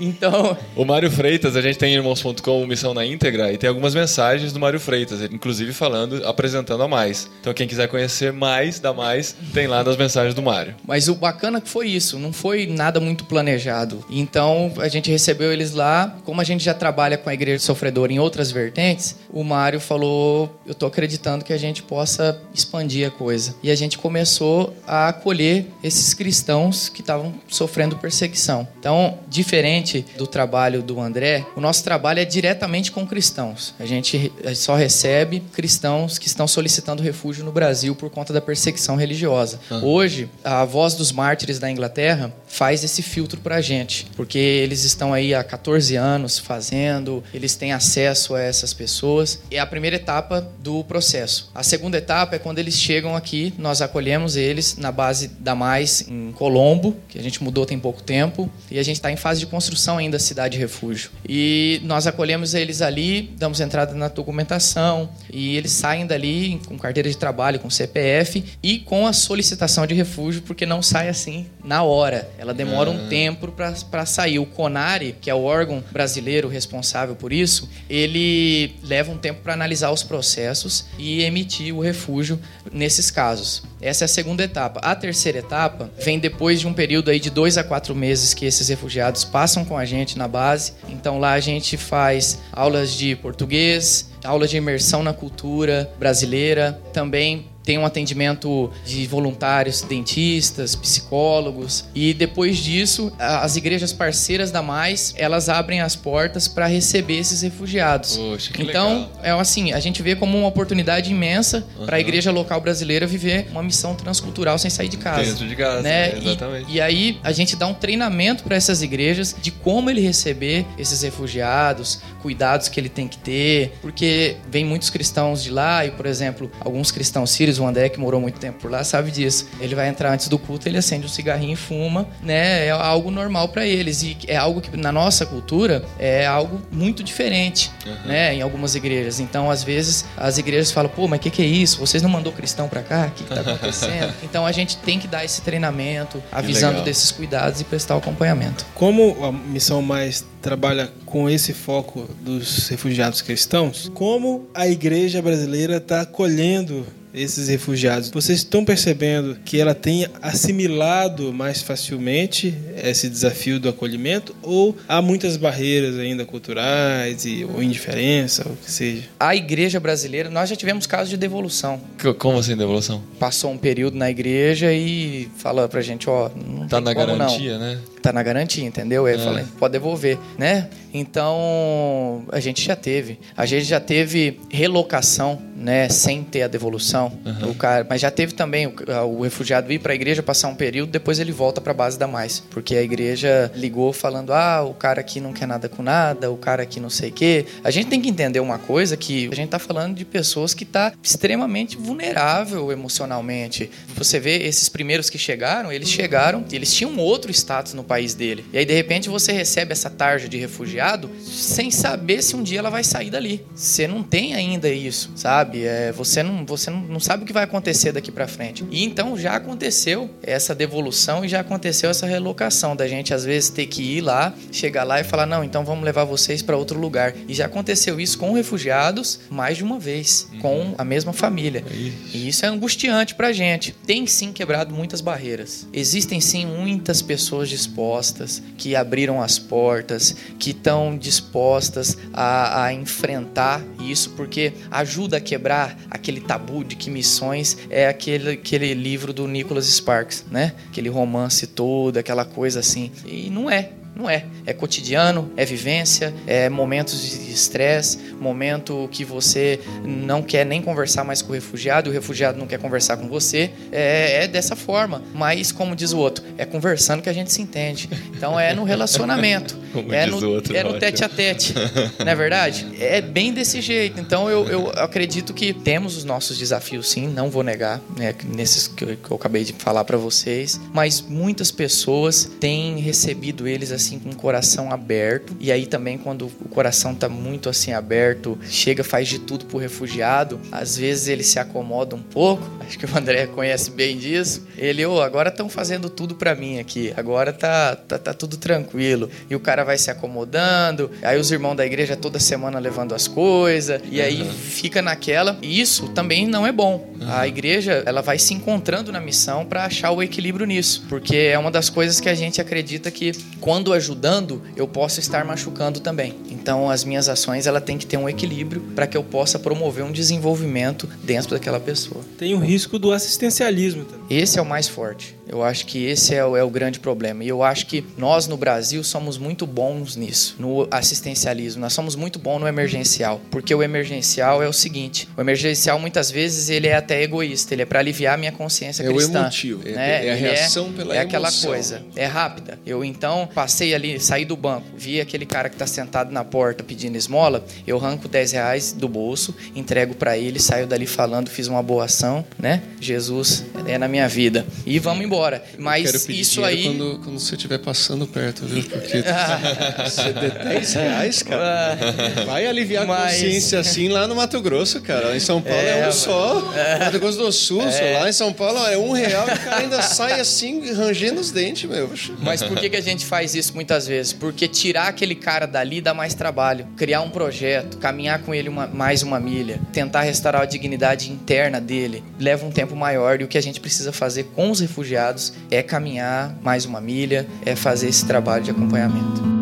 Então, 0.00 0.56
O 0.76 0.84
Mário 0.84 1.10
Freitas, 1.10 1.56
a 1.56 1.60
gente 1.60 1.78
tem 1.78 1.92
em 1.92 1.96
irmãos.com 1.96 2.66
missão 2.66 2.94
na 2.94 3.04
íntegra 3.04 3.52
e 3.52 3.58
tem 3.58 3.68
algumas 3.68 3.94
mensagens 3.94 4.52
do 4.52 4.60
Mário 4.60 4.78
Freitas, 4.78 5.20
inclusive 5.22 5.72
falando, 5.72 6.24
apresentando 6.26 6.82
a 6.82 6.88
mais. 6.88 7.30
Então 7.40 7.52
quem 7.52 7.66
quiser 7.66 7.88
conhecer 7.88 8.32
mais 8.32 8.78
da 8.78 8.92
mais, 8.92 9.34
tem 9.52 9.66
lá 9.66 9.82
nas 9.82 9.96
mensagens 9.96 10.34
do 10.34 10.42
Mário. 10.42 10.74
Mas 10.86 11.08
o 11.08 11.14
bacana 11.14 11.60
que 11.60 11.68
foi 11.68 11.88
isso, 11.88 12.18
não 12.18 12.32
foi 12.32 12.66
nada 12.66 13.00
muito 13.00 13.24
planejado. 13.24 14.04
Então 14.10 14.72
a 14.78 14.88
gente 14.88 15.10
recebeu 15.10 15.52
eles 15.52 15.72
lá, 15.72 15.97
como 16.24 16.40
a 16.40 16.44
gente 16.44 16.64
já 16.64 16.72
trabalha 16.72 17.18
com 17.18 17.28
a 17.28 17.34
igreja 17.34 17.62
sofredora 17.62 18.12
em 18.12 18.18
outras 18.18 18.50
vertentes, 18.50 19.16
o 19.30 19.44
Mário 19.44 19.78
falou: 19.80 20.60
Eu 20.66 20.74
tô 20.74 20.86
acreditando 20.86 21.44
que 21.44 21.52
a 21.52 21.58
gente 21.58 21.82
possa 21.82 22.40
expandir 22.54 23.06
a 23.06 23.10
coisa. 23.10 23.54
E 23.62 23.70
a 23.70 23.74
gente 23.74 23.98
começou 23.98 24.74
a 24.86 25.08
acolher 25.08 25.66
esses 25.82 26.14
cristãos 26.14 26.88
que 26.88 27.00
estavam 27.00 27.34
sofrendo 27.48 27.96
perseguição. 27.96 28.66
Então, 28.78 29.18
diferente 29.28 30.04
do 30.16 30.26
trabalho 30.26 30.82
do 30.82 31.00
André, 31.00 31.44
o 31.56 31.60
nosso 31.60 31.84
trabalho 31.84 32.20
é 32.20 32.24
diretamente 32.24 32.90
com 32.90 33.06
cristãos. 33.06 33.74
A 33.78 33.86
gente 33.86 34.32
só 34.54 34.74
recebe 34.74 35.40
cristãos 35.52 36.18
que 36.18 36.26
estão 36.26 36.48
solicitando 36.48 37.02
refúgio 37.02 37.44
no 37.44 37.52
Brasil 37.52 37.94
por 37.94 38.10
conta 38.10 38.32
da 38.32 38.40
perseguição 38.40 38.96
religiosa. 38.96 39.60
Hoje, 39.82 40.28
a 40.42 40.64
Voz 40.64 40.94
dos 40.94 41.12
Mártires 41.12 41.58
da 41.58 41.70
Inglaterra 41.70 42.32
faz 42.46 42.82
esse 42.82 43.02
filtro 43.02 43.40
pra 43.40 43.60
gente, 43.60 44.06
porque 44.16 44.28
porque 44.28 44.38
eles 44.38 44.84
estão 44.84 45.12
aí 45.12 45.34
há 45.34 45.42
14 45.42 45.87
anos 45.96 46.38
fazendo, 46.38 47.24
eles 47.32 47.56
têm 47.56 47.72
acesso 47.72 48.34
a 48.34 48.42
essas 48.42 48.74
pessoas. 48.74 49.40
É 49.50 49.58
a 49.58 49.66
primeira 49.66 49.96
etapa 49.96 50.46
do 50.60 50.84
processo. 50.84 51.50
A 51.54 51.62
segunda 51.62 51.96
etapa 51.96 52.36
é 52.36 52.38
quando 52.38 52.58
eles 52.58 52.74
chegam 52.74 53.16
aqui, 53.16 53.54
nós 53.56 53.80
acolhemos 53.80 54.36
eles 54.36 54.76
na 54.76 54.92
base 54.92 55.28
da 55.28 55.54
Mais 55.54 56.06
em 56.08 56.32
Colombo, 56.32 56.96
que 57.08 57.18
a 57.18 57.22
gente 57.22 57.42
mudou 57.42 57.64
tem 57.64 57.78
pouco 57.78 58.02
tempo, 58.02 58.50
e 58.70 58.78
a 58.78 58.82
gente 58.82 58.96
está 58.96 59.10
em 59.10 59.16
fase 59.16 59.40
de 59.40 59.46
construção 59.46 59.96
ainda 59.96 60.18
da 60.18 60.24
cidade 60.24 60.58
refúgio. 60.58 61.10
E 61.26 61.80
nós 61.84 62.06
acolhemos 62.06 62.52
eles 62.52 62.82
ali, 62.82 63.22
damos 63.38 63.60
entrada 63.60 63.94
na 63.94 64.08
documentação 64.08 65.08
e 65.32 65.56
eles 65.56 65.70
saem 65.70 66.06
dali 66.06 66.60
com 66.66 66.76
carteira 66.76 67.08
de 67.08 67.16
trabalho, 67.16 67.60
com 67.60 67.70
CPF 67.70 68.44
e 68.62 68.80
com 68.80 69.06
a 69.06 69.12
solicitação 69.12 69.86
de 69.86 69.94
refúgio, 69.94 70.42
porque 70.42 70.66
não 70.66 70.82
sai 70.82 71.08
assim 71.08 71.46
na 71.64 71.82
hora. 71.82 72.28
Ela 72.36 72.52
demora 72.52 72.90
um 72.90 73.08
tempo 73.08 73.52
para 73.52 74.04
sair. 74.04 74.38
O 74.38 74.46
CONARE, 74.46 75.14
que 75.20 75.30
é 75.30 75.34
o 75.34 75.44
órgão 75.44 75.67
brasileiro 75.90 76.48
responsável 76.48 77.14
por 77.14 77.32
isso, 77.32 77.68
ele 77.88 78.74
leva 78.82 79.12
um 79.12 79.18
tempo 79.18 79.40
para 79.42 79.52
analisar 79.52 79.90
os 79.90 80.02
processos 80.02 80.86
e 80.98 81.22
emitir 81.22 81.74
o 81.74 81.80
refúgio 81.80 82.38
nesses 82.72 83.10
casos. 83.10 83.62
Essa 83.80 84.04
é 84.04 84.06
a 84.06 84.08
segunda 84.08 84.42
etapa. 84.42 84.80
A 84.80 84.94
terceira 84.94 85.38
etapa 85.38 85.90
vem 85.98 86.18
depois 86.18 86.60
de 86.60 86.66
um 86.66 86.74
período 86.74 87.10
aí 87.10 87.20
de 87.20 87.30
dois 87.30 87.56
a 87.56 87.64
quatro 87.64 87.94
meses 87.94 88.34
que 88.34 88.44
esses 88.44 88.68
refugiados 88.68 89.24
passam 89.24 89.64
com 89.64 89.76
a 89.76 89.84
gente 89.84 90.18
na 90.18 90.26
base. 90.26 90.72
Então 90.88 91.18
lá 91.18 91.32
a 91.32 91.40
gente 91.40 91.76
faz 91.76 92.40
aulas 92.52 92.92
de 92.92 93.14
português, 93.16 94.10
aulas 94.24 94.50
de 94.50 94.56
imersão 94.56 95.02
na 95.02 95.12
cultura 95.12 95.90
brasileira, 95.98 96.80
também 96.92 97.46
tem 97.68 97.76
um 97.76 97.84
atendimento 97.84 98.70
de 98.82 99.06
voluntários, 99.06 99.82
dentistas, 99.82 100.74
psicólogos 100.74 101.84
e 101.94 102.14
depois 102.14 102.56
disso 102.56 103.12
as 103.18 103.56
igrejas 103.56 103.92
parceiras 103.92 104.50
da 104.50 104.62
Mais 104.62 105.12
elas 105.18 105.50
abrem 105.50 105.82
as 105.82 105.94
portas 105.94 106.48
para 106.48 106.66
receber 106.66 107.18
esses 107.18 107.42
refugiados. 107.42 108.16
Poxa, 108.16 108.54
que 108.54 108.62
então 108.62 109.00
legal. 109.00 109.10
é 109.22 109.30
assim 109.32 109.74
a 109.74 109.80
gente 109.80 110.02
vê 110.02 110.16
como 110.16 110.38
uma 110.38 110.48
oportunidade 110.48 111.10
imensa 111.10 111.62
para 111.84 111.98
a 111.98 112.00
igreja 112.00 112.30
local 112.30 112.58
brasileira 112.58 113.06
viver 113.06 113.48
uma 113.50 113.62
missão 113.62 113.94
transcultural 113.94 114.58
sem 114.58 114.70
sair 114.70 114.88
de 114.88 114.96
casa. 114.96 115.24
Dentro 115.24 115.46
de 115.46 115.54
casa, 115.54 115.82
né? 115.82 116.12
é, 116.12 116.16
exatamente. 116.16 116.70
E, 116.70 116.76
e 116.76 116.80
aí 116.80 117.20
a 117.22 117.32
gente 117.32 117.54
dá 117.54 117.66
um 117.66 117.74
treinamento 117.74 118.44
para 118.44 118.56
essas 118.56 118.80
igrejas 118.80 119.36
de 119.42 119.50
como 119.50 119.90
ele 119.90 120.00
receber 120.00 120.64
esses 120.78 121.02
refugiados, 121.02 122.00
cuidados 122.22 122.68
que 122.68 122.80
ele 122.80 122.88
tem 122.88 123.06
que 123.06 123.18
ter, 123.18 123.74
porque 123.82 124.36
vem 124.50 124.64
muitos 124.64 124.88
cristãos 124.88 125.42
de 125.42 125.50
lá 125.50 125.84
e, 125.84 125.90
por 125.90 126.06
exemplo, 126.06 126.50
alguns 126.60 126.90
cristãos 126.90 127.30
sírios, 127.30 127.57
o 127.58 127.66
André 127.66 127.88
que 127.88 127.98
morou 127.98 128.20
muito 128.20 128.38
tempo 128.38 128.58
por 128.60 128.70
lá 128.70 128.84
sabe 128.84 129.10
disso. 129.10 129.48
Ele 129.60 129.74
vai 129.74 129.88
entrar 129.88 130.12
antes 130.12 130.28
do 130.28 130.38
culto, 130.38 130.68
ele 130.68 130.78
acende 130.78 131.06
um 131.06 131.08
cigarrinho 131.08 131.52
e 131.52 131.56
fuma, 131.56 132.06
né? 132.22 132.66
É 132.66 132.70
algo 132.70 133.10
normal 133.10 133.48
para 133.48 133.66
eles 133.66 134.02
e 134.02 134.16
é 134.26 134.36
algo 134.36 134.60
que 134.60 134.76
na 134.76 134.92
nossa 134.92 135.26
cultura 135.26 135.84
é 135.98 136.26
algo 136.26 136.60
muito 136.70 137.02
diferente, 137.02 137.70
né? 138.04 138.34
Em 138.34 138.42
algumas 138.42 138.74
igrejas. 138.74 139.20
Então, 139.20 139.50
às 139.50 139.62
vezes 139.62 140.04
as 140.16 140.38
igrejas 140.38 140.70
falam: 140.70 140.90
"Pô, 140.90 141.06
mas 141.08 141.18
o 141.18 141.22
que, 141.22 141.30
que 141.30 141.42
é 141.42 141.46
isso? 141.46 141.78
Vocês 141.78 142.02
não 142.02 142.10
mandou 142.10 142.32
cristão 142.32 142.68
para 142.68 142.82
cá? 142.82 143.06
O 143.06 143.10
que, 143.10 143.24
que 143.24 143.34
tá 143.34 143.40
acontecendo?" 143.40 144.12
então 144.22 144.46
a 144.46 144.52
gente 144.52 144.76
tem 144.78 144.98
que 144.98 145.08
dar 145.08 145.24
esse 145.24 145.42
treinamento, 145.42 146.22
avisando 146.30 146.82
desses 146.82 147.10
cuidados 147.10 147.60
e 147.60 147.64
prestar 147.64 147.94
o 147.94 147.98
acompanhamento. 147.98 148.64
Como 148.74 149.24
a 149.24 149.32
Missão 149.32 149.82
Mais 149.82 150.24
trabalha 150.40 150.90
com 151.04 151.28
esse 151.28 151.52
foco 151.52 152.08
dos 152.20 152.68
refugiados 152.68 153.22
cristãos, 153.22 153.90
como 153.94 154.48
a 154.54 154.68
igreja 154.68 155.20
brasileira 155.20 155.76
está 155.76 156.02
acolhendo 156.02 156.86
esses 157.12 157.48
refugiados? 157.48 158.10
Vocês 158.10 158.38
estão 158.38 158.64
percebendo 158.64 159.36
que 159.44 159.60
ela 159.60 159.74
tem 159.74 160.06
assimilado 160.20 161.32
mais 161.32 161.62
facilmente 161.62 162.54
esse 162.82 163.08
desafio 163.08 163.60
do 163.60 163.68
acolhimento 163.68 164.34
ou 164.42 164.76
há 164.88 165.00
muitas 165.02 165.36
barreiras 165.36 165.96
ainda 165.98 166.24
culturais 166.24 167.24
e, 167.24 167.44
ou 167.44 167.62
indiferença, 167.62 168.42
ou 168.46 168.52
o 168.52 168.56
que 168.56 168.70
seja? 168.70 169.02
A 169.20 169.34
igreja 169.36 169.78
brasileira, 169.78 170.30
nós 170.30 170.48
já 170.50 170.56
tivemos 170.56 170.86
casos 170.86 171.10
de 171.10 171.16
devolução. 171.16 171.80
Como 172.18 172.38
assim, 172.38 172.56
devolução? 172.56 173.02
Passou 173.18 173.50
um 173.52 173.58
período 173.58 173.96
na 173.96 174.10
igreja 174.10 174.72
e 174.72 175.28
fala 175.36 175.68
pra 175.68 175.80
gente, 175.80 176.08
ó, 176.08 176.30
não 176.34 176.66
Tá 176.68 176.76
tem 176.76 176.84
na 176.84 176.94
como 176.94 177.06
não. 177.08 177.18
garantia, 177.18 177.58
né? 177.58 177.78
tá 178.02 178.12
na 178.12 178.22
garantia, 178.22 178.64
entendeu? 178.64 179.06
Aí 179.06 179.14
eu 179.14 179.20
É. 179.20 179.24
falei, 179.24 179.44
pode 179.58 179.72
devolver, 179.72 180.16
né? 180.38 180.68
Então, 180.92 182.24
a 182.30 182.40
gente 182.40 182.64
já 182.64 182.76
teve. 182.76 183.18
A 183.36 183.46
gente 183.46 183.64
já 183.64 183.80
teve 183.80 184.40
relocação, 184.50 185.40
né, 185.56 185.88
sem 185.88 186.22
ter 186.22 186.42
a 186.42 186.48
devolução. 186.48 187.12
O 187.48 187.54
cara, 187.54 187.86
mas 187.88 188.00
já 188.00 188.10
teve 188.10 188.32
também 188.32 188.66
o, 188.66 188.74
o 189.04 189.22
refugiado 189.22 189.72
ir 189.72 189.78
para 189.78 189.92
a 189.92 189.94
igreja 189.94 190.22
passar 190.22 190.48
um 190.48 190.54
período, 190.54 190.90
depois 190.90 191.18
ele 191.18 191.32
volta 191.32 191.60
para 191.60 191.72
a 191.72 191.74
base 191.74 191.98
da 191.98 192.06
mais, 192.06 192.40
porque 192.50 192.76
a 192.76 192.82
igreja 192.82 193.50
ligou 193.54 193.92
falando: 193.92 194.32
"Ah, 194.32 194.62
o 194.62 194.74
cara 194.74 195.00
aqui 195.00 195.20
não 195.20 195.32
quer 195.32 195.46
nada 195.46 195.68
com 195.68 195.82
nada, 195.82 196.30
o 196.30 196.36
cara 196.36 196.62
aqui 196.62 196.80
não 196.80 196.90
sei 196.90 197.10
o 197.10 197.12
quê". 197.12 197.44
A 197.62 197.70
gente 197.70 197.88
tem 197.88 198.00
que 198.00 198.08
entender 198.08 198.40
uma 198.40 198.58
coisa 198.58 198.96
que 198.96 199.28
a 199.30 199.34
gente 199.34 199.48
tá 199.48 199.58
falando 199.58 199.96
de 199.96 200.04
pessoas 200.04 200.54
que 200.54 200.64
tá 200.64 200.92
extremamente 201.02 201.76
vulnerável 201.76 202.70
emocionalmente. 202.72 203.70
Você 203.96 204.18
vê 204.20 204.38
esses 204.44 204.68
primeiros 204.68 205.10
que 205.10 205.18
chegaram, 205.18 205.72
eles 205.72 205.88
chegaram, 205.88 206.44
eles 206.52 206.72
tinham 206.72 206.96
outro 206.98 207.30
status 207.30 207.74
no 207.74 207.84
país 207.84 208.14
dele. 208.14 208.44
E 208.52 208.58
aí 208.58 208.64
de 208.64 208.74
repente 208.74 209.08
você 209.08 209.32
recebe 209.32 209.72
essa 209.72 209.90
tarja 209.90 210.28
de 210.28 210.36
refugiado 210.38 210.77
sem 211.22 211.70
saber 211.70 212.22
se 212.22 212.36
um 212.36 212.42
dia 212.42 212.58
ela 212.58 212.70
vai 212.70 212.84
sair 212.84 213.10
dali. 213.10 213.44
Você 213.54 213.86
não 213.86 214.02
tem 214.02 214.34
ainda 214.34 214.68
isso, 214.68 215.10
sabe? 215.14 215.64
É, 215.64 215.92
você 215.92 216.22
não, 216.22 216.44
você 216.44 216.70
não, 216.70 216.80
não 216.80 217.00
sabe 217.00 217.22
o 217.22 217.26
que 217.26 217.32
vai 217.32 217.44
acontecer 217.44 217.92
daqui 217.92 218.10
para 218.10 218.26
frente. 218.28 218.64
E 218.70 218.84
então 218.84 219.16
já 219.16 219.36
aconteceu 219.36 220.10
essa 220.22 220.54
devolução 220.54 221.24
e 221.24 221.28
já 221.28 221.40
aconteceu 221.40 221.90
essa 221.90 222.06
relocação 222.06 222.74
da 222.74 222.86
gente 222.86 223.12
às 223.12 223.24
vezes 223.24 223.50
ter 223.50 223.66
que 223.66 223.82
ir 223.82 224.00
lá, 224.00 224.32
chegar 224.52 224.84
lá 224.84 225.00
e 225.00 225.04
falar: 225.04 225.26
"Não, 225.26 225.44
então 225.44 225.64
vamos 225.64 225.84
levar 225.84 226.04
vocês 226.04 226.42
para 226.42 226.56
outro 226.56 226.78
lugar". 226.78 227.14
E 227.28 227.34
já 227.34 227.46
aconteceu 227.46 228.00
isso 228.00 228.18
com 228.18 228.32
refugiados 228.32 229.20
mais 229.30 229.56
de 229.56 229.64
uma 229.64 229.78
vez, 229.78 230.28
com 230.40 230.74
a 230.76 230.84
mesma 230.84 231.12
família. 231.12 231.64
E 232.12 232.28
isso 232.28 232.44
é 232.44 232.48
angustiante 232.48 233.14
pra 233.14 233.32
gente. 233.32 233.72
Tem 233.86 234.06
sim 234.06 234.32
quebrado 234.32 234.74
muitas 234.74 235.00
barreiras. 235.00 235.66
Existem 235.72 236.20
sim 236.20 236.46
muitas 236.46 237.02
pessoas 237.02 237.48
dispostas 237.48 238.42
que 238.56 238.76
abriram 238.76 239.22
as 239.22 239.38
portas, 239.38 240.14
que 240.38 240.52
estão 240.68 240.98
dispostas 240.98 241.96
a, 242.12 242.64
a 242.64 242.74
enfrentar 242.74 243.64
isso, 243.80 244.10
porque 244.10 244.52
ajuda 244.70 245.16
a 245.16 245.20
quebrar 245.20 245.78
aquele 245.90 246.20
tabu 246.20 246.62
de 246.62 246.76
que 246.76 246.90
missões 246.90 247.56
é 247.70 247.88
aquele, 247.88 248.32
aquele 248.32 248.74
livro 248.74 249.14
do 249.14 249.26
Nicholas 249.26 249.64
Sparks, 249.64 250.26
né? 250.30 250.52
Aquele 250.68 250.90
romance 250.90 251.46
todo, 251.46 251.96
aquela 251.96 252.26
coisa 252.26 252.60
assim. 252.60 252.92
E 253.06 253.30
não 253.30 253.50
é. 253.50 253.70
Não 253.98 254.08
é. 254.08 254.26
É 254.46 254.52
cotidiano, 254.52 255.28
é 255.36 255.44
vivência, 255.44 256.14
é 256.24 256.48
momentos 256.48 257.02
de 257.02 257.32
estresse, 257.32 257.98
momento 258.20 258.88
que 258.92 259.04
você 259.04 259.58
não 259.84 260.22
quer 260.22 260.46
nem 260.46 260.62
conversar 260.62 261.02
mais 261.02 261.20
com 261.20 261.32
o 261.32 261.34
refugiado, 261.34 261.88
e 261.88 261.90
o 261.90 261.92
refugiado 261.92 262.38
não 262.38 262.46
quer 262.46 262.60
conversar 262.60 262.96
com 262.96 263.08
você. 263.08 263.50
É, 263.72 264.24
é 264.24 264.28
dessa 264.28 264.54
forma. 264.54 265.02
Mas, 265.12 265.50
como 265.50 265.74
diz 265.74 265.92
o 265.92 265.98
outro, 265.98 266.24
é 266.38 266.44
conversando 266.44 267.02
que 267.02 267.08
a 267.08 267.12
gente 267.12 267.32
se 267.32 267.42
entende. 267.42 267.90
Então 268.16 268.38
é 268.38 268.54
no 268.54 268.62
relacionamento. 268.62 269.58
Como 269.72 269.92
é 269.92 270.04
diz 270.04 270.14
no, 270.14 270.28
o 270.28 270.32
outro, 270.32 270.56
é 270.56 270.62
no 270.62 270.78
tete 270.78 271.04
a 271.04 271.08
tete. 271.08 271.52
Não 271.98 272.08
é 272.08 272.14
verdade? 272.14 272.66
É 272.80 273.00
bem 273.00 273.34
desse 273.34 273.60
jeito. 273.60 274.00
Então 274.00 274.30
eu, 274.30 274.48
eu 274.48 274.70
acredito 274.76 275.34
que 275.34 275.52
temos 275.52 275.96
os 275.96 276.04
nossos 276.04 276.38
desafios, 276.38 276.88
sim, 276.88 277.06
não 277.06 277.28
vou 277.28 277.42
negar, 277.42 277.80
né, 277.96 278.14
nesses 278.24 278.66
que 278.66 278.84
eu, 278.84 278.96
que 278.96 279.10
eu 279.10 279.16
acabei 279.16 279.44
de 279.44 279.52
falar 279.52 279.84
para 279.84 279.96
vocês. 279.96 280.58
Mas 280.72 281.00
muitas 281.00 281.50
pessoas 281.50 282.30
têm 282.40 282.78
recebido 282.78 283.46
eles 283.46 283.72
assim 283.72 283.87
com 283.96 284.10
o 284.10 284.16
coração 284.16 284.72
aberto. 284.72 285.36
E 285.38 285.52
aí 285.52 285.66
também, 285.66 285.96
quando 285.96 286.26
o 286.26 286.48
coração 286.48 286.92
tá 286.92 287.08
muito 287.08 287.48
assim 287.48 287.72
aberto, 287.72 288.36
chega, 288.50 288.82
faz 288.82 289.06
de 289.06 289.20
tudo 289.20 289.44
pro 289.44 289.58
refugiado, 289.58 290.40
às 290.50 290.76
vezes 290.76 291.06
ele 291.06 291.22
se 291.22 291.38
acomoda 291.38 291.94
um 291.94 292.02
pouco. 292.02 292.42
Acho 292.66 292.76
que 292.76 292.86
o 292.86 292.98
André 292.98 293.28
conhece 293.28 293.70
bem 293.70 293.96
disso. 293.96 294.46
Ele, 294.56 294.84
ô, 294.84 295.00
agora 295.00 295.28
estão 295.28 295.48
fazendo 295.48 295.88
tudo 295.88 296.16
para 296.16 296.34
mim 296.34 296.58
aqui. 296.58 296.92
Agora 296.96 297.32
tá, 297.32 297.76
tá, 297.76 297.96
tá 297.96 298.12
tudo 298.12 298.36
tranquilo. 298.36 299.08
E 299.30 299.36
o 299.36 299.40
cara 299.40 299.62
vai 299.62 299.78
se 299.78 299.90
acomodando. 299.90 300.90
Aí 301.02 301.18
os 301.18 301.30
irmãos 301.30 301.54
da 301.54 301.64
igreja 301.64 301.96
toda 301.96 302.18
semana 302.18 302.58
levando 302.58 302.94
as 302.94 303.06
coisas. 303.06 303.80
E 303.90 304.00
aí 304.02 304.24
fica 304.24 304.82
naquela. 304.82 305.38
E 305.40 305.60
isso 305.60 305.88
também 305.90 306.26
não 306.26 306.46
é 306.46 306.50
bom. 306.50 306.92
A 307.06 307.26
igreja, 307.26 307.82
ela 307.86 308.02
vai 308.02 308.18
se 308.18 308.34
encontrando 308.34 308.90
na 308.90 309.00
missão 309.00 309.46
para 309.46 309.64
achar 309.64 309.90
o 309.92 310.02
equilíbrio 310.02 310.46
nisso. 310.46 310.84
Porque 310.88 311.16
é 311.16 311.38
uma 311.38 311.50
das 311.50 311.70
coisas 311.70 312.00
que 312.00 312.08
a 312.08 312.14
gente 312.14 312.40
acredita 312.40 312.90
que 312.90 313.12
quando 313.40 313.72
ajudando, 313.78 314.42
eu 314.54 314.68
posso 314.68 315.00
estar 315.00 315.24
machucando 315.24 315.80
também. 315.80 316.14
Então 316.30 316.70
as 316.70 316.84
minhas 316.84 317.08
ações, 317.08 317.46
ela 317.46 317.60
tem 317.60 317.78
que 317.78 317.86
ter 317.86 317.96
um 317.96 318.08
equilíbrio 318.08 318.60
para 318.74 318.86
que 318.86 318.96
eu 318.96 319.02
possa 319.02 319.38
promover 319.38 319.84
um 319.84 319.92
desenvolvimento 319.92 320.88
dentro 321.02 321.30
daquela 321.30 321.58
pessoa. 321.58 322.04
Tem 322.18 322.34
o 322.34 322.38
risco 322.38 322.78
do 322.78 322.92
assistencialismo 322.92 323.84
também. 323.84 324.06
Esse 324.10 324.38
é 324.38 324.42
o 324.42 324.46
mais 324.46 324.68
forte. 324.68 325.17
Eu 325.28 325.42
acho 325.42 325.66
que 325.66 325.84
esse 325.84 326.14
é 326.14 326.24
o, 326.24 326.36
é 326.36 326.42
o 326.42 326.50
grande 326.50 326.80
problema. 326.80 327.22
E 327.22 327.28
eu 327.28 327.42
acho 327.42 327.66
que 327.66 327.84
nós 327.96 328.26
no 328.26 328.36
Brasil 328.36 328.82
somos 328.82 329.18
muito 329.18 329.46
bons 329.46 329.94
nisso, 329.96 330.36
no 330.38 330.66
assistencialismo. 330.70 331.60
Nós 331.60 331.72
somos 331.72 331.94
muito 331.94 332.18
bons 332.18 332.38
no 332.40 332.48
emergencial, 332.48 333.20
porque 333.30 333.54
o 333.54 333.62
emergencial 333.62 334.42
é 334.42 334.48
o 334.48 334.52
seguinte: 334.52 335.08
o 335.16 335.20
emergencial 335.20 335.78
muitas 335.78 336.10
vezes 336.10 336.48
ele 336.48 336.66
é 336.66 336.74
até 336.74 337.02
egoísta, 337.02 337.54
ele 337.54 337.62
é 337.62 337.66
para 337.66 337.78
aliviar 337.78 338.14
a 338.14 338.16
minha 338.16 338.32
consciência 338.32 338.82
É 338.82 338.88
o 338.88 338.94
cristã. 338.94 339.20
emotivo, 339.20 339.62
é- 339.68 339.72
né? 339.72 340.06
é 340.06 340.12
a 340.12 340.16
reação 340.16 340.72
pela 340.72 340.96
É 340.96 341.00
aquela 341.00 341.28
emoção. 341.28 341.50
coisa, 341.50 341.82
é 341.94 342.06
rápida. 342.06 342.58
Eu 342.66 342.82
então 342.84 343.28
passei 343.34 343.74
ali, 343.74 344.00
saí 344.00 344.24
do 344.24 344.36
banco, 344.36 344.66
vi 344.76 345.00
aquele 345.00 345.26
cara 345.26 345.48
que 345.48 345.56
tá 345.56 345.66
sentado 345.66 346.10
na 346.10 346.24
porta 346.24 346.64
pedindo 346.64 346.96
esmola, 346.96 347.44
eu 347.66 347.76
arranco 347.76 348.08
10 348.08 348.32
reais 348.32 348.72
do 348.72 348.88
bolso, 348.88 349.34
entrego 349.54 349.94
para 349.94 350.16
ele, 350.16 350.40
saio 350.40 350.66
dali 350.66 350.86
falando, 350.86 351.28
fiz 351.28 351.46
uma 351.48 351.62
boa 351.62 351.84
ação, 351.84 352.24
né? 352.38 352.62
Jesus 352.80 353.44
é 353.66 353.76
na 353.76 353.88
minha 353.88 354.08
vida. 354.08 354.46
E 354.64 354.78
vamos 354.78 355.04
embora. 355.04 355.17
Mas 355.58 355.90
Quero 355.90 356.00
pedir 356.04 356.20
isso 356.20 356.44
aí. 356.44 356.64
quando, 356.64 357.00
quando 357.04 357.18
você 357.18 357.34
estiver 357.34 357.58
passando 357.58 358.06
perto, 358.06 358.44
viu? 358.46 358.62
Porque 358.64 358.98
Ah, 359.06 359.84
você 359.88 360.12
der 360.12 360.44
10 360.44 360.72
reais, 360.74 361.22
cara. 361.22 361.78
Vai 362.26 362.46
aliviar 362.46 362.84
a 362.84 362.86
Mas- 362.86 363.12
consciência 363.14 363.58
assim 363.60 363.88
lá 363.88 364.06
no 364.06 364.14
Mato 364.14 364.40
Grosso, 364.40 364.80
cara. 364.80 365.16
Em 365.16 365.20
São 365.20 365.40
Paulo 365.40 365.58
é, 365.60 365.80
É, 365.80 365.88
um 365.88 365.92
só. 365.92 366.52
Mato 366.78 366.98
Grosso 366.98 367.18
do 367.18 367.32
Sul, 367.32 367.62
É. 367.62 367.98
lá 368.00 368.08
em 368.08 368.12
São 368.12 368.32
Paulo 368.32 368.58
é 368.66 368.76
um 368.78 368.92
real 368.92 369.26
e 369.28 369.32
o 369.32 369.38
cara 369.40 369.56
ainda 369.62 369.82
sai 369.82 370.20
assim, 370.20 370.72
rangendo 370.72 371.20
os 371.20 371.30
dentes, 371.30 371.68
meu. 371.68 371.90
Mas 372.20 372.42
por 372.42 372.56
que, 372.58 372.68
que 372.70 372.76
a 372.76 372.80
gente 372.82 373.04
faz 373.06 373.34
isso 373.34 373.54
muitas 373.54 373.86
vezes? 373.86 374.12
Porque 374.12 374.46
tirar 374.48 374.88
aquele 374.88 375.14
cara 375.14 375.46
dali 375.46 375.80
dá 375.80 375.94
mais 375.94 376.14
trabalho. 376.14 376.66
Criar 376.76 377.00
um 377.00 377.10
projeto, 377.10 377.78
caminhar 377.78 378.20
com 378.22 378.34
ele 378.34 378.48
uma- 378.48 378.66
mais 378.66 379.02
uma 379.02 379.18
milha, 379.18 379.58
tentar 379.72 380.02
restaurar 380.02 380.42
a 380.42 380.46
dignidade 380.46 381.10
interna 381.10 381.60
dele, 381.60 382.02
leva 382.18 382.44
um 382.46 382.50
tempo 382.50 382.74
maior. 382.76 383.20
E 383.20 383.24
o 383.24 383.28
que 383.28 383.38
a 383.38 383.42
gente 383.42 383.60
precisa 383.60 383.92
fazer 383.92 384.24
com 384.34 384.50
os 384.50 384.60
refugiados 384.60 385.07
é 385.50 385.62
caminhar 385.62 386.36
mais 386.42 386.64
uma 386.64 386.80
milha, 386.80 387.26
é 387.44 387.54
fazer 387.54 387.88
esse 387.88 388.06
trabalho 388.06 388.44
de 388.44 388.50
acompanhamento. 388.50 389.37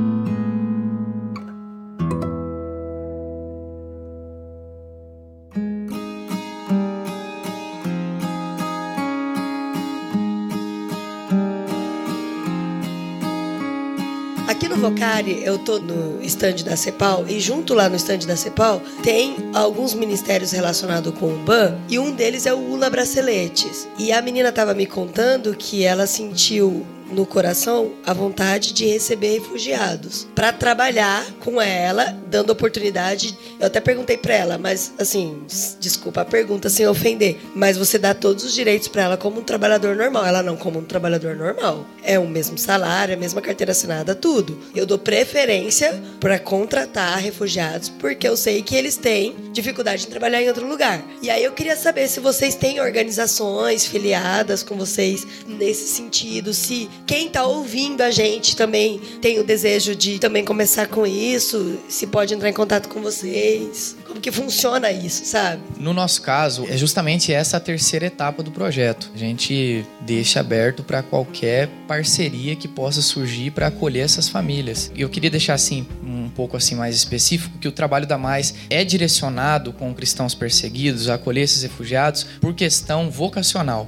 Eu 15.19 15.59
tô 15.59 15.79
no 15.79 16.23
estande 16.23 16.63
da 16.63 16.77
Cepal 16.77 17.25
e 17.27 17.41
junto 17.41 17.73
lá 17.73 17.89
no 17.89 17.97
estande 17.97 18.27
da 18.27 18.37
Cepal 18.37 18.83
tem 19.03 19.37
alguns 19.55 19.95
ministérios 19.95 20.53
relacionados 20.53 21.15
com 21.15 21.33
o 21.33 21.39
BAN 21.39 21.79
e 21.89 21.99
um 21.99 22.13
deles 22.13 22.45
é 22.45 22.53
o 22.53 22.59
Ula 22.59 22.91
Braceletes. 22.91 23.89
E 23.99 24.13
a 24.13 24.21
menina 24.21 24.53
tava 24.53 24.75
me 24.75 24.85
contando 24.85 25.57
que 25.57 25.85
ela 25.85 26.07
sentiu 26.07 26.85
no 27.11 27.27
coração 27.27 27.93
a 28.05 28.13
vontade 28.13 28.73
de 28.73 28.87
receber 28.87 29.35
refugiados 29.35 30.27
para 30.35 30.53
trabalhar 30.53 31.25
com 31.41 31.61
ela, 31.61 32.17
dando 32.27 32.51
oportunidade. 32.51 33.37
Eu 33.59 33.67
até 33.67 33.81
perguntei 33.81 34.17
para 34.17 34.35
ela, 34.35 34.59
mas 34.59 34.93
assim, 34.99 35.43
desculpa 35.81 36.23
a 36.23 36.25
pergunta 36.25 36.69
sem 36.69 36.87
ofender, 36.87 37.39
mas 37.55 37.77
você 37.77 37.99
dá 37.99 38.15
todos 38.15 38.45
os 38.45 38.55
direitos 38.55 38.89
para 38.89 39.03
ela 39.03 39.17
como 39.17 39.41
um 39.41 39.45
trabalhador 39.45 39.95
normal. 39.97 40.25
Ela 40.25 40.43
não 40.43 40.57
como 40.57 40.79
um 40.79 40.85
trabalhador 40.85 41.37
normal. 41.37 41.87
É 42.03 42.19
o 42.19 42.27
mesmo 42.27 42.59
salário, 42.59 43.15
a 43.15 43.19
mesma 43.19 43.41
carteira 43.41 43.73
assinada, 43.73 44.15
tudo. 44.15 44.59
Eu 44.75 44.87
dou 44.87 44.99
preferência 44.99 46.01
para 46.21 46.39
contratar 46.39 47.19
refugiados 47.19 47.89
porque 47.89 48.29
eu 48.29 48.37
sei 48.37 48.63
que 48.63 48.75
eles 48.75 48.97
têm 48.97 49.35
dificuldade 49.53 50.07
em 50.07 50.11
trabalhar 50.11 50.43
em 50.43 50.49
outro 50.49 50.67
lugar. 50.67 51.05
E 51.23 51.31
aí 51.31 51.45
eu 51.45 51.53
queria 51.53 51.77
saber 51.77 52.09
se 52.09 52.21
vocês 52.21 52.55
têm 52.55 52.81
organizações 52.81 53.87
filiadas 53.87 54.63
com 54.63 54.77
vocês 54.77 55.27
nesse 55.47 55.89
sentido, 55.89 56.53
se 56.53 56.89
quem 57.07 57.29
tá 57.29 57.45
ouvindo 57.45 58.01
a 58.01 58.11
gente 58.11 58.57
também 58.57 58.99
tem 59.21 59.39
o 59.39 59.45
desejo 59.45 59.95
de 59.95 60.19
também 60.19 60.45
começar 60.45 60.87
com 60.89 61.07
isso, 61.07 61.79
se 61.89 62.07
pode 62.07 62.35
entrar 62.35 62.49
em 62.49 62.53
contato 62.53 62.89
com 62.89 63.03
vocês. 63.03 63.97
Como 64.17 64.23
que 64.23 64.33
funciona 64.33 64.91
isso, 64.91 65.27
sabe? 65.27 65.61
No 65.79 65.93
nosso 65.93 66.23
caso, 66.23 66.67
é 66.71 66.77
justamente 66.77 67.35
essa 67.35 67.59
a 67.59 67.61
terceira 67.61 68.07
etapa 68.07 68.43
do 68.43 68.51
projeto. 68.51 69.11
A 69.15 69.19
gente 69.19 69.85
deixa 70.01 70.41
aberto 70.41 70.83
para 70.83 71.03
qualquer 71.03 71.69
parceria 71.87 72.57
que 72.57 72.67
possa 72.67 73.03
surgir 73.03 73.51
para 73.51 73.67
acolher 73.67 74.05
essas 74.05 74.27
famílias. 74.27 74.91
E 74.95 75.03
eu 75.03 75.11
queria 75.11 75.29
deixar 75.29 75.53
assim 75.53 75.87
um 76.03 76.31
pouco 76.31 76.57
assim 76.57 76.75
mais 76.75 76.97
específico 76.97 77.59
que 77.59 77.69
o 77.69 77.73
trabalho 77.73 78.07
da 78.07 78.17
Mais 78.17 78.55
é 78.71 78.85
direcionado 78.85 79.73
com 79.73 79.93
cristãos 79.95 80.35
perseguidos 80.35 81.11
a 81.11 81.15
acolher 81.15 81.43
esses 81.43 81.63
refugiados 81.63 82.25
por 82.41 82.55
questão 82.55 83.11
vocacional. 83.11 83.87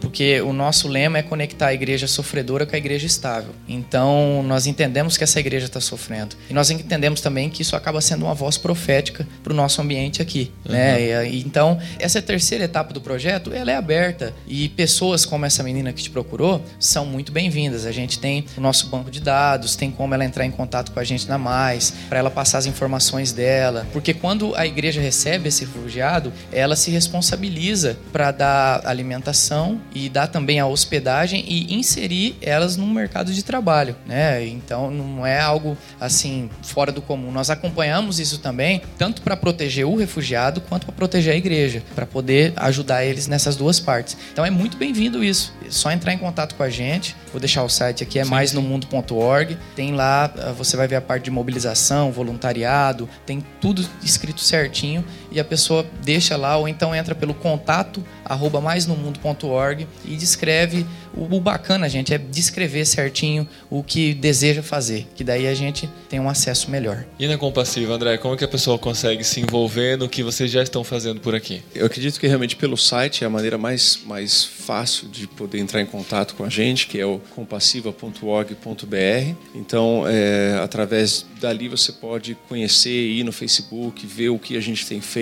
Porque 0.00 0.40
o 0.40 0.52
nosso 0.52 0.88
lema 0.88 1.18
é 1.18 1.22
conectar 1.22 1.68
a 1.68 1.74
igreja 1.74 2.08
sofredora 2.08 2.66
com 2.66 2.74
a 2.74 2.78
igreja 2.78 3.06
estável. 3.06 3.54
Então, 3.68 4.42
nós 4.42 4.66
entendemos 4.66 5.16
que 5.16 5.22
essa 5.22 5.38
igreja 5.38 5.66
está 5.66 5.80
sofrendo. 5.80 6.34
E 6.50 6.52
nós 6.52 6.68
entendemos 6.70 7.20
também 7.20 7.48
que 7.48 7.62
isso 7.62 7.76
acaba 7.76 8.00
sendo 8.00 8.24
uma 8.24 8.34
voz 8.34 8.58
profética 8.58 9.26
para 9.42 9.52
o 9.52 9.56
nosso 9.56 9.67
ambiente 9.80 10.22
aqui. 10.22 10.50
Né? 10.64 11.28
E, 11.28 11.40
então, 11.40 11.78
essa 11.98 12.20
terceira 12.20 12.64
etapa 12.64 12.92
do 12.92 13.00
projeto, 13.00 13.52
ela 13.52 13.70
é 13.70 13.76
aberta. 13.76 14.34
E 14.46 14.68
pessoas 14.70 15.24
como 15.24 15.44
essa 15.44 15.62
menina 15.62 15.92
que 15.92 16.02
te 16.02 16.10
procurou 16.10 16.62
são 16.78 17.04
muito 17.04 17.32
bem-vindas. 17.32 17.86
A 17.86 17.92
gente 17.92 18.18
tem 18.18 18.44
o 18.56 18.60
nosso 18.60 18.88
banco 18.88 19.10
de 19.10 19.20
dados, 19.20 19.76
tem 19.76 19.90
como 19.90 20.14
ela 20.14 20.24
entrar 20.24 20.44
em 20.44 20.50
contato 20.50 20.92
com 20.92 21.00
a 21.00 21.04
gente 21.04 21.28
na 21.28 21.38
Mais, 21.38 21.92
para 22.08 22.18
ela 22.18 22.30
passar 22.30 22.58
as 22.58 22.66
informações 22.66 23.32
dela. 23.32 23.86
Porque 23.92 24.14
quando 24.14 24.54
a 24.54 24.66
igreja 24.66 25.00
recebe 25.00 25.48
esse 25.48 25.64
refugiado, 25.64 26.32
ela 26.52 26.76
se 26.76 26.90
responsabiliza 26.90 27.98
para 28.12 28.30
dar 28.30 28.86
alimentação 28.86 29.80
e 29.94 30.08
dar 30.08 30.26
também 30.28 30.60
a 30.60 30.66
hospedagem 30.66 31.44
e 31.46 31.74
inserir 31.74 32.36
elas 32.40 32.76
no 32.76 32.86
mercado 32.86 33.32
de 33.32 33.42
trabalho, 33.42 33.96
né? 34.06 34.46
Então 34.46 34.90
não 34.90 35.26
é 35.26 35.40
algo 35.40 35.76
assim 36.00 36.50
fora 36.62 36.92
do 36.92 37.02
comum. 37.02 37.30
Nós 37.30 37.50
acompanhamos 37.50 38.20
isso 38.20 38.38
também, 38.38 38.82
tanto 38.96 39.22
para 39.22 39.36
proteger 39.48 39.86
o 39.86 39.96
refugiado 39.96 40.60
quanto 40.60 40.84
para 40.84 40.94
proteger 40.94 41.32
a 41.32 41.36
igreja, 41.36 41.82
para 41.94 42.04
poder 42.04 42.52
ajudar 42.56 43.02
eles 43.04 43.26
nessas 43.26 43.56
duas 43.56 43.80
partes. 43.80 44.14
Então 44.30 44.44
é 44.44 44.50
muito 44.50 44.76
bem-vindo 44.76 45.24
isso. 45.24 45.54
É 45.66 45.70
só 45.70 45.90
entrar 45.90 46.12
em 46.12 46.18
contato 46.18 46.54
com 46.54 46.62
a 46.62 46.68
gente. 46.68 47.16
Vou 47.32 47.40
deixar 47.40 47.64
o 47.64 47.68
site 47.68 48.02
aqui 48.02 48.18
é 48.18 48.24
maisnomundo.org. 48.26 49.56
Tem 49.74 49.94
lá, 49.94 50.30
ah, 50.36 50.52
você 50.52 50.76
vai 50.76 50.86
ver 50.86 50.96
a 50.96 51.00
parte 51.00 51.24
de 51.24 51.30
mobilização, 51.30 52.12
voluntariado, 52.12 53.08
tem 53.24 53.42
tudo 53.58 53.82
escrito 54.02 54.40
certinho 54.42 55.02
e 55.30 55.38
a 55.38 55.44
pessoa 55.44 55.86
deixa 56.02 56.36
lá 56.36 56.56
ou 56.56 56.68
então 56.68 56.94
entra 56.94 57.14
pelo 57.14 57.34
contato 57.34 58.02
arroba 58.24 58.60
maisnomundo.org 58.60 59.86
e 60.04 60.16
descreve 60.16 60.86
o, 61.14 61.36
o 61.36 61.40
bacana, 61.40 61.88
gente, 61.88 62.14
é 62.14 62.18
descrever 62.18 62.84
certinho 62.84 63.48
o 63.70 63.82
que 63.82 64.14
deseja 64.14 64.62
fazer, 64.62 65.06
que 65.14 65.24
daí 65.24 65.46
a 65.46 65.54
gente 65.54 65.88
tem 66.08 66.20
um 66.20 66.28
acesso 66.28 66.70
melhor. 66.70 67.04
E 67.18 67.26
na 67.26 67.36
Compassiva, 67.36 67.94
André, 67.94 68.16
como 68.18 68.36
que 68.36 68.44
a 68.44 68.48
pessoa 68.48 68.78
consegue 68.78 69.24
se 69.24 69.40
envolver 69.40 69.96
no 69.96 70.08
que 70.08 70.22
vocês 70.22 70.50
já 70.50 70.62
estão 70.62 70.84
fazendo 70.84 71.20
por 71.20 71.34
aqui? 71.34 71.62
Eu 71.74 71.86
acredito 71.86 72.20
que 72.20 72.26
realmente 72.26 72.56
pelo 72.56 72.76
site 72.76 73.24
é 73.24 73.26
a 73.26 73.30
maneira 73.30 73.58
mais, 73.58 74.00
mais 74.06 74.44
fácil 74.44 75.08
de 75.08 75.26
poder 75.26 75.58
entrar 75.58 75.80
em 75.80 75.86
contato 75.86 76.34
com 76.34 76.44
a 76.44 76.48
gente, 76.48 76.86
que 76.86 77.00
é 77.00 77.06
o 77.06 77.20
compassiva.org.br. 77.34 79.34
Então, 79.54 80.04
é, 80.06 80.58
através 80.62 81.26
dali 81.40 81.68
você 81.68 81.92
pode 81.92 82.36
conhecer, 82.48 82.90
ir 82.90 83.24
no 83.24 83.32
Facebook, 83.32 84.06
ver 84.06 84.28
o 84.28 84.38
que 84.38 84.56
a 84.56 84.60
gente 84.60 84.86
tem 84.86 85.00
feito, 85.00 85.17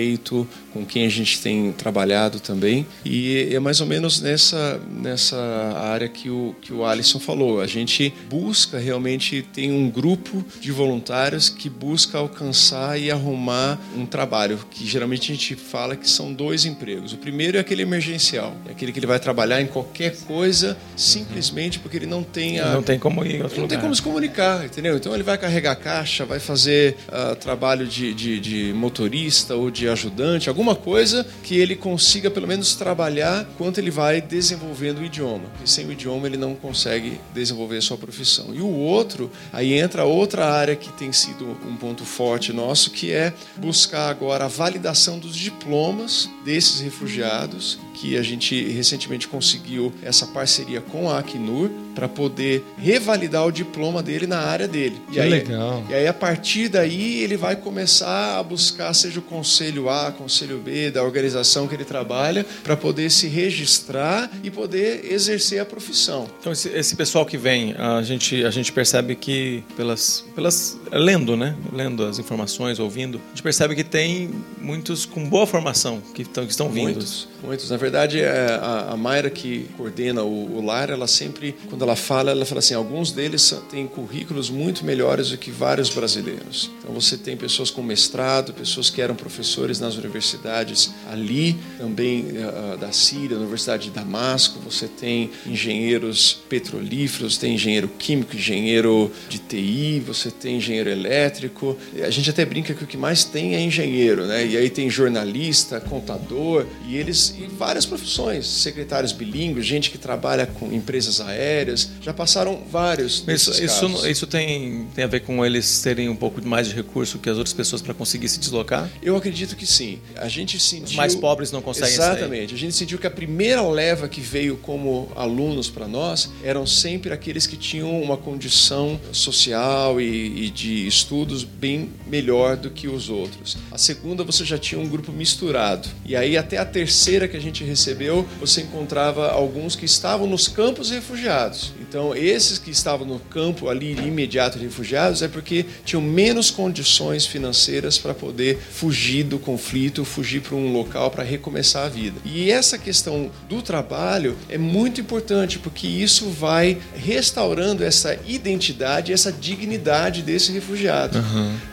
com 0.73 0.85
quem 0.85 1.05
a 1.05 1.09
gente 1.09 1.41
tem 1.41 1.71
trabalhado 1.71 2.39
também. 2.39 2.85
E 3.03 3.49
é 3.51 3.59
mais 3.59 3.81
ou 3.81 3.87
menos 3.87 4.21
nessa, 4.21 4.79
nessa 4.89 5.37
área 5.37 6.07
que 6.07 6.29
o, 6.29 6.55
que 6.61 6.71
o 6.71 6.85
Alisson 6.85 7.19
falou. 7.19 7.61
A 7.61 7.67
gente 7.67 8.13
busca 8.29 8.77
realmente, 8.77 9.41
tem 9.53 9.71
um 9.71 9.89
grupo 9.89 10.45
de 10.59 10.71
voluntários 10.71 11.49
que 11.49 11.69
busca 11.69 12.17
alcançar 12.17 12.99
e 12.99 13.09
arrumar 13.09 13.79
um 13.95 14.05
trabalho, 14.05 14.59
que 14.69 14.85
geralmente 14.85 15.31
a 15.31 15.35
gente 15.35 15.55
fala 15.55 15.95
que 15.95 16.09
são 16.09 16.31
dois 16.31 16.65
empregos. 16.65 17.13
O 17.13 17.17
primeiro 17.17 17.57
é 17.57 17.59
aquele 17.59 17.81
emergencial, 17.81 18.55
é 18.67 18.71
aquele 18.71 18.91
que 18.91 18.99
ele 18.99 19.07
vai 19.07 19.19
trabalhar 19.19 19.61
em 19.61 19.67
qualquer 19.67 20.15
coisa, 20.21 20.77
simplesmente 20.95 21.79
porque 21.79 21.97
ele 21.97 22.05
não 22.05 22.23
tem 22.23 22.59
a 22.59 22.73
Não 22.73 22.83
tem 22.83 22.99
como 22.99 23.23
ir 23.25 23.35
em 23.35 23.41
outro 23.41 23.55
ele 23.55 23.61
não 23.61 23.67
tem 23.67 23.79
como 23.79 23.95
se 23.95 24.01
comunicar, 24.01 24.65
entendeu? 24.65 24.95
Então 24.95 25.13
ele 25.13 25.23
vai 25.23 25.37
carregar 25.37 25.75
caixa, 25.75 26.25
vai 26.25 26.39
fazer 26.39 26.95
ah, 27.07 27.35
trabalho 27.35 27.87
de, 27.87 28.13
de, 28.13 28.39
de 28.39 28.73
motorista 28.73 29.55
ou 29.55 29.71
de 29.71 29.86
ajudante, 29.89 30.49
alguma 30.49 30.75
coisa 30.75 31.25
que 31.43 31.57
ele 31.57 31.75
consiga 31.75 32.29
pelo 32.29 32.47
menos 32.47 32.75
trabalhar 32.75 33.47
enquanto 33.53 33.77
ele 33.77 33.91
vai 33.91 34.21
desenvolvendo 34.21 34.99
o 34.99 35.05
idioma. 35.05 35.45
E 35.63 35.69
sem 35.69 35.85
o 35.85 35.91
idioma 35.91 36.27
ele 36.27 36.37
não 36.37 36.55
consegue 36.55 37.19
desenvolver 37.33 37.77
a 37.77 37.81
sua 37.81 37.97
profissão. 37.97 38.53
E 38.53 38.61
o 38.61 38.69
outro, 38.69 39.31
aí 39.51 39.73
entra 39.73 40.03
outra 40.05 40.45
área 40.45 40.75
que 40.75 40.91
tem 40.93 41.11
sido 41.11 41.57
um 41.65 41.75
ponto 41.75 42.03
forte 42.03 42.53
nosso, 42.53 42.91
que 42.91 43.11
é 43.11 43.33
buscar 43.57 44.09
agora 44.09 44.45
a 44.45 44.47
validação 44.47 45.19
dos 45.19 45.35
diplomas 45.35 46.29
desses 46.43 46.79
refugiados 46.79 47.79
que 47.97 48.15
a 48.15 48.21
gente 48.21 48.69
recentemente 48.69 49.27
conseguiu 49.27 49.91
essa 50.03 50.27
parceria 50.27 50.79
com 50.79 51.09
a 51.09 51.17
Acnur 51.17 51.69
para 51.95 52.07
poder 52.07 52.63
revalidar 52.77 53.43
o 53.43 53.51
diploma 53.51 54.03
dele 54.03 54.27
na 54.27 54.37
área 54.37 54.67
dele. 54.67 55.01
E 55.09 55.13
Que 55.13 55.19
aí, 55.19 55.29
legal. 55.29 55.83
E 55.89 55.95
aí, 55.95 56.07
a 56.07 56.13
partir 56.13 56.69
daí, 56.69 57.23
ele 57.23 57.35
vai 57.35 57.55
começar 57.55 58.37
a 58.37 58.43
buscar, 58.43 58.93
seja 58.93 59.19
o 59.19 59.23
conselho 59.23 59.89
A, 59.89 60.11
conselho 60.11 60.59
B, 60.59 60.91
da 60.91 61.03
organização 61.03 61.67
que 61.67 61.73
ele 61.73 61.85
trabalha, 61.85 62.45
para 62.63 62.77
poder 62.77 63.09
se 63.09 63.27
registrar 63.27 64.29
e 64.43 64.51
poder 64.51 65.11
exercer 65.11 65.59
a 65.59 65.65
profissão. 65.65 66.27
Então, 66.39 66.51
esse, 66.51 66.69
esse 66.69 66.95
pessoal 66.95 67.25
que 67.25 67.35
vem, 67.35 67.73
a 67.75 68.03
gente, 68.03 68.45
a 68.45 68.51
gente 68.51 68.71
percebe 68.71 69.15
que, 69.15 69.63
pelas, 69.75 70.23
pelas. 70.35 70.79
Lendo, 70.91 71.35
né? 71.35 71.55
Lendo 71.71 72.05
as 72.05 72.19
informações, 72.19 72.79
ouvindo, 72.79 73.19
a 73.25 73.29
gente 73.29 73.43
percebe 73.43 73.75
que 73.75 73.83
tem 73.83 74.29
muitos 74.61 75.05
com 75.05 75.27
boa 75.27 75.45
formação 75.45 76.01
que, 76.13 76.23
tão, 76.23 76.45
que 76.45 76.51
estão 76.51 76.69
vindo. 76.69 76.85
Muitos, 76.85 77.27
muitos. 77.43 77.69
Na 77.69 77.77
verdade, 77.77 78.21
é, 78.21 78.59
a, 78.61 78.95
Mayra 78.97 79.29
que 79.29 79.67
coordena 79.77 80.23
o, 80.23 80.57
o 80.57 80.65
lar, 80.65 80.89
ela 80.89 81.07
sempre, 81.07 81.55
quando 81.69 81.83
ela 81.83 81.95
fala, 81.95 82.31
ela 82.31 82.45
fala 82.45 82.59
assim, 82.59 82.73
alguns 82.73 83.11
deles 83.11 83.55
têm 83.69 83.87
currículos 83.87 84.49
muito 84.49 84.85
melhores 84.85 85.29
do 85.29 85.37
que 85.37 85.51
vários 85.51 85.89
brasileiros. 85.89 86.71
Então 86.79 86.93
você 86.93 87.17
tem 87.17 87.37
pessoas 87.37 87.69
com 87.69 87.81
mestrado, 87.81 88.53
pessoas 88.53 88.89
que 88.89 89.01
eram 89.01 89.15
professores 89.15 89.79
nas 89.79 89.95
universidades 89.95 90.93
ali, 91.09 91.55
também 91.77 92.25
eh, 92.35 92.77
da 92.77 92.91
Síria, 92.91 93.37
Universidade 93.37 93.85
de 93.85 93.91
Damasco, 93.91 94.59
você 94.59 94.87
tem 94.87 95.29
engenheiros 95.45 96.33
petrolíferos, 96.49 97.37
tem 97.37 97.55
engenheiro 97.55 97.87
químico, 97.87 98.35
engenheiro 98.35 99.11
de 99.29 99.39
TI, 99.39 100.03
você 100.05 100.31
tem 100.31 100.57
engenheiro 100.57 100.76
elétrico. 100.85 101.77
A 102.03 102.09
gente 102.09 102.29
até 102.29 102.45
brinca 102.45 102.73
que 102.73 102.83
o 102.83 102.87
que 102.87 102.97
mais 102.97 103.23
tem 103.23 103.55
é 103.55 103.61
engenheiro, 103.61 104.25
né? 104.25 104.45
E 104.45 104.57
aí 104.57 104.69
tem 104.69 104.89
jornalista, 104.89 105.79
contador, 105.79 106.65
e 106.85 106.97
eles 106.97 107.35
e 107.39 107.47
várias 107.47 107.85
profissões, 107.85 108.45
secretários 108.45 109.11
bilíngues, 109.11 109.65
gente 109.65 109.89
que 109.89 109.97
trabalha 109.97 110.45
com 110.45 110.71
empresas 110.71 111.21
aéreas, 111.21 111.89
já 112.01 112.13
passaram 112.13 112.61
vários 112.69 113.23
Isso, 113.27 113.51
isso, 113.63 114.07
isso 114.07 114.27
tem, 114.27 114.87
tem 114.93 115.03
a 115.03 115.07
ver 115.07 115.21
com 115.21 115.45
eles 115.45 115.81
terem 115.81 116.09
um 116.09 116.15
pouco 116.15 116.45
mais 116.45 116.67
de 116.67 116.75
recurso 116.75 117.17
que 117.19 117.29
as 117.29 117.37
outras 117.37 117.53
pessoas 117.53 117.81
para 117.81 117.93
conseguir 117.93 118.27
se 118.27 118.39
deslocar? 118.39 118.89
Eu 119.01 119.15
acredito 119.15 119.55
que 119.55 119.65
sim. 119.65 119.99
A 120.15 120.27
gente 120.27 120.59
sentiu. 120.59 120.85
Os 120.85 120.95
mais 120.95 121.15
pobres 121.15 121.51
não 121.51 121.61
conseguem 121.61 121.93
Exatamente. 121.93 122.53
A 122.53 122.57
gente 122.57 122.75
sentiu 122.75 122.97
que 122.97 123.07
a 123.07 123.11
primeira 123.11 123.61
leva 123.61 124.07
que 124.07 124.21
veio 124.21 124.57
como 124.57 125.11
alunos 125.15 125.69
para 125.69 125.87
nós 125.87 126.29
eram 126.43 126.65
sempre 126.65 127.11
aqueles 127.13 127.47
que 127.47 127.55
tinham 127.55 128.01
uma 128.01 128.17
condição 128.17 128.99
social 129.11 129.99
e, 130.01 130.45
e 130.45 130.49
de 130.49 130.66
estudos 130.69 131.43
bem 131.43 131.89
melhor 132.07 132.57
do 132.57 132.69
que 132.69 132.87
os 132.87 133.09
outros. 133.09 133.57
A 133.71 133.77
segunda, 133.77 134.23
você 134.23 134.43
já 134.43 134.57
tinha 134.57 134.79
um 134.79 134.87
grupo 134.87 135.11
misturado. 135.11 135.87
E 136.05 136.15
aí, 136.15 136.37
até 136.37 136.57
a 136.57 136.65
terceira 136.65 137.27
que 137.27 137.37
a 137.37 137.41
gente 137.41 137.63
recebeu, 137.63 138.27
você 138.39 138.61
encontrava 138.61 139.29
alguns 139.29 139.75
que 139.75 139.85
estavam 139.85 140.27
nos 140.27 140.47
campos 140.47 140.89
refugiados. 140.89 141.73
Então, 141.81 142.15
esses 142.15 142.57
que 142.57 142.71
estavam 142.71 143.07
no 143.07 143.19
campo 143.19 143.69
ali 143.69 143.93
imediato 143.93 144.57
de 144.57 144.65
refugiados 144.65 145.21
é 145.21 145.27
porque 145.27 145.65
tinham 145.85 146.01
menos 146.01 146.51
condições 146.51 147.25
financeiras 147.25 147.97
para 147.97 148.13
poder 148.13 148.57
fugir 148.57 149.23
do 149.23 149.39
conflito, 149.39 150.03
fugir 150.03 150.41
para 150.41 150.55
um 150.55 150.73
local 150.73 151.11
para 151.11 151.23
recomeçar 151.23 151.85
a 151.85 151.89
vida. 151.89 152.19
E 152.25 152.51
essa 152.51 152.77
questão 152.77 153.31
do 153.47 153.61
trabalho 153.61 154.37
é 154.49 154.57
muito 154.57 155.01
importante 155.01 155.59
porque 155.59 155.87
isso 155.87 156.29
vai 156.29 156.77
restaurando 156.95 157.83
essa 157.83 158.17
identidade, 158.25 159.13
essa 159.13 159.31
dignidade 159.31 160.21
desse 160.21 160.51
refugiado. 160.57 161.19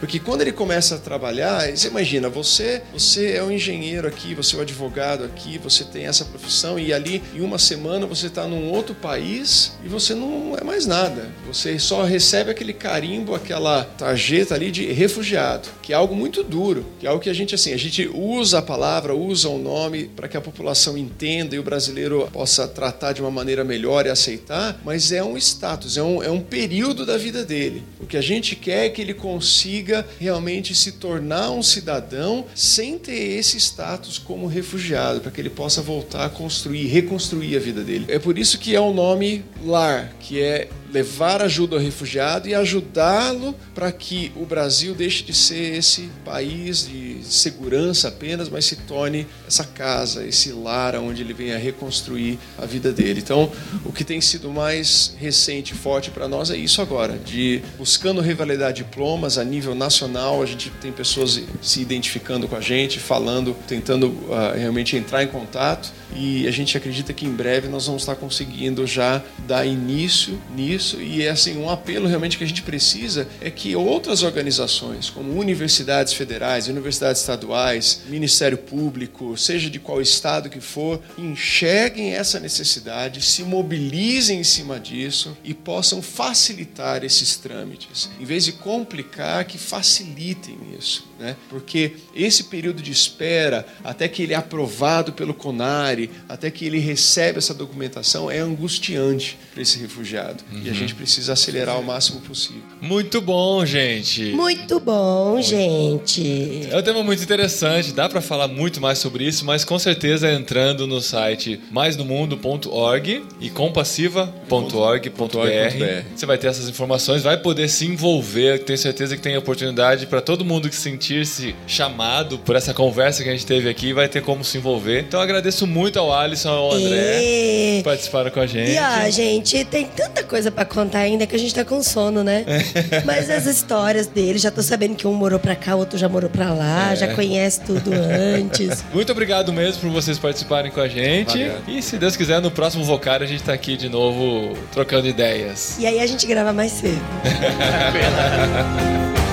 Porque 0.01 0.19
quando 0.19 0.41
ele 0.41 0.53
começa 0.53 0.95
a 0.95 0.99
trabalhar, 0.99 1.71
você 1.71 1.89
imagina, 1.89 2.29
você, 2.29 2.83
você 2.93 3.33
é 3.33 3.43
um 3.43 3.51
engenheiro 3.51 4.07
aqui, 4.07 4.35
você 4.35 4.57
é 4.57 4.59
um 4.59 4.63
advogado 4.63 5.25
aqui, 5.25 5.59
você 5.59 5.85
tem 5.85 6.07
essa 6.07 6.25
profissão 6.25 6.79
e 6.79 6.93
ali 6.93 7.23
em 7.35 7.41
uma 7.41 7.59
semana 7.59 8.07
você 8.07 8.27
está 8.27 8.47
num 8.47 8.71
outro 8.71 8.95
país 8.95 9.73
e 9.85 9.89
você 9.89 10.15
não 10.15 10.57
é 10.59 10.65
mais 10.65 10.87
nada. 10.87 11.31
Você 11.47 11.79
só 11.79 12.03
recebe 12.05 12.51
aquele 12.51 12.73
carimbo, 12.73 13.35
aquela 13.35 13.85
tarjeta 13.85 14.55
ali 14.55 14.71
de 14.71 14.93
refugiado, 14.93 15.69
que 15.83 15.93
é 15.93 15.97
algo 15.97 16.15
muito 16.15 16.43
duro, 16.43 16.87
que 16.99 17.07
é 17.07 17.09
algo 17.09 17.23
que 17.23 17.31
a 17.31 17.35
gente 17.35 17.55
assim, 17.55 17.73
a 17.73 17.79
gente 17.79 18.09
usa 18.13 18.59
a 18.59 18.63
palavra, 18.63 19.15
usa 19.15 19.49
o 19.49 19.59
nome 19.59 20.05
para 20.05 20.29
que 20.29 20.37
a 20.37 20.41
população 20.41 20.97
entenda 20.97 21.55
e 21.55 21.59
o 21.59 21.63
brasileiro 21.63 22.29
possa 22.33 22.67
tratar 22.69 23.13
de 23.13 23.21
uma 23.21 23.31
maneira 23.31 23.65
melhor 23.65 24.07
e 24.07 24.11
aceitar, 24.11 24.81
mas 24.85 25.13
é 25.13 25.23
um 25.23 25.37
status, 25.37 25.97
é 25.97 26.03
um, 26.03 26.23
é 26.23 26.31
um 26.31 26.41
período 26.41 27.07
da 27.07 27.17
vida 27.17 27.45
dele. 27.45 27.83
O 28.01 28.07
que 28.07 28.17
a 28.17 28.21
gente 28.21 28.57
quer 28.57 28.74
é 28.75 28.89
que 28.89 29.01
ele 29.01 29.15
consiga 29.15 30.07
realmente 30.19 30.75
se 30.75 30.93
tornar 30.93 31.51
um 31.51 31.63
cidadão 31.63 32.45
sem 32.55 32.99
ter 32.99 33.39
esse 33.39 33.57
status 33.59 34.19
como 34.19 34.47
refugiado, 34.47 35.21
para 35.21 35.31
que 35.31 35.41
ele 35.41 35.51
possa 35.51 35.81
voltar 35.81 36.27
a 36.27 36.31
construir, 36.31 36.87
reconstruir 36.87 37.57
a 37.57 37.61
vida 37.61 37.83
dele. 37.83 38.07
É 38.09 38.19
por 38.19 38.39
isso 38.39 38.59
que 38.59 38.75
é 38.75 38.81
o 38.81 38.93
nome 38.93 39.45
lar, 39.65 40.13
que 40.21 40.41
é 40.41 40.69
levar 40.95 41.43
ajuda 41.43 41.75
ao 41.75 41.83
refugiado 41.83 42.49
e 42.49 42.55
ajudá-lo 42.55 43.53
para 43.75 43.91
que 43.91 44.31
o 44.37 44.47
Brasil 44.47 44.95
deixe 44.95 45.25
de 45.25 45.35
ser 45.35 45.75
esse 45.75 46.09
país 46.25 46.87
de 46.87 47.19
segurança 47.25 48.07
apenas, 48.07 48.49
mas 48.49 48.65
se 48.65 48.77
torne 48.77 49.27
essa 49.45 49.65
casa, 49.65 50.25
esse 50.25 50.53
lar 50.53 50.95
onde 50.95 51.21
ele 51.21 51.35
venha 51.35 51.59
reconstruir 51.59 52.39
a 52.57 52.65
vida 52.65 52.93
dele. 52.93 53.21
Então, 53.21 53.51
o 53.85 53.93
que 53.93 54.05
tem 54.05 54.21
sido 54.21 54.49
mais 54.51 55.17
recente 55.19 55.73
e 55.73 55.77
forte 55.77 56.13
para 56.13 56.29
nós 56.29 56.49
é 56.49 56.57
isso 56.57 56.81
agora, 56.81 57.19
de 57.19 57.61
buscando 57.77 58.21
revalidar 58.21 58.73
diplomas 58.73 59.37
a 59.37 59.43
nível 59.43 59.75
nacional, 59.75 60.41
a 60.41 60.47
gente 60.47 60.71
tem 60.81 60.93
pessoas 60.93 61.43
se 61.61 61.81
identificando 61.81 62.47
com 62.47 62.55
a 62.55 62.61
gente, 62.61 63.01
falando, 63.01 63.57
tentando 63.67 64.17
ah, 64.31 64.55
realmente 64.57 64.97
entrar 64.97 65.25
em 65.25 65.29
contato 65.29 65.93
e 66.15 66.47
a 66.47 66.51
gente 66.51 66.77
acredita 66.77 67.13
que 67.13 67.27
em 67.27 67.33
breve 67.33 67.69
nós 67.69 67.87
vamos 67.87 68.03
estar 68.03 68.15
conseguindo 68.17 68.87
já 68.87 69.23
dar 69.47 69.67
início 69.67 70.41
nisso 70.55 71.01
e 71.01 71.23
é 71.23 71.31
assim 71.31 71.57
um 71.57 71.69
apelo 71.69 72.07
realmente 72.07 72.39
que 72.39 72.45
a 72.45 72.47
gente 72.47 72.63
precisa 72.63 73.29
é 73.41 73.51
que 73.51 73.75
outras 73.75 74.23
organizações 74.23 75.11
como 75.11 75.39
universidades 75.39 76.13
federais, 76.13 76.69
universidades 76.69 77.21
estaduais, 77.21 78.03
Ministério 78.07 78.59
Público, 78.59 79.37
seja 79.37 79.69
de 79.69 79.79
qual 79.79 80.01
estado 80.01 80.49
que 80.49 80.61
for, 80.61 81.01
enxerguem 81.19 82.15
essa 82.15 82.39
necessidade, 82.41 83.23
se 83.23 83.43
mobilizem 83.43 84.41
em 84.41 84.45
cima 84.45 84.79
disso 84.79 85.37
e 85.45 85.53
possam 85.53 86.03
facilitar 86.03 87.05
esses 87.05 87.37
trâmites, 87.37 88.11
em 88.21 88.25
vez 88.25 88.45
de 88.45 88.53
complicar, 88.53 89.45
que 89.45 89.59
facilitem 89.59 90.59
isso, 90.79 91.07
né? 91.19 91.37
Porque 91.49 91.93
esse 92.15 92.45
período 92.45 92.83
de 92.83 92.93
espera 92.93 93.67
até 93.83 94.09
que 94.09 94.23
ele 94.23 94.33
é 94.33 94.37
aprovado 94.37 95.13
pelo 95.13 95.35
CONARE, 95.35 96.04
até 96.29 96.51
que 96.51 96.65
ele 96.65 96.79
recebe 96.79 97.39
essa 97.39 97.55
documentação 97.55 98.31
é 98.31 98.39
angustiante 98.39 99.39
para 99.53 99.63
esse 99.63 99.79
refugiado 99.79 100.45
e 100.63 100.71
a 100.71 100.73
gente 100.73 100.95
precisa 100.95 101.33
acelerar 101.33 101.79
o 101.79 101.83
máximo 101.83 102.21
possível. 102.21 102.63
Muito 102.81 103.21
bom, 103.21 103.65
gente. 103.65 104.33
Muito 104.33 104.81
bom, 104.81 105.41
gente. 105.41 106.69
É 106.71 106.79
um 106.79 106.83
tema 106.83 107.03
muito 107.03 107.23
interessante, 107.23 107.93
dá 107.93 108.09
pra 108.09 108.21
falar 108.21 108.49
muito 108.49 108.81
mais 108.81 108.99
sobre 108.99 109.27
isso, 109.27 109.45
mas 109.45 109.65
com 109.65 109.79
certeza 109.79 110.31
entrando 110.31 110.87
no 110.87 111.01
site 111.01 111.61
maisnomundo.org 111.71 113.25
e 113.41 113.51
compassiva.org.br 113.51 116.05
você 116.15 116.27
vai 116.27 116.39
ter 116.39 116.49
essas 116.49 116.69
informações, 116.69 117.23
vai 117.23 117.37
poder 117.37 117.69
se 117.69 117.87
envolver, 117.87 118.65
tenho 118.65 118.79
certeza 118.79 119.17
que 119.17 119.23
tem 119.23 119.37
oportunidade 119.37 120.07
para 120.07 120.21
todo 120.21 120.45
mundo 120.45 120.69
que 120.69 120.77
sentir-se 120.77 121.55
chamado 121.67 122.39
por 122.39 122.57
essa 122.57 122.73
conversa 122.73 123.23
que 123.23 123.29
a 123.29 123.33
gente 123.33 123.47
teve 123.47 123.69
aqui, 123.69 123.93
vai 123.93 124.09
ter 124.09 124.23
como 124.23 124.45
se 124.45 124.59
envolver. 124.59 125.01
Então 125.01 125.21
eu 125.21 125.25
agradeço 125.25 125.67
muito 125.67 125.94
ao 125.99 126.13
Alisson 126.13 126.49
e 126.49 126.57
ao 126.57 126.73
André 126.73 127.23
E... 127.23 127.77
que 127.79 127.85
participaram 127.85 128.31
com 128.31 128.41
a 128.41 128.47
gente. 128.47 128.73
E 128.73 128.79
ó, 128.79 129.11
gente, 129.11 129.65
tem 129.65 129.87
tanta 129.87 130.23
coisa 130.23 130.51
pra 130.51 130.65
contar 130.65 131.01
ainda 131.01 131.27
que 131.27 131.35
a 131.35 131.39
gente 131.39 131.55
tá 131.55 131.65
com 131.65 131.83
sono, 131.83 132.23
né? 132.25 132.45
Mas 133.05 133.31
as 133.31 133.47
histórias 133.47 134.07
deles, 134.07 134.43
já 134.43 134.51
tô 134.51 134.63
sabendo 134.63 134.95
que 134.97 135.07
um 135.07 135.13
morou 135.15 135.39
pra 135.39 135.55
cá, 135.57 135.75
o 135.75 135.79
outro 135.79 135.99
já 135.99 136.09
morou 136.09 136.31
pra 136.31 136.53
lá, 136.53 136.93
É. 136.93 136.97
já 136.97 137.15
conhece 137.15 137.61
tudo 137.61 137.91
antes. 137.93 138.85
Muito 138.93 139.11
obrigado 139.13 139.53
mesmo 139.53 139.81
por 139.83 139.91
vocês 139.91 140.19
participarem 140.19 140.71
com 140.71 140.81
a 140.81 140.89
gente. 140.89 141.39
Valeu. 141.39 141.57
E 141.69 141.83
se 141.83 141.97
Deus 141.99 142.17
quiser, 142.17 142.41
no 142.41 142.51
próximo 142.51 142.85
Vocário 142.85 143.25
a 143.25 143.29
gente 143.29 143.43
tá 143.43 143.53
aqui 143.53 143.77
de 143.77 143.89
novo 143.89 144.57
trocando 144.73 145.07
ideias. 145.09 145.77
E 145.79 145.87
aí 145.87 146.01
a 146.01 146.07
gente 146.07 146.27
grava 146.27 146.53
mais 146.53 146.73
cedo. 146.73 146.95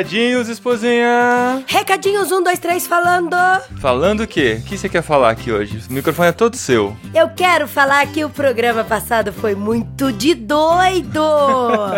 Recadinhos, 0.00 0.48
esposinha. 0.48 1.62
Recadinhos, 1.66 2.32
um, 2.32 2.42
dois, 2.42 2.58
três, 2.58 2.86
falando. 2.86 3.36
Falando 3.82 4.22
o 4.22 4.26
quê? 4.26 4.58
O 4.58 4.64
que 4.64 4.78
você 4.78 4.88
quer 4.88 5.02
falar 5.02 5.28
aqui 5.28 5.52
hoje? 5.52 5.78
O 5.90 5.92
microfone 5.92 6.30
é 6.30 6.32
todo 6.32 6.56
seu. 6.56 6.96
Eu 7.14 7.28
quero 7.28 7.68
falar 7.68 8.06
que 8.06 8.24
o 8.24 8.30
programa 8.30 8.82
passado 8.82 9.30
foi 9.30 9.54
muito 9.54 10.10
de 10.10 10.32
doido. 10.34 11.22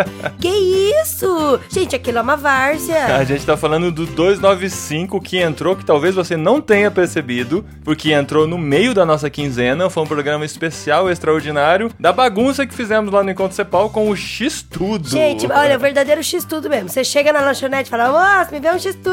que 0.41 0.49
isso? 0.49 1.61
Gente, 1.71 1.95
aquilo 1.95 2.19
é 2.19 2.23
uma 2.23 2.33
A 2.33 2.37
várzea. 2.37 3.25
gente 3.25 3.47
tá 3.47 3.57
falando 3.57 3.93
do 3.93 4.05
295 4.05 5.21
que 5.21 5.39
entrou, 5.39 5.77
que 5.77 5.85
talvez 5.85 6.17
você 6.17 6.37
não 6.37 6.61
tenha 6.61 6.91
percebido, 6.91 7.65
porque 7.85 8.13
entrou 8.13 8.49
no 8.49 8.59
meio 8.59 8.93
da 8.95 9.07
nossa 9.07 9.31
quinzena. 9.31 9.89
Foi 9.89 10.03
um 10.03 10.09
programa 10.09 10.45
especial, 10.45 11.09
extraordinário, 11.09 11.89
da 12.01 12.13
bagunça 12.13 12.67
que 12.67 12.75
fizemos 12.75 13.13
lá 13.13 13.23
no 13.23 13.31
Encontro 13.31 13.55
Cepal 13.55 13.91
com 13.91 14.11
o 14.11 14.17
X-Tudo. 14.17 15.09
Gente, 15.09 15.47
olha, 15.47 15.77
o 15.77 15.81
verdadeiro 15.81 16.21
X-Tudo 16.21 16.69
mesmo. 16.69 16.89
Você 16.89 17.05
chega 17.05 17.33
na 17.33 17.43
lanchonete 17.43 17.92
fala, 17.93 18.39
moço, 18.39 18.53
me 18.53 18.61
vê 18.61 18.71
um 18.71 18.79
X-Tudo. 18.79 19.13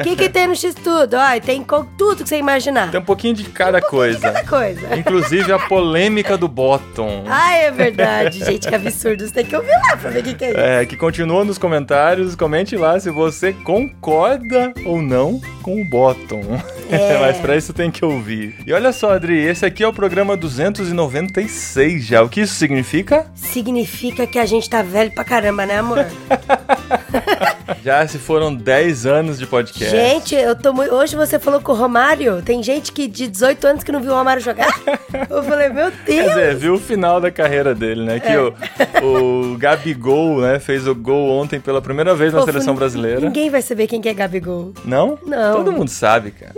O 0.00 0.04
que, 0.04 0.16
que 0.16 0.28
tem 0.28 0.46
no 0.46 0.54
X-Tudo? 0.54 1.16
Tem 1.44 1.64
tudo 1.96 2.22
que 2.22 2.28
você 2.28 2.36
imaginar. 2.36 2.90
Tem 2.90 3.00
um 3.00 3.04
pouquinho 3.04 3.34
de 3.34 3.44
cada 3.44 3.80
coisa. 3.80 4.20
Cada 4.20 4.44
coisa. 4.44 4.96
Inclusive 4.96 5.50
a 5.50 5.58
polêmica 5.58 6.36
do 6.36 6.46
Bottom. 6.46 7.24
Ai, 7.26 7.64
é 7.64 7.70
verdade, 7.70 8.44
gente, 8.44 8.68
que 8.68 8.74
absurdo. 8.74 9.26
Você 9.26 9.32
tem 9.32 9.46
que 9.46 9.56
ouvir 9.56 9.72
lá 9.72 9.96
pra 9.96 10.10
ver 10.10 10.20
o 10.20 10.22
que, 10.22 10.34
que 10.34 10.44
é 10.44 10.50
isso. 10.50 10.60
É, 10.60 10.86
que 10.86 10.96
continua 10.96 11.44
nos 11.44 11.56
comentários. 11.56 12.36
Comente 12.36 12.76
lá 12.76 13.00
se 13.00 13.10
você 13.10 13.52
concorda 13.52 14.74
ou 14.84 15.00
não 15.00 15.40
com 15.62 15.80
o 15.80 15.84
Bottom. 15.84 16.42
É. 16.90 17.16
Mas 17.18 17.38
pra 17.38 17.56
isso 17.56 17.72
tem 17.72 17.90
que 17.90 18.04
ouvir. 18.04 18.56
E 18.66 18.72
olha 18.74 18.92
só, 18.92 19.12
Adri, 19.12 19.38
esse 19.38 19.64
aqui 19.64 19.82
é 19.82 19.88
o 19.88 19.92
programa 19.92 20.36
296 20.36 22.04
já. 22.04 22.22
O 22.22 22.28
que 22.28 22.42
isso 22.42 22.54
significa? 22.54 23.26
Significa 23.34 24.26
que 24.26 24.38
a 24.38 24.44
gente 24.44 24.68
tá 24.68 24.82
velho 24.82 25.10
pra 25.12 25.24
caramba, 25.24 25.64
né, 25.64 25.78
amor? 25.78 26.04
Já 27.82 28.06
se 28.06 28.18
foram 28.18 28.54
10 28.54 29.06
anos 29.06 29.38
de 29.38 29.46
podcast. 29.46 29.90
Gente, 29.90 30.34
eu 30.34 30.54
tô 30.54 30.72
muito. 30.72 30.94
Hoje 30.94 31.16
você 31.16 31.38
falou 31.38 31.60
com 31.60 31.72
o 31.72 31.74
Romário. 31.74 32.42
Tem 32.42 32.62
gente 32.62 32.92
que 32.92 33.06
de 33.06 33.26
18 33.28 33.66
anos 33.66 33.84
que 33.84 33.92
não 33.92 34.00
viu 34.00 34.12
o 34.12 34.14
Romário 34.16 34.42
jogar. 34.42 34.68
Eu 35.30 35.42
falei, 35.42 35.68
meu 35.68 35.90
Quer 35.90 36.22
Deus. 36.22 36.28
dizer, 36.28 36.56
viu 36.56 36.74
o 36.74 36.78
final 36.78 37.20
da 37.20 37.30
carreira 37.30 37.74
dele, 37.74 38.04
né? 38.04 38.16
É. 38.16 38.20
Que 38.20 38.36
o, 38.36 39.52
o 39.52 39.58
Gabigol, 39.58 40.40
né, 40.40 40.58
fez 40.58 40.86
o 40.86 40.94
gol 40.94 41.30
ontem 41.30 41.60
pela 41.60 41.80
primeira 41.80 42.14
vez 42.14 42.32
na 42.32 42.40
Pô, 42.40 42.44
seleção 42.46 42.74
brasileira. 42.74 43.20
Ninguém 43.20 43.50
vai 43.50 43.62
saber 43.62 43.86
quem 43.86 44.00
que 44.00 44.08
é 44.08 44.14
Gabigol. 44.14 44.72
Não? 44.84 45.18
Não. 45.24 45.56
Todo 45.56 45.72
mundo 45.72 45.90
sabe, 45.90 46.32
cara. 46.32 46.52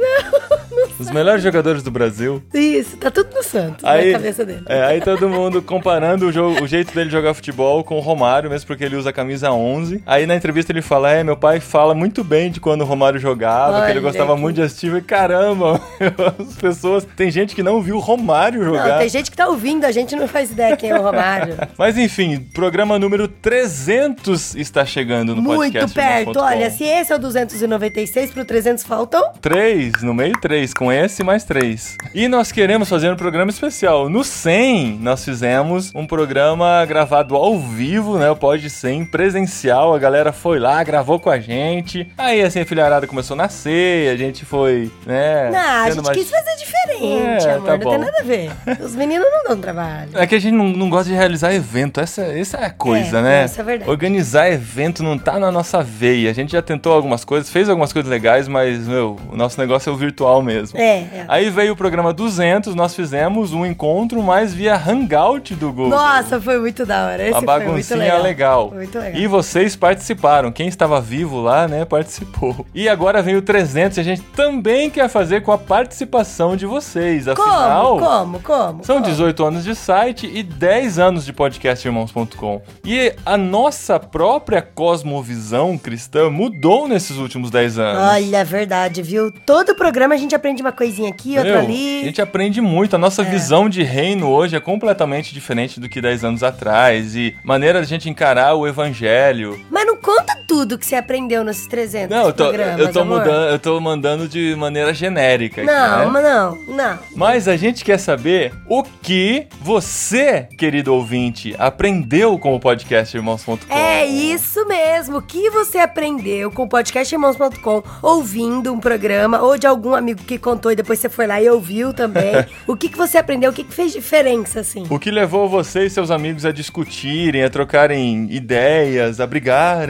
Os 0.99 1.11
melhores 1.11 1.43
jogadores 1.43 1.83
do 1.83 1.91
Brasil. 1.91 2.43
Isso, 2.53 2.97
tá 2.97 3.11
tudo 3.11 3.29
no 3.35 3.43
Santos, 3.43 3.85
Aí, 3.85 4.13
na 4.13 4.19
cabeça 4.19 4.45
dele. 4.45 4.63
é, 4.67 4.83
aí 4.85 5.01
todo 5.01 5.29
mundo 5.29 5.63
comparando 5.63 6.27
o, 6.27 6.33
jogo- 6.33 6.63
o 6.63 6.67
jeito 6.67 6.95
dele 6.95 7.09
jogar 7.11 7.35
futebol 7.35 7.83
com 7.85 7.97
o 7.97 8.01
Romário, 8.01 8.51
mesmo 8.51 8.67
porque 8.67 8.85
ele 8.85 8.97
usa 8.97 9.11
a 9.11 9.13
camisa 9.13 9.51
11. 9.53 10.03
Aí 10.07 10.27
na 10.27 10.35
entrevista 10.37 10.73
ele 10.73 10.83
fala: 10.83 11.11
É, 11.13 11.23
meu 11.23 11.37
pai 11.37 11.61
fala 11.61 11.95
muito 11.95 12.23
bem 12.25 12.51
de 12.51 12.61
quando 12.61 12.83
o 12.83 12.85
Romário 12.85 13.19
jogava, 13.21 13.81
que 13.85 13.91
ele 13.93 13.99
Olha 13.99 14.01
gostava 14.01 14.35
que- 14.35 14.41
muito 14.41 14.57
de 14.57 14.63
assistir. 14.63 14.95
E 14.95 15.01
caramba, 15.03 15.81
as 16.49 16.57
pessoas. 16.57 17.07
Tem 17.17 17.31
gente 17.31 17.55
que 17.55 17.63
não 17.63 17.81
viu 17.81 17.97
o 17.97 18.01
Romário 18.01 18.65
jogar. 18.65 18.89
Não, 18.89 18.99
tem 18.99 19.09
gente 19.09 19.31
que 19.31 19.37
tá 19.37 19.47
ouvindo, 19.49 19.85
a 19.85 19.93
gente 19.93 20.15
não 20.17 20.27
faz 20.29 20.51
ideia 20.51 20.77
quem 20.77 20.91
é 20.91 20.99
o 20.99 21.03
Romário. 21.03 21.57
Mas 21.79 21.97
enfim, 21.99 22.41
programa 22.55 22.99
número 22.99 23.29
300 23.29 24.55
está 24.57 24.85
chegando 24.85 25.35
no 25.37 25.43
Muito 25.43 25.57
podcast. 25.59 25.95
perto. 25.95 26.31
irmãos.com. 26.31 26.41
Olha, 26.45 26.71
se 26.71 26.85
esse 26.85 27.13
é 27.13 27.17
o 27.17 27.19
296, 27.19 28.31
pro 28.33 28.45
300 28.45 28.85
faltam. 28.85 29.23
Três, 29.41 30.03
no 30.03 30.15
meio 30.15 30.33
três, 30.41 30.73
com 30.75 30.88
esse 30.93 31.23
mais 31.23 31.45
três. 31.45 31.97
E 32.15 32.29
nós 32.29 32.51
queremos 32.53 32.89
fazer 32.89 33.11
um 33.13 33.17
programa 33.17 33.51
especial. 33.51 34.09
No 34.09 34.23
100, 34.25 34.99
nós 35.01 35.25
fizemos 35.25 35.93
um 35.95 36.07
programa 36.07 36.85
gravado 36.87 37.37
ao 37.37 37.59
vivo, 37.59 38.19
né? 38.19 38.31
O 38.31 38.37
Pode 38.37 38.69
100, 38.71 39.05
presencial. 39.07 39.95
A 39.95 39.99
galera 39.99 40.33
foi 40.33 40.59
lá, 40.59 40.83
gravou 40.83 41.19
com 41.21 41.31
a 41.31 41.39
gente. 41.39 42.09
Aí, 42.17 42.43
assim, 42.43 42.61
a 42.61 42.67
filharada 42.67 43.07
começou 43.07 43.35
a 43.35 43.39
nascer, 43.39 44.11
a 44.13 44.17
gente 44.17 44.45
foi, 44.45 44.91
né? 45.07 45.51
Não, 45.51 45.59
a 45.85 45.91
gente 45.91 46.05
mais- 46.05 46.17
quis 46.19 46.31
fazer 46.31 46.57
diferente, 46.57 47.47
É, 47.47 47.53
amor. 47.55 47.65
tá 47.67 47.73
não 47.73 47.79
bom. 47.79 47.91
tem 47.91 47.99
nada 47.99 48.17
a 48.21 48.23
ver. 48.23 48.51
Os 48.81 48.95
meninos 48.95 49.27
não 49.31 49.45
dão 49.45 49.59
trabalho. 49.61 50.11
É 50.15 50.27
que 50.27 50.35
a 50.35 50.41
gente 50.41 50.55
não, 50.55 50.69
não 50.69 50.89
gosta 50.91 51.11
de 51.11 51.15
realizar 51.17 51.53
evento, 51.53 52.01
essa, 52.01 52.23
essa 52.23 52.57
é 52.59 52.67
a 52.67 52.71
coisa, 52.71 53.19
É, 53.19 53.23
né? 53.23 53.45
isso 53.45 53.61
é 53.61 53.65
verdade. 53.65 53.91
Organizar 53.91 54.51
evento 54.51 55.03
não 55.03 55.19
tá 55.19 55.39
na 55.39 55.51
nossa 55.51 55.83
veia. 55.83 56.31
A 56.31 56.35
gente 56.35 56.53
já 56.53 56.63
tentou 56.63 56.93
algumas 56.93 57.25
coisas, 57.25 57.51
fez 57.51 57.69
algumas 57.69 57.93
coisas 57.93 58.11
legais, 58.11 58.49
mas, 58.49 58.87
meu, 58.87 59.17
o 59.31 59.37
nosso 59.37 59.61
negócio 59.61 59.91
é 59.91 59.93
o 59.93 59.97
virtual 59.97 60.41
mesmo. 60.43 60.78
É, 60.79 60.99
é. 60.99 61.25
Aí 61.29 61.51
veio 61.51 61.73
o 61.73 61.77
programa 61.77 62.13
200, 62.13 62.75
nós 62.75 62.95
fizemos 62.95 63.53
um 63.53 63.67
encontro, 63.67 64.23
mas 64.23 64.55
via 64.55 64.77
Hangout 64.77 65.55
do 65.55 65.69
Google. 65.73 65.89
Nossa, 65.91 66.41
foi 66.41 66.59
muito 66.59 66.87
da 66.87 67.07
hora. 67.07 67.23
Esse 67.23 67.35
a 67.35 67.39
foi 67.39 67.47
baguncinha 67.47 67.97
muito 67.99 68.23
legal. 68.23 68.23
legal. 68.23 68.71
Muito 68.73 68.99
legal. 68.99 69.21
E 69.21 69.27
vocês 69.27 69.75
participaram. 69.77 70.53
Quem 70.53 70.69
estava 70.69 71.01
vivo 71.01 71.41
lá, 71.41 71.67
né, 71.67 71.85
participou. 71.85 72.67
E 72.75 72.89
agora 72.89 73.23
vem 73.23 73.37
o 73.37 73.43
300 73.43 73.99
e 73.99 74.01
a 74.01 74.05
gente 74.05 74.23
também 74.23 74.89
quer 74.89 75.09
fazer 75.09 75.43
com 75.43 75.53
a 75.53 75.59
participação 75.59 76.57
de 76.57 76.67
vocês. 76.67 77.27
Afinal, 77.27 77.99
Como? 77.99 78.07
Como? 78.07 78.41
Como? 78.41 78.85
são 78.85 78.97
Como? 78.97 79.07
18 79.09 79.45
anos 79.45 79.65
de 79.65 79.75
site 79.75 80.31
e 80.33 80.43
10 80.43 80.99
anos 80.99 81.25
de 81.25 81.33
podcastirmãos.com. 81.33 82.63
E 82.85 83.13
a 83.25 83.37
nossa 83.37 83.99
própria 83.99 84.63
cosmovisão 84.63 85.77
cristã 85.79 86.31
mudou 86.31 86.87
nesses 86.89 87.17
últimos 87.17 87.51
10 87.51 87.79
anos. 87.79 88.03
Olha, 88.03 88.37
é 88.39 88.45
verdade, 88.45 89.03
viu? 89.03 89.31
Todo 89.31 89.75
programa 89.75 90.15
a 90.15 90.19
gente 90.19 90.35
aprende 90.35 90.63
uma 90.69 90.73
coisinha 90.73 91.09
aqui, 91.09 91.37
outra 91.37 91.53
Meu, 91.53 91.61
ali. 91.61 92.01
A 92.03 92.05
gente 92.05 92.23
aprende 92.23 92.61
muito. 92.61 92.95
A 92.95 92.99
nossa 92.99 93.23
visão 93.23 93.69
de 93.69 93.83
reino 93.83 94.29
hoje 94.29 94.55
é 94.55 94.61
completamente 94.61 95.33
diferente 95.33 95.81
do 95.81 95.89
que 95.89 96.01
10 96.01 96.25
anos 96.25 96.43
atrás. 96.43 97.17
E 97.17 97.35
maneira 97.43 97.81
da 97.81 97.87
gente 97.87 98.09
encarar 98.09 98.55
o 98.55 98.67
evangelho. 98.67 99.59
Mas 99.71 99.87
conta 99.99 100.35
tudo 100.47 100.79
que 100.79 100.87
você 100.87 100.97
aprendeu 100.97 101.45
nesses 101.45 101.67
300 101.67 102.11
Não, 102.17 102.27
eu 102.27 102.33
tô, 102.33 102.45
programas, 102.49 102.81
eu 102.81 102.93
tô 102.93 103.01
amor. 103.01 103.19
mudando, 103.19 103.51
eu 103.51 103.59
tô 103.59 103.81
mandando 103.81 104.29
de 104.29 104.55
maneira 104.57 104.95
genérica. 104.95 105.63
aqui, 105.63 105.71
Não, 105.71 105.99
né? 105.99 106.07
mas 106.07 106.23
não, 106.25 106.77
não. 106.77 106.99
Mas 107.15 107.49
a 107.49 107.57
gente 107.57 107.85
quer 107.85 107.99
saber 107.99 108.53
o 108.67 108.83
que 108.83 109.47
você, 109.61 110.49
querido 110.57 110.95
ouvinte, 110.95 111.55
aprendeu 111.59 112.39
com 112.39 112.55
o 112.55 112.61
podcast 112.61 113.17
irmãos.com. 113.17 113.59
É 113.75 114.07
isso 114.07 114.67
mesmo. 114.67 115.19
O 115.19 115.23
que 115.23 115.51
você 115.51 115.79
aprendeu 115.79 116.51
com 116.51 116.65
o 116.65 116.69
podcastirmãos.com, 116.69 117.83
ouvindo 118.03 118.73
um 118.73 118.81
programa, 118.81 119.41
ou 119.41 119.59
de 119.59 119.67
algum 119.67 119.95
amigo 119.95 120.23
que 120.25 120.39
contou 120.39 120.73
e 120.73 120.77
depois 120.77 120.99
você 120.99 121.09
foi 121.09 121.27
lá 121.27 121.41
e 121.43 121.49
ouviu 121.49 121.93
também. 121.93 122.33
o 122.67 122.77
que, 122.77 122.89
que 122.89 122.97
você 122.97 123.19
aprendeu? 123.19 123.51
O 123.51 123.55
que, 123.55 123.65
que 123.65 123.75
fez 123.75 123.93
diferença, 123.93 124.61
assim? 124.61 124.87
O 124.91 124.99
que 124.99 125.11
levou 125.11 125.49
você 125.49 125.87
e 125.87 125.91
seus 125.91 126.11
amigos 126.11 126.45
a 126.45 126.53
discutirem, 126.53 127.43
a 127.45 127.51
trocarem 127.51 128.27
ideias, 128.31 129.21
a 129.21 129.27
brigarem? 129.27 129.88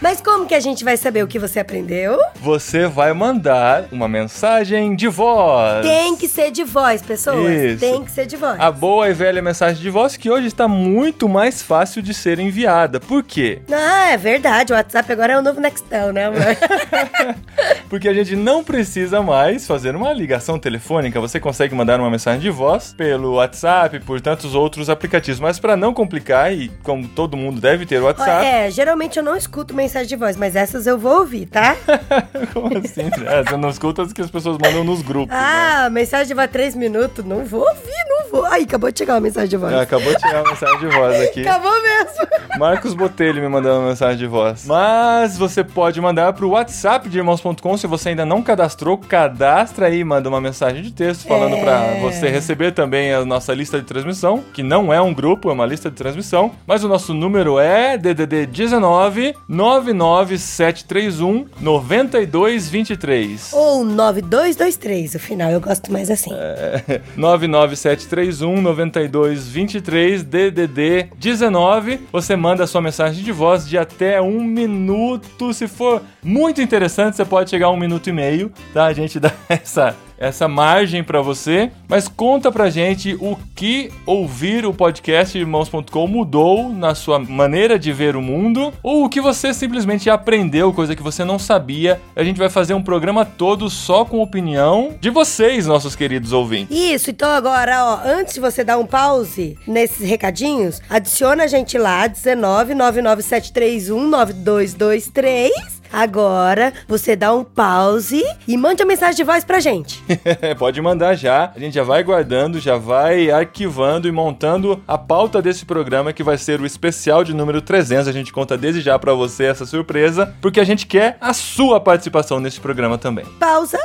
Mas 0.00 0.20
como 0.20 0.46
que 0.46 0.54
a 0.54 0.60
gente 0.60 0.84
vai 0.84 0.96
saber 0.96 1.22
o 1.22 1.26
que 1.26 1.38
você 1.38 1.60
aprendeu? 1.60 2.18
Você 2.40 2.86
vai 2.86 3.12
mandar 3.12 3.84
uma 3.92 4.08
mensagem 4.08 4.94
de 4.94 5.08
voz. 5.08 5.84
Tem 5.86 6.16
que 6.16 6.28
ser 6.28 6.50
de 6.50 6.64
voz, 6.64 7.02
pessoas. 7.02 7.52
Isso. 7.52 7.80
Tem 7.80 8.04
que 8.04 8.10
ser 8.10 8.26
de 8.26 8.36
voz. 8.36 8.58
A 8.58 8.70
boa 8.70 9.08
e 9.08 9.12
velha 9.12 9.42
mensagem 9.42 9.82
de 9.82 9.90
voz 9.90 10.16
que 10.16 10.30
hoje 10.30 10.46
está 10.46 10.66
muito 10.66 11.28
mais 11.28 11.62
fácil 11.62 12.02
de 12.02 12.14
ser 12.14 12.38
enviada. 12.38 13.00
Por 13.00 13.22
quê? 13.22 13.62
Ah, 13.70 14.10
é 14.10 14.16
verdade. 14.16 14.72
O 14.72 14.76
WhatsApp 14.76 15.12
agora 15.12 15.34
é 15.34 15.38
o 15.38 15.42
novo 15.42 15.60
Nextel, 15.60 16.12
né, 16.12 16.26
amor? 16.26 16.40
Porque 17.88 18.08
a 18.08 18.14
gente 18.14 18.34
não 18.34 18.64
precisa 18.64 19.22
mais 19.22 19.66
fazer 19.66 19.94
uma 19.94 20.12
ligação 20.12 20.58
telefônica. 20.58 21.20
Você 21.20 21.38
consegue 21.38 21.74
mandar 21.74 22.00
uma 22.00 22.10
mensagem 22.10 22.40
de 22.40 22.50
voz 22.50 22.94
pelo 22.96 23.34
WhatsApp, 23.34 24.00
por 24.00 24.20
tantos 24.20 24.54
outros 24.54 24.88
aplicativos. 24.88 25.40
Mas 25.40 25.58
para 25.58 25.76
não 25.76 25.92
complicar, 25.92 26.52
e 26.52 26.68
como 26.82 27.06
todo 27.06 27.36
mundo 27.36 27.60
deve 27.60 27.84
ter 27.84 28.00
o 28.00 28.04
WhatsApp. 28.04 28.46
É, 28.46 28.61
geralmente 28.70 29.18
eu 29.18 29.22
não 29.22 29.36
escuto 29.36 29.74
mensagem 29.74 30.08
de 30.08 30.16
voz, 30.16 30.36
mas 30.36 30.54
essas 30.56 30.86
eu 30.86 30.98
vou 30.98 31.18
ouvir, 31.20 31.46
tá? 31.46 31.76
Como 32.52 32.76
assim? 32.78 33.10
É, 33.26 33.42
você 33.42 33.56
não 33.56 33.68
escuta 33.70 34.02
as 34.02 34.12
que 34.12 34.20
as 34.22 34.30
pessoas 34.30 34.58
mandam 34.58 34.84
nos 34.84 35.02
grupos. 35.02 35.34
né? 35.34 35.40
Ah, 35.42 35.88
mensagem 35.90 36.26
de 36.28 36.34
voz 36.34 36.50
três 36.50 36.74
minutos. 36.74 37.24
Não 37.24 37.44
vou 37.44 37.60
ouvir, 37.60 38.04
não 38.08 38.30
vou. 38.30 38.44
Aí, 38.46 38.64
acabou 38.64 38.90
de 38.90 38.98
chegar 38.98 39.14
uma 39.14 39.20
mensagem 39.20 39.48
de 39.48 39.56
voz. 39.56 39.72
É, 39.72 39.80
acabou 39.80 40.14
de 40.14 40.20
chegar 40.20 40.42
uma 40.42 40.50
mensagem 40.50 40.78
de 40.78 40.86
voz 40.86 41.20
aqui. 41.20 41.42
Acabou 41.48 41.82
mesmo. 41.82 42.26
Marcos 42.58 42.94
Botelho 42.94 43.40
me 43.42 43.48
mandando 43.48 43.80
uma 43.80 43.88
mensagem 43.88 44.16
de 44.18 44.26
voz. 44.26 44.64
Mas 44.66 45.36
você 45.38 45.62
pode 45.64 46.00
mandar 46.00 46.32
pro 46.32 46.50
WhatsApp 46.50 47.08
de 47.08 47.18
irmãos.com. 47.18 47.76
Se 47.76 47.86
você 47.86 48.10
ainda 48.10 48.24
não 48.24 48.42
cadastrou, 48.42 48.96
cadastra 48.98 49.86
aí, 49.86 50.02
manda 50.04 50.28
uma 50.28 50.40
mensagem 50.40 50.82
de 50.82 50.90
texto 50.92 51.26
falando 51.26 51.56
É. 51.56 51.60
pra 51.62 51.80
você 52.00 52.28
receber 52.28 52.72
também 52.72 53.12
a 53.12 53.24
nossa 53.24 53.52
lista 53.54 53.78
de 53.78 53.84
transmissão, 53.84 54.42
que 54.52 54.62
não 54.62 54.92
é 54.92 55.00
um 55.00 55.12
grupo, 55.14 55.50
é 55.50 55.52
uma 55.52 55.66
lista 55.66 55.90
de 55.90 55.96
transmissão. 55.96 56.52
Mas 56.66 56.84
o 56.84 56.88
nosso 56.88 57.12
número 57.14 57.58
é 57.58 57.96
DDD 57.96 58.46
19 58.52 59.34
99731 59.48 61.46
9223. 61.60 63.52
Ou 63.52 63.84
9223, 63.84 65.14
o 65.14 65.18
final, 65.18 65.50
eu 65.50 65.60
gosto 65.60 65.90
mais 65.90 66.10
assim. 66.10 66.30
É. 66.32 67.00
99731 67.16 68.60
9223 68.60 70.22
DDD 70.22 71.08
19. 71.16 72.00
Você 72.12 72.36
manda 72.36 72.64
a 72.64 72.66
sua 72.66 72.80
mensagem 72.80 73.24
de 73.24 73.32
voz 73.32 73.66
de 73.66 73.78
até 73.78 74.20
um 74.20 74.42
minuto. 74.44 75.52
Se 75.52 75.66
for 75.66 76.02
muito 76.22 76.60
interessante, 76.60 77.16
você 77.16 77.24
pode 77.24 77.50
chegar 77.50 77.66
a 77.66 77.70
um 77.70 77.76
minuto 77.76 78.08
e 78.08 78.12
meio, 78.12 78.52
tá? 78.72 78.86
A 78.86 78.92
gente 78.92 79.18
dá 79.20 79.32
essa. 79.48 79.96
Essa 80.22 80.46
margem 80.46 81.02
pra 81.02 81.20
você, 81.20 81.72
mas 81.88 82.06
conta 82.06 82.52
pra 82.52 82.70
gente 82.70 83.16
o 83.20 83.36
que 83.56 83.90
ouvir 84.06 84.64
o 84.64 84.72
podcast 84.72 85.36
irmãos.com 85.36 86.06
mudou 86.06 86.72
na 86.72 86.94
sua 86.94 87.18
maneira 87.18 87.76
de 87.76 87.92
ver 87.92 88.14
o 88.14 88.22
mundo 88.22 88.72
ou 88.84 89.04
o 89.04 89.08
que 89.08 89.20
você 89.20 89.52
simplesmente 89.52 90.08
aprendeu, 90.08 90.72
coisa 90.72 90.94
que 90.94 91.02
você 91.02 91.24
não 91.24 91.40
sabia. 91.40 92.00
A 92.14 92.22
gente 92.22 92.38
vai 92.38 92.48
fazer 92.48 92.72
um 92.72 92.82
programa 92.82 93.24
todo 93.24 93.68
só 93.68 94.04
com 94.04 94.22
opinião 94.22 94.94
de 95.00 95.10
vocês, 95.10 95.66
nossos 95.66 95.96
queridos 95.96 96.32
ouvintes. 96.32 96.76
Isso, 96.76 97.10
então 97.10 97.28
agora, 97.28 97.84
ó, 97.84 98.00
antes 98.04 98.34
de 98.34 98.40
você 98.40 98.62
dar 98.62 98.78
um 98.78 98.86
pause 98.86 99.58
nesses 99.66 100.08
recadinhos, 100.08 100.80
adiciona 100.88 101.44
a 101.44 101.48
gente 101.48 101.76
lá, 101.76 102.06
19 102.06 102.74
99731 102.74 104.08
9223. 104.08 105.81
Agora, 105.92 106.72
você 106.88 107.14
dá 107.14 107.34
um 107.34 107.44
pause 107.44 108.22
e 108.48 108.56
mande 108.56 108.82
a 108.82 108.86
mensagem 108.86 109.16
de 109.16 109.24
voz 109.24 109.44
pra 109.44 109.60
gente. 109.60 110.02
Pode 110.58 110.80
mandar 110.80 111.14
já. 111.14 111.52
A 111.54 111.58
gente 111.58 111.74
já 111.74 111.82
vai 111.82 112.02
guardando, 112.02 112.58
já 112.58 112.76
vai 112.76 113.30
arquivando 113.30 114.08
e 114.08 114.12
montando 114.12 114.82
a 114.88 114.96
pauta 114.96 115.42
desse 115.42 115.66
programa 115.66 116.12
que 116.12 116.22
vai 116.22 116.38
ser 116.38 116.60
o 116.60 116.66
especial 116.66 117.22
de 117.22 117.34
número 117.34 117.60
300. 117.60 118.08
A 118.08 118.12
gente 118.12 118.32
conta 118.32 118.56
desde 118.56 118.80
já 118.80 118.98
pra 118.98 119.12
você 119.14 119.44
essa 119.44 119.66
surpresa, 119.66 120.34
porque 120.40 120.60
a 120.60 120.64
gente 120.64 120.86
quer 120.86 121.16
a 121.20 121.32
sua 121.32 121.80
participação 121.80 122.40
nesse 122.40 122.60
programa 122.60 122.96
também. 122.96 123.24
Pausa. 123.38 123.78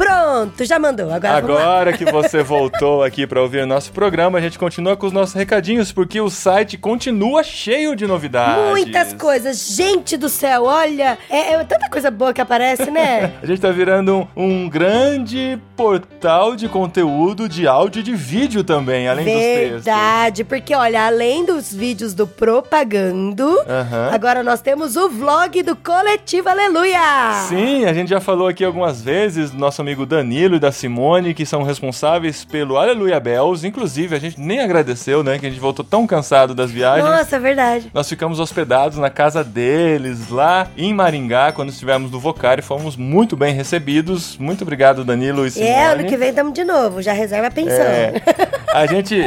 Pronto, 0.00 0.64
já 0.64 0.78
mandou. 0.78 1.12
Agora. 1.12 1.36
Agora 1.36 1.92
que 1.92 2.06
você 2.06 2.40
voltou 2.42 3.02
aqui 3.02 3.26
para 3.26 3.42
ouvir 3.42 3.62
o 3.62 3.66
nosso 3.66 3.92
programa, 3.92 4.38
a 4.38 4.40
gente 4.40 4.58
continua 4.58 4.96
com 4.96 5.06
os 5.06 5.12
nossos 5.12 5.34
recadinhos, 5.34 5.92
porque 5.92 6.18
o 6.18 6.30
site 6.30 6.78
continua 6.78 7.42
cheio 7.42 7.94
de 7.94 8.06
novidades. 8.06 8.70
Muitas 8.70 9.12
coisas. 9.12 9.76
Gente 9.76 10.16
do 10.16 10.30
céu, 10.30 10.64
olha, 10.64 11.18
é, 11.28 11.52
é 11.52 11.64
tanta 11.64 11.90
coisa 11.90 12.10
boa 12.10 12.32
que 12.32 12.40
aparece, 12.40 12.90
né? 12.90 13.34
A 13.42 13.46
gente 13.46 13.60
tá 13.60 13.70
virando 13.70 14.26
um, 14.34 14.62
um 14.64 14.68
grande 14.70 15.58
portal 15.76 16.56
de 16.56 16.68
conteúdo 16.68 17.48
de 17.48 17.66
áudio 17.66 18.00
e 18.00 18.02
de 18.02 18.14
vídeo 18.14 18.64
também, 18.64 19.06
além 19.06 19.24
dos 19.24 19.34
textos. 19.34 19.84
Verdade, 19.84 20.44
porque 20.44 20.74
olha, 20.74 21.06
além 21.06 21.44
dos 21.44 21.72
vídeos 21.72 22.14
do 22.14 22.26
Propagando, 22.26 23.48
Aham. 23.68 24.10
agora 24.12 24.42
nós 24.42 24.62
temos 24.62 24.96
o 24.96 25.08
vlog 25.10 25.62
do 25.62 25.76
Coletivo 25.76 26.48
Aleluia. 26.48 27.00
Sim, 27.48 27.84
a 27.84 27.92
gente 27.92 28.08
já 28.08 28.20
falou 28.20 28.48
aqui 28.48 28.64
algumas 28.64 29.02
vezes 29.02 29.52
nosso 29.52 29.82
amigo 29.90 30.06
Danilo 30.06 30.54
e 30.54 30.60
da 30.60 30.70
Simone, 30.70 31.34
que 31.34 31.44
são 31.44 31.64
responsáveis 31.64 32.44
pelo 32.44 32.76
Aleluia 32.76 33.18
Bells. 33.18 33.66
Inclusive, 33.66 34.14
a 34.14 34.20
gente 34.20 34.38
nem 34.38 34.60
agradeceu, 34.60 35.24
né? 35.24 35.36
Que 35.36 35.46
a 35.46 35.50
gente 35.50 35.58
voltou 35.58 35.84
tão 35.84 36.06
cansado 36.06 36.54
das 36.54 36.70
viagens. 36.70 37.04
Nossa, 37.04 37.34
é 37.34 37.38
verdade. 37.40 37.90
Nós 37.92 38.08
ficamos 38.08 38.38
hospedados 38.38 38.98
na 38.98 39.10
casa 39.10 39.42
deles, 39.42 40.30
lá 40.30 40.68
em 40.76 40.94
Maringá, 40.94 41.50
quando 41.50 41.70
estivemos 41.70 42.08
no 42.12 42.20
Vocari. 42.20 42.62
Fomos 42.62 42.96
muito 42.96 43.36
bem 43.36 43.52
recebidos. 43.52 44.38
Muito 44.38 44.62
obrigado, 44.62 45.04
Danilo 45.04 45.44
e 45.44 45.50
Simone. 45.50 45.72
É, 45.72 45.86
ano 45.86 46.04
que 46.04 46.16
vem 46.16 46.28
estamos 46.28 46.52
de 46.52 46.62
novo, 46.62 47.02
já 47.02 47.12
reserva 47.12 47.48
a 47.48 47.50
pensão. 47.50 47.74
É. 47.74 48.12
A 48.72 48.86
gente 48.86 49.20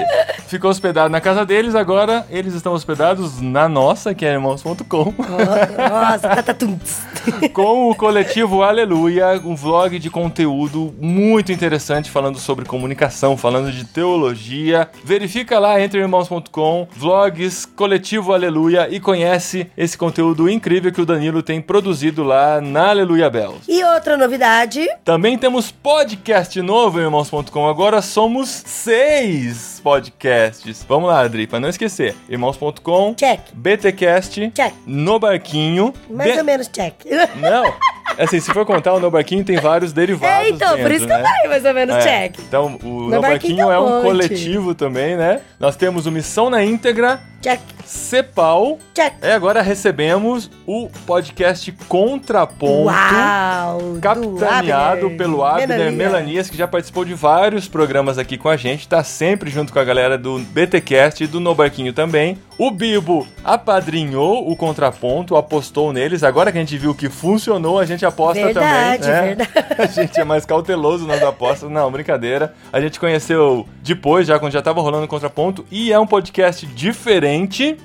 ficou 0.47 0.71
hospedado 0.71 1.09
na 1.09 1.19
casa 1.19 1.45
deles, 1.45 1.75
agora 1.75 2.25
eles 2.29 2.53
estão 2.53 2.71
hospedados 2.71 3.41
na 3.41 3.67
nossa, 3.67 4.15
que 4.15 4.25
é 4.25 4.31
irmãos.com, 4.31 5.13
Nossa, 5.89 6.29
com 7.51 7.89
o 7.89 7.95
coletivo 7.95 8.63
Aleluia, 8.63 9.41
um 9.43 9.53
vlog 9.53 9.99
de 9.99 10.09
conteúdo 10.09 10.42
muito 10.47 11.51
interessante, 11.51 12.09
falando 12.09 12.39
sobre 12.39 12.65
comunicação, 12.65 13.37
falando 13.37 13.71
de 13.71 13.85
teologia. 13.85 14.89
Verifica 15.03 15.59
lá 15.59 15.79
entre 15.81 15.99
irmãos.com, 15.99 16.87
vlogs, 16.95 17.65
coletivo 17.65 18.33
Aleluia 18.33 18.87
e 18.89 18.99
conhece 18.99 19.67
esse 19.77 19.97
conteúdo 19.97 20.49
incrível 20.49 20.91
que 20.91 21.01
o 21.01 21.05
Danilo 21.05 21.43
tem 21.43 21.61
produzido 21.61 22.23
lá 22.23 22.59
na 22.61 22.89
Aleluia 22.89 23.29
Bells. 23.29 23.61
E 23.67 23.83
outra 23.83 24.17
novidade, 24.17 24.87
Também 25.03 25.37
temos 25.37 25.71
podcast 25.71 26.61
novo, 26.61 26.99
irmãos.com. 26.99 27.67
Agora 27.67 28.01
somos 28.01 28.49
seis 28.65 29.79
podcasts. 29.83 30.85
Vamos 30.87 31.09
lá, 31.09 31.21
Adri, 31.21 31.47
pra 31.47 31.59
não 31.59 31.69
esquecer. 31.69 32.15
Irmãos.com, 32.29 33.13
check, 33.15 33.39
BTcast, 33.53 34.51
check. 34.53 34.73
No 34.85 35.19
Barquinho. 35.19 35.93
Mais 36.09 36.31
Be- 36.33 36.37
ou 36.39 36.43
menos 36.43 36.67
check. 36.67 36.93
Não, 37.39 37.63
assim, 38.17 38.39
se 38.39 38.51
for 38.51 38.65
contar, 38.65 38.93
o 38.93 38.99
No 38.99 39.09
Barquinho 39.11 39.43
tem 39.43 39.57
vários 39.57 39.91
derivados 39.93 40.47
É, 40.47 40.49
então, 40.49 40.69
por 40.69 40.77
dentro, 40.77 40.93
isso 40.93 41.07
que 41.07 41.13
eu 41.13 41.17
né? 41.17 41.23
falei 41.23 41.49
mais 41.49 41.65
ou 41.65 41.73
menos 41.73 41.95
É, 41.95 41.99
check. 42.01 42.39
Então, 42.39 42.79
o 42.83 42.87
No 42.87 43.09
No, 43.09 43.21
Barquinho 43.21 43.21
Barquinho 43.21 43.71
é 43.71 43.75
é 43.75 43.79
um 43.79 43.83
um 43.85 43.89
monte. 43.95 44.03
coletivo 44.03 44.75
também, 44.75 45.15
né? 45.15 45.41
Nós 45.59 45.75
temos 45.75 46.05
o 46.05 46.11
Missão 46.11 46.49
na 46.49 46.63
Íntegra, 46.63 47.19
Check, 47.43 47.59
Cepal. 47.85 48.79
check. 48.93 49.15
E 49.21 49.27
agora 49.27 49.61
recebemos 49.61 50.49
o 50.65 50.89
podcast 51.05 51.69
Contraponto. 51.89 52.85
Uau! 52.85 53.79
do 53.93 53.99
Capitaneado 53.99 55.05
Abner 55.07 55.17
pelo 55.17 55.43
Abner 55.43 55.67
Melania. 55.67 55.91
Melanias, 55.91 56.49
que 56.49 56.55
já 56.55 56.67
participou 56.69 57.03
de 57.03 57.13
vários 57.13 57.67
programas 57.67 58.17
aqui 58.17 58.37
com 58.37 58.47
a 58.47 58.55
gente, 58.55 58.87
tá 58.87 59.03
sempre 59.03 59.49
junto 59.49 59.73
com 59.73 59.79
a 59.79 59.83
galera 59.83 60.17
do 60.17 60.39
BTcast 60.39 61.21
e 61.21 61.27
do 61.27 61.41
No 61.41 61.53
Barquinho 61.53 61.91
também. 61.91 62.37
O 62.57 62.71
Bibo 62.71 63.27
apadrinhou 63.43 64.49
o 64.49 64.55
contraponto, 64.55 65.35
apostou 65.35 65.91
neles. 65.91 66.23
Agora 66.23 66.49
que 66.51 66.57
a 66.57 66.61
gente 66.61 66.77
viu 66.77 66.93
que 66.95 67.09
funcionou, 67.09 67.77
a 67.79 67.85
gente 67.85 68.05
aposta 68.05 68.45
Verdade, 68.45 69.03
também. 69.03 69.35
né? 69.35 69.35
verdade. 69.35 69.73
A 69.83 69.85
gente 69.87 70.19
é 70.19 70.23
mais 70.23 70.45
cauteloso 70.45 71.05
nas 71.07 71.21
apostas. 71.23 71.69
Não, 71.69 71.91
brincadeira. 71.91 72.53
A 72.71 72.79
gente 72.79 72.99
conheceu 72.99 73.67
depois, 73.81 74.27
já 74.27 74.37
quando 74.37 74.53
já 74.53 74.61
tava 74.61 74.81
rolando 74.81 75.05
o 75.05 75.07
contraponto, 75.07 75.65
e 75.71 75.91
é 75.91 75.99
um 75.99 76.05
podcast 76.05 76.65
diferente, 76.67 77.32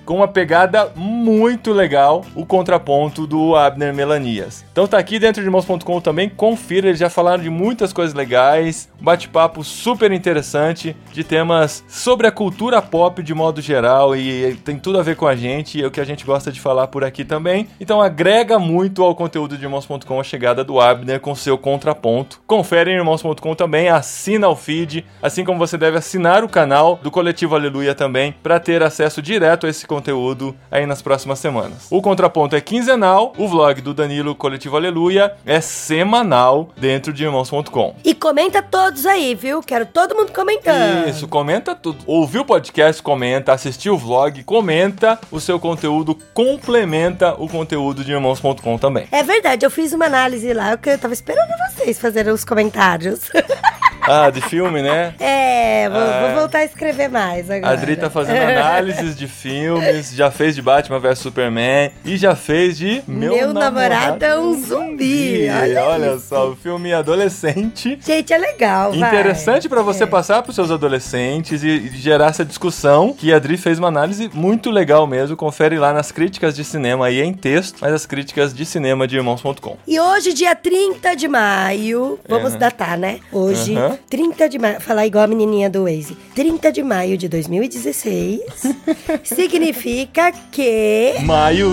com 0.04 0.16
uma 0.16 0.28
pegada 0.28 0.92
muito 0.94 1.72
legal, 1.72 2.22
o 2.34 2.44
contraponto 2.44 3.26
do 3.26 3.56
Abner 3.56 3.94
Melanias. 3.94 4.62
Então 4.70 4.86
tá 4.86 4.98
aqui 4.98 5.18
dentro 5.18 5.40
de 5.40 5.48
irmãos.com 5.48 6.00
também, 6.02 6.28
confira, 6.28 6.88
eles 6.88 7.00
já 7.00 7.08
falaram 7.08 7.42
de 7.42 7.48
muitas 7.48 7.90
coisas 7.90 8.14
legais, 8.14 8.90
um 9.00 9.04
bate-papo 9.04 9.64
super 9.64 10.12
interessante 10.12 10.94
de 11.14 11.24
temas 11.24 11.82
sobre 11.88 12.26
a 12.26 12.30
cultura 12.30 12.82
pop 12.82 13.22
de 13.22 13.32
modo 13.32 13.62
geral 13.62 14.14
e 14.14 14.54
tem 14.64 14.76
tudo 14.78 14.98
a 14.98 15.02
ver 15.02 15.16
com 15.16 15.26
a 15.26 15.34
gente 15.34 15.78
e 15.78 15.82
é 15.82 15.86
o 15.86 15.90
que 15.90 16.00
a 16.00 16.04
gente 16.04 16.26
gosta 16.26 16.52
de 16.52 16.60
falar 16.60 16.88
por 16.88 17.02
aqui 17.02 17.24
também. 17.24 17.68
Então 17.80 18.02
agrega 18.02 18.58
muito 18.58 19.02
ao 19.02 19.14
conteúdo 19.14 19.56
de 19.56 19.64
irmãos.com 19.64 20.20
a 20.20 20.24
chegada 20.24 20.62
do 20.62 20.78
Abner 20.78 21.20
com 21.20 21.34
seu 21.34 21.56
contraponto. 21.56 22.38
Confere 22.46 22.90
em 22.90 22.96
irmãos.com 22.96 23.54
também, 23.54 23.88
assina 23.88 24.46
o 24.46 24.54
feed, 24.54 25.06
assim 25.22 25.42
como 25.42 25.58
você 25.58 25.78
deve 25.78 25.96
assinar 25.96 26.44
o 26.44 26.48
canal 26.48 27.00
do 27.02 27.10
Coletivo 27.10 27.54
Aleluia 27.54 27.94
também 27.94 28.34
para 28.42 28.60
ter 28.60 28.82
acesso 28.82 29.22
direto 29.22 29.37
a 29.44 29.68
esse 29.68 29.86
conteúdo 29.86 30.54
aí 30.70 30.86
nas 30.86 31.02
próximas 31.02 31.38
semanas. 31.38 31.86
O 31.90 32.02
contraponto 32.02 32.56
é 32.56 32.60
quinzenal, 32.60 33.32
o 33.36 33.48
vlog 33.48 33.80
do 33.80 33.94
Danilo 33.94 34.34
Coletivo 34.34 34.76
Aleluia 34.76 35.34
é 35.46 35.60
semanal 35.60 36.70
dentro 36.76 37.12
de 37.12 37.24
irmãos.com. 37.24 37.94
E 38.04 38.14
comenta 38.14 38.62
todos 38.62 39.06
aí, 39.06 39.34
viu? 39.34 39.60
Quero 39.62 39.86
todo 39.86 40.14
mundo 40.14 40.32
comentando. 40.32 41.08
Isso, 41.08 41.28
comenta 41.28 41.74
tudo. 41.74 41.98
Ouviu 42.06 42.42
o 42.42 42.44
podcast, 42.44 43.02
comenta. 43.02 43.52
Assistiu 43.52 43.94
o 43.94 43.98
vlog, 43.98 44.42
comenta. 44.44 45.18
O 45.30 45.40
seu 45.40 45.58
conteúdo 45.58 46.16
complementa 46.34 47.34
o 47.38 47.48
conteúdo 47.48 48.04
de 48.04 48.12
irmãos.com 48.12 48.78
também. 48.78 49.06
É 49.10 49.22
verdade, 49.22 49.64
eu 49.64 49.70
fiz 49.70 49.92
uma 49.92 50.06
análise 50.06 50.52
lá, 50.52 50.72
eu 50.72 50.98
tava 50.98 51.14
esperando 51.14 51.50
vocês 51.70 51.98
fazerem 51.98 52.32
os 52.32 52.44
comentários. 52.44 53.30
Ah, 54.26 54.30
de 54.30 54.40
filme, 54.40 54.82
né? 54.82 55.14
é, 55.20 55.88
vou, 55.88 56.00
Ah. 56.00 56.20
vou 56.26 56.40
voltar 56.40 56.58
a 56.58 56.64
escrever 56.64 57.08
mais 57.08 57.50
agora. 57.50 57.70
A 57.70 57.72
Adri 57.74 57.96
tá 57.96 58.08
fazendo 58.10 58.40
análises 58.42 59.16
de 59.16 59.26
filmes, 59.28 60.12
já 60.14 60.30
fez 60.30 60.54
de 60.54 60.62
Batman 60.62 60.98
vs 60.98 61.18
Superman 61.18 61.90
e 62.04 62.16
já 62.16 62.34
fez 62.34 62.76
de 62.78 63.02
Meu 63.06 63.52
namorado 63.52 64.24
é 64.24 64.38
um 64.38 64.54
zumbi. 64.60 65.48
Olha 65.50 65.84
Olha 65.84 66.14
isso. 66.14 66.28
só, 66.28 66.48
o 66.50 66.56
filme 66.56 66.92
adolescente. 66.92 67.98
Gente, 68.04 68.32
é 68.32 68.38
legal. 68.38 68.94
Interessante 68.94 69.68
pra 69.68 69.82
você 69.82 70.04
É. 70.04 70.06
passar 70.06 70.42
pros 70.42 70.54
seus 70.54 70.70
adolescentes 70.70 71.62
e, 71.62 71.68
e 71.68 71.88
gerar 71.96 72.26
essa 72.28 72.44
discussão. 72.44 73.12
Que 73.12 73.32
a 73.32 73.36
Adri 73.36 73.56
fez 73.56 73.78
uma 73.78 73.88
análise 73.88 74.30
muito 74.32 74.70
legal 74.70 75.06
mesmo. 75.06 75.36
Confere 75.36 75.78
lá 75.78 75.92
nas 75.92 76.10
críticas 76.12 76.54
de 76.56 76.64
cinema 76.64 77.06
aí 77.06 77.20
em 77.20 77.32
texto, 77.32 77.78
mas 77.80 77.92
as 77.92 78.06
críticas 78.06 78.52
de 78.54 78.64
cinema 78.64 79.06
de 79.06 79.16
irmãos.com. 79.16 79.76
E 79.86 79.98
hoje, 80.00 80.32
dia 80.32 80.54
30 80.54 81.14
de 81.14 81.28
maio, 81.28 82.18
vamos 82.28 82.54
datar, 82.54 82.96
né? 82.98 83.20
Hoje, 83.32 83.74
Aham. 83.98 84.06
30 84.10 84.48
de 84.48 84.58
maio, 84.58 84.80
falar 84.80 85.06
igual 85.06 85.24
a 85.24 85.26
menininha 85.26 85.68
do 85.70 85.84
Waze. 85.84 86.16
30 86.34 86.72
de 86.72 86.82
maio 86.82 87.16
de 87.18 87.28
2016 87.28 88.40
significa 89.24 90.32
que 90.50 91.14
Maio. 91.24 91.70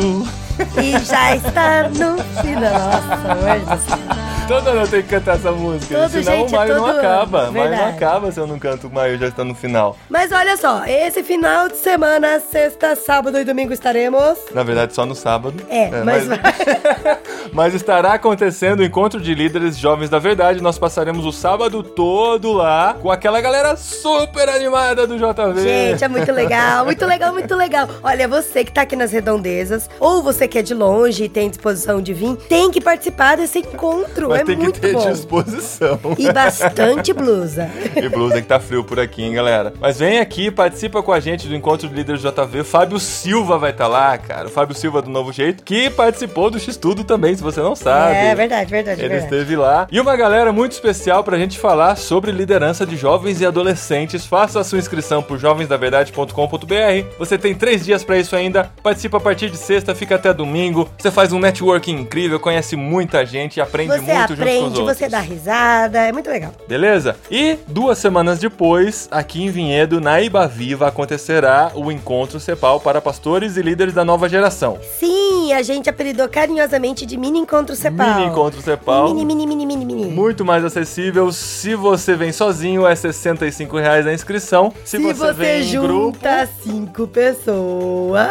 e 0.81 0.91
já 1.05 1.35
está 1.35 1.89
no 1.89 2.17
final. 2.41 2.73
Nossa, 2.73 3.31
amor 3.31 4.24
Todo 4.47 4.67
ano 4.67 4.81
eu 4.81 4.87
tenho 4.87 5.01
que 5.01 5.09
cantar 5.09 5.37
essa 5.37 5.51
música. 5.51 5.95
Todo, 5.95 6.09
senão 6.11 6.37
gente, 6.37 6.53
o 6.53 6.57
Maio 6.57 6.71
é 6.71 6.75
não 6.75 6.85
acaba. 6.85 7.39
ano, 7.39 7.51
Maio 7.53 7.71
não 7.71 7.87
acaba 7.89 8.31
se 8.31 8.39
eu 8.39 8.45
não 8.45 8.59
canto 8.59 8.87
o 8.87 8.93
Maio 8.93 9.17
já 9.17 9.27
está 9.27 9.43
no 9.43 9.55
final. 9.55 9.97
Mas 10.07 10.31
olha 10.31 10.55
só, 10.55 10.85
esse 10.85 11.23
final 11.23 11.67
de 11.67 11.77
semana, 11.77 12.39
sexta, 12.39 12.95
sábado 12.95 13.39
e 13.39 13.43
domingo 13.43 13.73
estaremos. 13.73 14.37
Na 14.53 14.61
verdade, 14.61 14.93
só 14.93 15.03
no 15.03 15.15
sábado. 15.15 15.65
É, 15.67 15.89
mas, 16.03 16.27
vai. 16.27 16.37
Mas 17.51 17.73
estará 17.73 18.13
acontecendo 18.13 18.81
o 18.81 18.83
encontro 18.83 19.19
de 19.19 19.33
líderes 19.33 19.77
jovens 19.77 20.09
da 20.09 20.19
verdade. 20.19 20.61
Nós 20.61 20.77
passaremos 20.77 21.25
o 21.25 21.31
sábado 21.31 21.81
todo 21.81 22.53
lá 22.53 22.95
com 23.01 23.09
aquela 23.09 23.39
galera 23.39 23.75
super 23.77 24.49
animada 24.49 25.07
do 25.07 25.15
JV. 25.17 25.61
Gente, 25.61 26.03
é 26.03 26.07
muito 26.07 26.31
legal, 26.31 26.85
muito 26.85 27.05
legal, 27.05 27.33
muito 27.33 27.55
legal. 27.55 27.87
Olha, 28.03 28.27
você 28.27 28.63
que 28.63 28.71
tá 28.71 28.81
aqui 28.81 28.95
nas 28.95 29.11
redondezas, 29.11 29.89
ou 29.99 30.21
você 30.21 30.47
que 30.47 30.59
é 30.59 30.61
de 30.61 30.73
longe 30.73 31.23
e 31.23 31.29
tem 31.29 31.49
disposição 31.49 32.01
de 32.01 32.13
vir, 32.13 32.35
tem 32.49 32.69
que 32.69 32.81
participar 32.81 33.37
desse 33.37 33.59
encontro. 33.59 34.29
Mas 34.29 34.34
é 34.41 34.43
tem 34.43 34.57
que 34.71 34.79
ter 34.79 34.93
bom. 34.93 35.11
disposição. 35.11 35.99
E 36.17 36.31
bastante 36.31 37.11
blusa. 37.13 37.69
E 37.95 38.07
blusa 38.09 38.41
que 38.41 38.47
tá 38.47 38.59
frio 38.59 38.83
por 38.83 38.99
aqui, 38.99 39.23
hein, 39.23 39.33
galera. 39.33 39.73
Mas 39.79 39.99
vem 39.99 40.19
aqui, 40.19 40.49
participa 40.51 41.01
com 41.03 41.11
a 41.11 41.19
gente 41.19 41.47
do 41.47 41.55
Encontro 41.55 41.87
de 41.87 41.95
Líderes 41.95 42.21
JV. 42.21 42.63
Fábio 42.63 42.99
Silva 42.99 43.57
vai 43.57 43.71
estar 43.71 43.87
lá, 43.87 44.17
cara. 44.17 44.47
O 44.47 44.51
Fábio 44.51 44.75
Silva 44.75 45.01
do 45.01 45.09
Novo 45.09 45.31
Jeito, 45.31 45.63
que 45.63 45.89
participou 45.89 46.49
do 46.49 46.59
X-Tudo 46.59 47.03
também, 47.03 47.35
se 47.35 47.43
você 47.43 47.59
não 47.61 47.75
sabe. 47.75 48.15
É 48.15 48.35
verdade, 48.35 48.69
verdade, 48.69 49.01
Ele 49.01 49.09
verdade. 49.09 49.33
esteve 49.35 49.55
lá. 49.55 49.87
E 49.91 49.99
uma 49.99 50.15
galera 50.15 50.51
muito 50.51 50.73
especial 50.73 51.23
pra 51.23 51.37
gente 51.37 51.57
falar 51.59 51.95
sobre 51.95 52.31
liderança 52.31 52.85
de 52.85 52.95
jovens 52.95 53.41
e 53.41 53.45
adolescentes. 53.45 54.25
Faça 54.25 54.59
a 54.59 54.63
sua 54.63 54.79
inscrição 54.79 55.21
por 55.21 55.37
jovensdaverdade.com.br. 55.39 57.07
Você 57.17 57.37
tem 57.37 57.53
três 57.55 57.85
dias 57.85 58.03
pra 58.03 58.17
isso 58.17 58.35
ainda. 58.35 58.71
Participa 58.83 59.17
a 59.17 59.19
partir 59.19 59.49
de 59.49 59.57
sexta, 59.57 59.93
fica 59.95 60.15
até 60.15 60.33
domingo. 60.33 60.89
Você 60.97 61.11
faz 61.11 61.31
um 61.33 61.39
networking 61.39 61.93
incrível, 62.01 62.39
conhece 62.39 62.75
muita 62.75 63.25
gente 63.25 63.59
aprende 63.61 63.91
Você 63.91 63.97
muito 64.01 64.11
os 64.11 64.24
aprende, 64.33 64.81
você 64.81 65.07
dá 65.09 65.19
risada, 65.19 65.99
é 65.99 66.11
muito 66.11 66.29
legal. 66.29 66.51
Beleza? 66.67 67.15
E 67.29 67.57
duas 67.67 67.97
semanas 67.97 68.39
depois, 68.39 69.07
aqui 69.11 69.43
em 69.43 69.49
Vinhedo, 69.49 69.99
na 70.01 70.21
Ibaviva, 70.21 70.87
acontecerá 70.87 71.71
o 71.75 71.91
encontro 71.91 72.39
CEPAL 72.39 72.79
para 72.79 73.01
pastores 73.01 73.57
e 73.57 73.61
líderes 73.61 73.93
da 73.93 74.03
nova 74.05 74.27
geração. 74.27 74.77
Sim, 74.99 75.53
a 75.53 75.61
gente 75.61 75.89
apelidou 75.89 76.27
carinhosamente 76.27 77.05
de 77.05 77.17
Mini 77.17 77.39
Encontro 77.39 77.75
Cepal. 77.75 78.15
Mini 78.15 78.27
encontro 78.31 78.61
CEPAL. 78.61 79.13
Mini, 79.13 79.25
mini, 79.25 79.47
mini, 79.47 79.65
mini, 79.65 79.85
mini. 79.85 80.05
Muito 80.05 80.43
mais 80.43 80.63
acessível. 80.65 81.31
Se 81.31 81.75
você 81.75 82.15
vem 82.15 82.31
sozinho, 82.31 82.85
é 82.85 82.95
65 82.95 83.77
reais 83.77 84.07
a 84.07 84.13
inscrição. 84.13 84.73
Se, 84.83 84.97
Se 84.97 85.13
você, 85.13 85.33
vem 85.33 85.63
em 85.63 85.71
grupo, 85.71 85.87
junta 86.15 86.49
cinco 86.63 87.07
pessoas, 87.07 88.29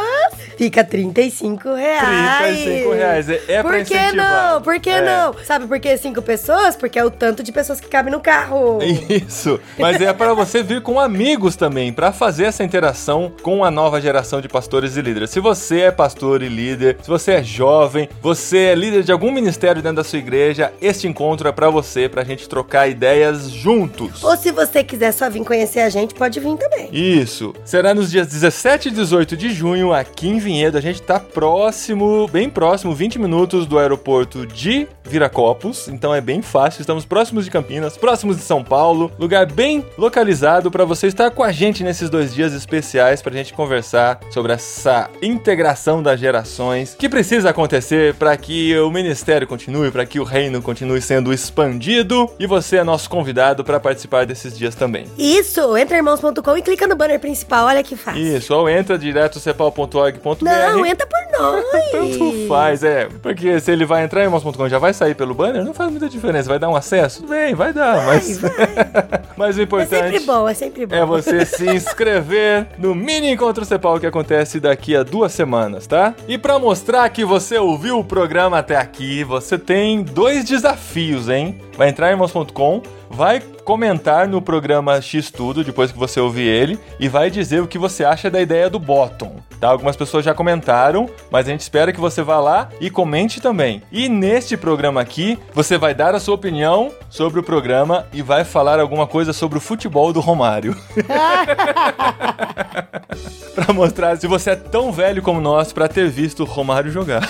fica 0.56 0.82
35 0.84 1.74
reais. 1.74 2.58
35 2.64 2.92
reais. 2.92 3.28
É, 3.28 3.40
é 3.48 3.62
pra 3.62 3.62
Por 3.62 3.84
que 3.84 3.94
incentivar. 3.94 4.52
não? 4.54 4.62
Por 4.62 4.80
que 4.80 4.90
É. 4.90 5.00
não? 5.02 5.34
Sabe 5.44 5.66
por 5.66 5.78
que 5.84 5.98
cinco 5.98 6.22
pessoas? 6.22 6.74
Porque 6.74 6.98
é 6.98 7.04
o 7.04 7.10
tanto 7.10 7.42
de 7.42 7.52
pessoas 7.52 7.78
que 7.78 7.86
cabem 7.88 8.10
no 8.10 8.18
carro. 8.18 8.78
Isso, 9.10 9.60
mas 9.78 10.00
é 10.00 10.14
para 10.14 10.32
você 10.32 10.62
vir 10.62 10.80
com 10.80 10.98
amigos 10.98 11.56
também, 11.56 11.92
para 11.92 12.10
fazer 12.10 12.44
essa 12.44 12.64
interação 12.64 13.30
com 13.42 13.62
a 13.62 13.70
nova 13.70 14.00
geração 14.00 14.40
de 14.40 14.48
pastores 14.48 14.96
e 14.96 15.02
líderes. 15.02 15.28
Se 15.28 15.40
você 15.40 15.80
é 15.80 15.90
pastor 15.90 16.42
e 16.42 16.48
líder, 16.48 16.96
se 17.02 17.08
você 17.08 17.32
é 17.32 17.42
jovem, 17.42 18.08
você 18.22 18.58
é 18.60 18.74
líder 18.74 19.02
de 19.02 19.12
algum 19.12 19.30
ministério 19.30 19.82
dentro 19.82 19.96
da 19.96 20.04
sua 20.04 20.18
igreja, 20.18 20.72
este 20.80 21.06
encontro 21.06 21.48
é 21.48 21.52
para 21.52 21.68
você, 21.68 22.08
pra 22.08 22.24
gente 22.24 22.48
trocar 22.48 22.88
ideias 22.88 23.50
juntos. 23.50 24.24
Ou 24.24 24.38
se 24.38 24.50
você 24.52 24.82
quiser 24.82 25.12
só 25.12 25.28
vir 25.28 25.44
conhecer 25.44 25.80
a 25.80 25.90
gente, 25.90 26.14
pode 26.14 26.40
vir 26.40 26.56
também. 26.56 26.88
Isso. 26.92 27.52
Será 27.62 27.92
nos 27.92 28.10
dias 28.10 28.26
17 28.26 28.88
e 28.88 28.90
18 28.90 29.36
de 29.36 29.50
junho, 29.50 29.92
aqui 29.92 30.28
em 30.28 30.38
Vinhedo. 30.38 30.78
A 30.78 30.80
gente 30.80 31.02
tá 31.02 31.20
próximo, 31.20 32.26
bem 32.28 32.48
próximo, 32.48 32.94
20 32.94 33.18
minutos 33.18 33.66
do 33.66 33.78
aeroporto 33.78 34.46
de 34.46 34.88
Viracopos. 35.04 35.73
Então 35.88 36.14
é 36.14 36.20
bem 36.20 36.42
fácil. 36.42 36.80
Estamos 36.80 37.04
próximos 37.04 37.44
de 37.44 37.50
Campinas, 37.50 37.96
próximos 37.96 38.36
de 38.36 38.42
São 38.42 38.62
Paulo. 38.62 39.10
Lugar 39.18 39.46
bem 39.46 39.84
localizado 39.98 40.70
para 40.70 40.84
você 40.84 41.06
estar 41.06 41.30
com 41.30 41.42
a 41.42 41.52
gente 41.52 41.82
nesses 41.82 42.08
dois 42.08 42.34
dias 42.34 42.52
especiais 42.52 43.22
pra 43.22 43.32
gente 43.32 43.52
conversar 43.52 44.20
sobre 44.30 44.52
essa 44.52 45.10
integração 45.22 46.02
das 46.02 46.18
gerações 46.20 46.94
que 46.98 47.08
precisa 47.08 47.50
acontecer 47.50 48.14
para 48.14 48.36
que 48.36 48.76
o 48.78 48.90
ministério 48.90 49.46
continue, 49.46 49.90
para 49.90 50.06
que 50.06 50.20
o 50.20 50.24
reino 50.24 50.62
continue 50.62 51.00
sendo 51.00 51.32
expandido. 51.32 52.30
E 52.38 52.46
você 52.46 52.76
é 52.76 52.84
nosso 52.84 53.08
convidado 53.08 53.64
para 53.64 53.80
participar 53.80 54.26
desses 54.26 54.56
dias 54.56 54.74
também. 54.74 55.06
Isso, 55.18 55.76
entra 55.76 55.96
irmãos.com 55.96 56.56
e 56.56 56.62
clica 56.62 56.86
no 56.86 56.96
banner 56.96 57.18
principal, 57.18 57.66
olha 57.66 57.82
que 57.82 57.96
fácil. 57.96 58.20
Isso, 58.20 58.54
ou 58.54 58.68
entra 58.68 58.98
direto 58.98 59.38
cepal.org.br. 59.40 60.44
Não, 60.44 60.86
entra 60.86 61.06
por 61.06 61.18
nós. 61.40 61.64
Tanto 61.90 62.48
faz, 62.48 62.82
é. 62.82 63.08
Porque 63.22 63.58
se 63.60 63.70
ele 63.72 63.84
vai 63.84 64.04
entrar 64.04 64.20
em 64.20 64.24
irmãos.com 64.24 64.68
já 64.68 64.78
vai 64.78 64.92
sair 64.92 65.14
pelo 65.14 65.34
banner, 65.34 65.63
não 65.64 65.74
faz 65.74 65.90
muita 65.90 66.08
diferença. 66.08 66.48
Vai 66.48 66.58
dar 66.58 66.68
um 66.68 66.76
acesso? 66.76 67.26
Bem, 67.26 67.54
vai 67.54 67.72
dar, 67.72 68.04
mas. 68.06 68.40
mas 69.36 69.56
o 69.56 69.60
É 69.60 69.64
importante. 69.64 69.90
sempre 69.90 70.20
bom, 70.20 70.48
é 70.48 70.54
sempre 70.54 70.86
bom. 70.86 70.94
É 70.94 71.04
você 71.04 71.44
se 71.44 71.66
inscrever 71.68 72.66
no 72.78 72.94
mini 72.94 73.32
encontro 73.32 73.64
Cepal 73.64 73.98
que 73.98 74.06
acontece 74.06 74.60
daqui 74.60 74.94
a 74.94 75.02
duas 75.02 75.32
semanas, 75.32 75.86
tá? 75.86 76.14
E 76.28 76.38
pra 76.38 76.58
mostrar 76.58 77.08
que 77.08 77.24
você 77.24 77.58
ouviu 77.58 77.98
o 77.98 78.04
programa 78.04 78.58
até 78.58 78.76
aqui, 78.76 79.24
você 79.24 79.58
tem 79.58 80.02
dois 80.02 80.44
desafios, 80.44 81.28
hein? 81.28 81.60
Vai 81.76 81.88
entrar 81.88 82.08
em 82.08 82.12
irmãos.com, 82.12 82.82
vai 83.14 83.40
comentar 83.40 84.28
no 84.28 84.42
programa 84.42 85.00
X 85.00 85.30
Tudo, 85.30 85.64
depois 85.64 85.90
que 85.90 85.98
você 85.98 86.20
ouvir 86.20 86.46
ele, 86.46 86.78
e 87.00 87.08
vai 87.08 87.30
dizer 87.30 87.62
o 87.62 87.66
que 87.66 87.78
você 87.78 88.04
acha 88.04 88.30
da 88.30 88.40
ideia 88.40 88.68
do 88.68 88.78
bottom, 88.78 89.36
tá? 89.58 89.68
Algumas 89.68 89.96
pessoas 89.96 90.24
já 90.24 90.34
comentaram, 90.34 91.08
mas 91.30 91.46
a 91.46 91.50
gente 91.50 91.60
espera 91.60 91.92
que 91.92 92.00
você 92.00 92.22
vá 92.22 92.40
lá 92.40 92.68
e 92.80 92.90
comente 92.90 93.40
também. 93.40 93.82
E 93.90 94.08
neste 94.08 94.56
programa 94.56 95.00
aqui, 95.00 95.38
você 95.54 95.78
vai 95.78 95.94
dar 95.94 96.14
a 96.14 96.20
sua 96.20 96.34
opinião 96.34 96.90
sobre 97.08 97.40
o 97.40 97.42
programa 97.42 98.06
e 98.12 98.20
vai 98.20 98.44
falar 98.44 98.80
alguma 98.80 99.06
coisa 99.06 99.32
sobre 99.32 99.58
o 99.58 99.60
futebol 99.60 100.12
do 100.12 100.20
Romário. 100.20 100.76
pra 103.54 103.72
mostrar 103.72 104.16
se 104.16 104.26
você 104.26 104.50
é 104.50 104.56
tão 104.56 104.92
velho 104.92 105.22
como 105.22 105.40
nós 105.40 105.72
pra 105.72 105.88
ter 105.88 106.10
visto 106.10 106.42
o 106.42 106.46
Romário 106.46 106.90
jogar. 106.90 107.28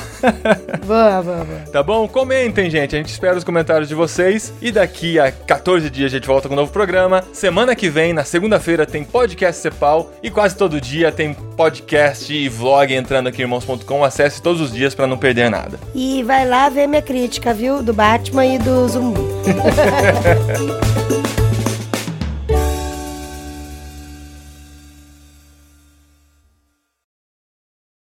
Vamos, 0.83 1.27
vamos, 1.27 1.47
vamos. 1.47 1.71
Tá 1.71 1.83
bom? 1.83 2.09
Comentem, 2.09 2.71
gente. 2.71 2.95
A 2.95 2.99
gente 2.99 3.11
espera 3.11 3.37
os 3.37 3.45
comentários 3.45 3.89
de 3.89 3.95
vocês. 3.95 4.53
E 4.61 4.73
daqui 4.73 5.19
a 5.19 5.31
14 5.31 5.74
dias 5.83 6.13
a 6.13 6.17
gente 6.17 6.27
volta 6.27 6.49
com 6.49 6.55
um 6.55 6.57
novo 6.57 6.73
programa. 6.73 7.25
Semana 7.33 7.75
que 7.75 7.89
vem, 7.89 8.13
na 8.13 8.25
segunda-feira, 8.25 8.87
tem 8.87 9.05
podcast 9.05 9.61
Cepal. 9.61 10.11
E 10.23 10.31
quase 10.31 10.57
todo 10.57 10.81
dia 10.81 11.13
tem 11.13 11.35
podcast 11.35 12.33
e 12.33 12.49
vlog 12.49 12.93
entrando 12.93 13.29
aqui 13.29 13.39
em 13.39 13.43
irmãos.com. 13.43 14.05
Acesse 14.05 14.43
todos 14.43 14.61
os 14.61 14.73
dias 14.73 14.95
pra 14.95 15.07
não 15.07 15.17
perder 15.17 15.51
nada. 15.51 15.79
E 15.95 16.23
vai 16.23 16.47
lá 16.47 16.69
ver 16.69 16.87
minha 16.87 17.03
crítica, 17.03 17.55
viu? 17.55 17.83
Do 17.83 17.93
Batman 17.93 18.47
e 18.47 18.59
do 18.59 18.89
Zumbi. 18.89 19.21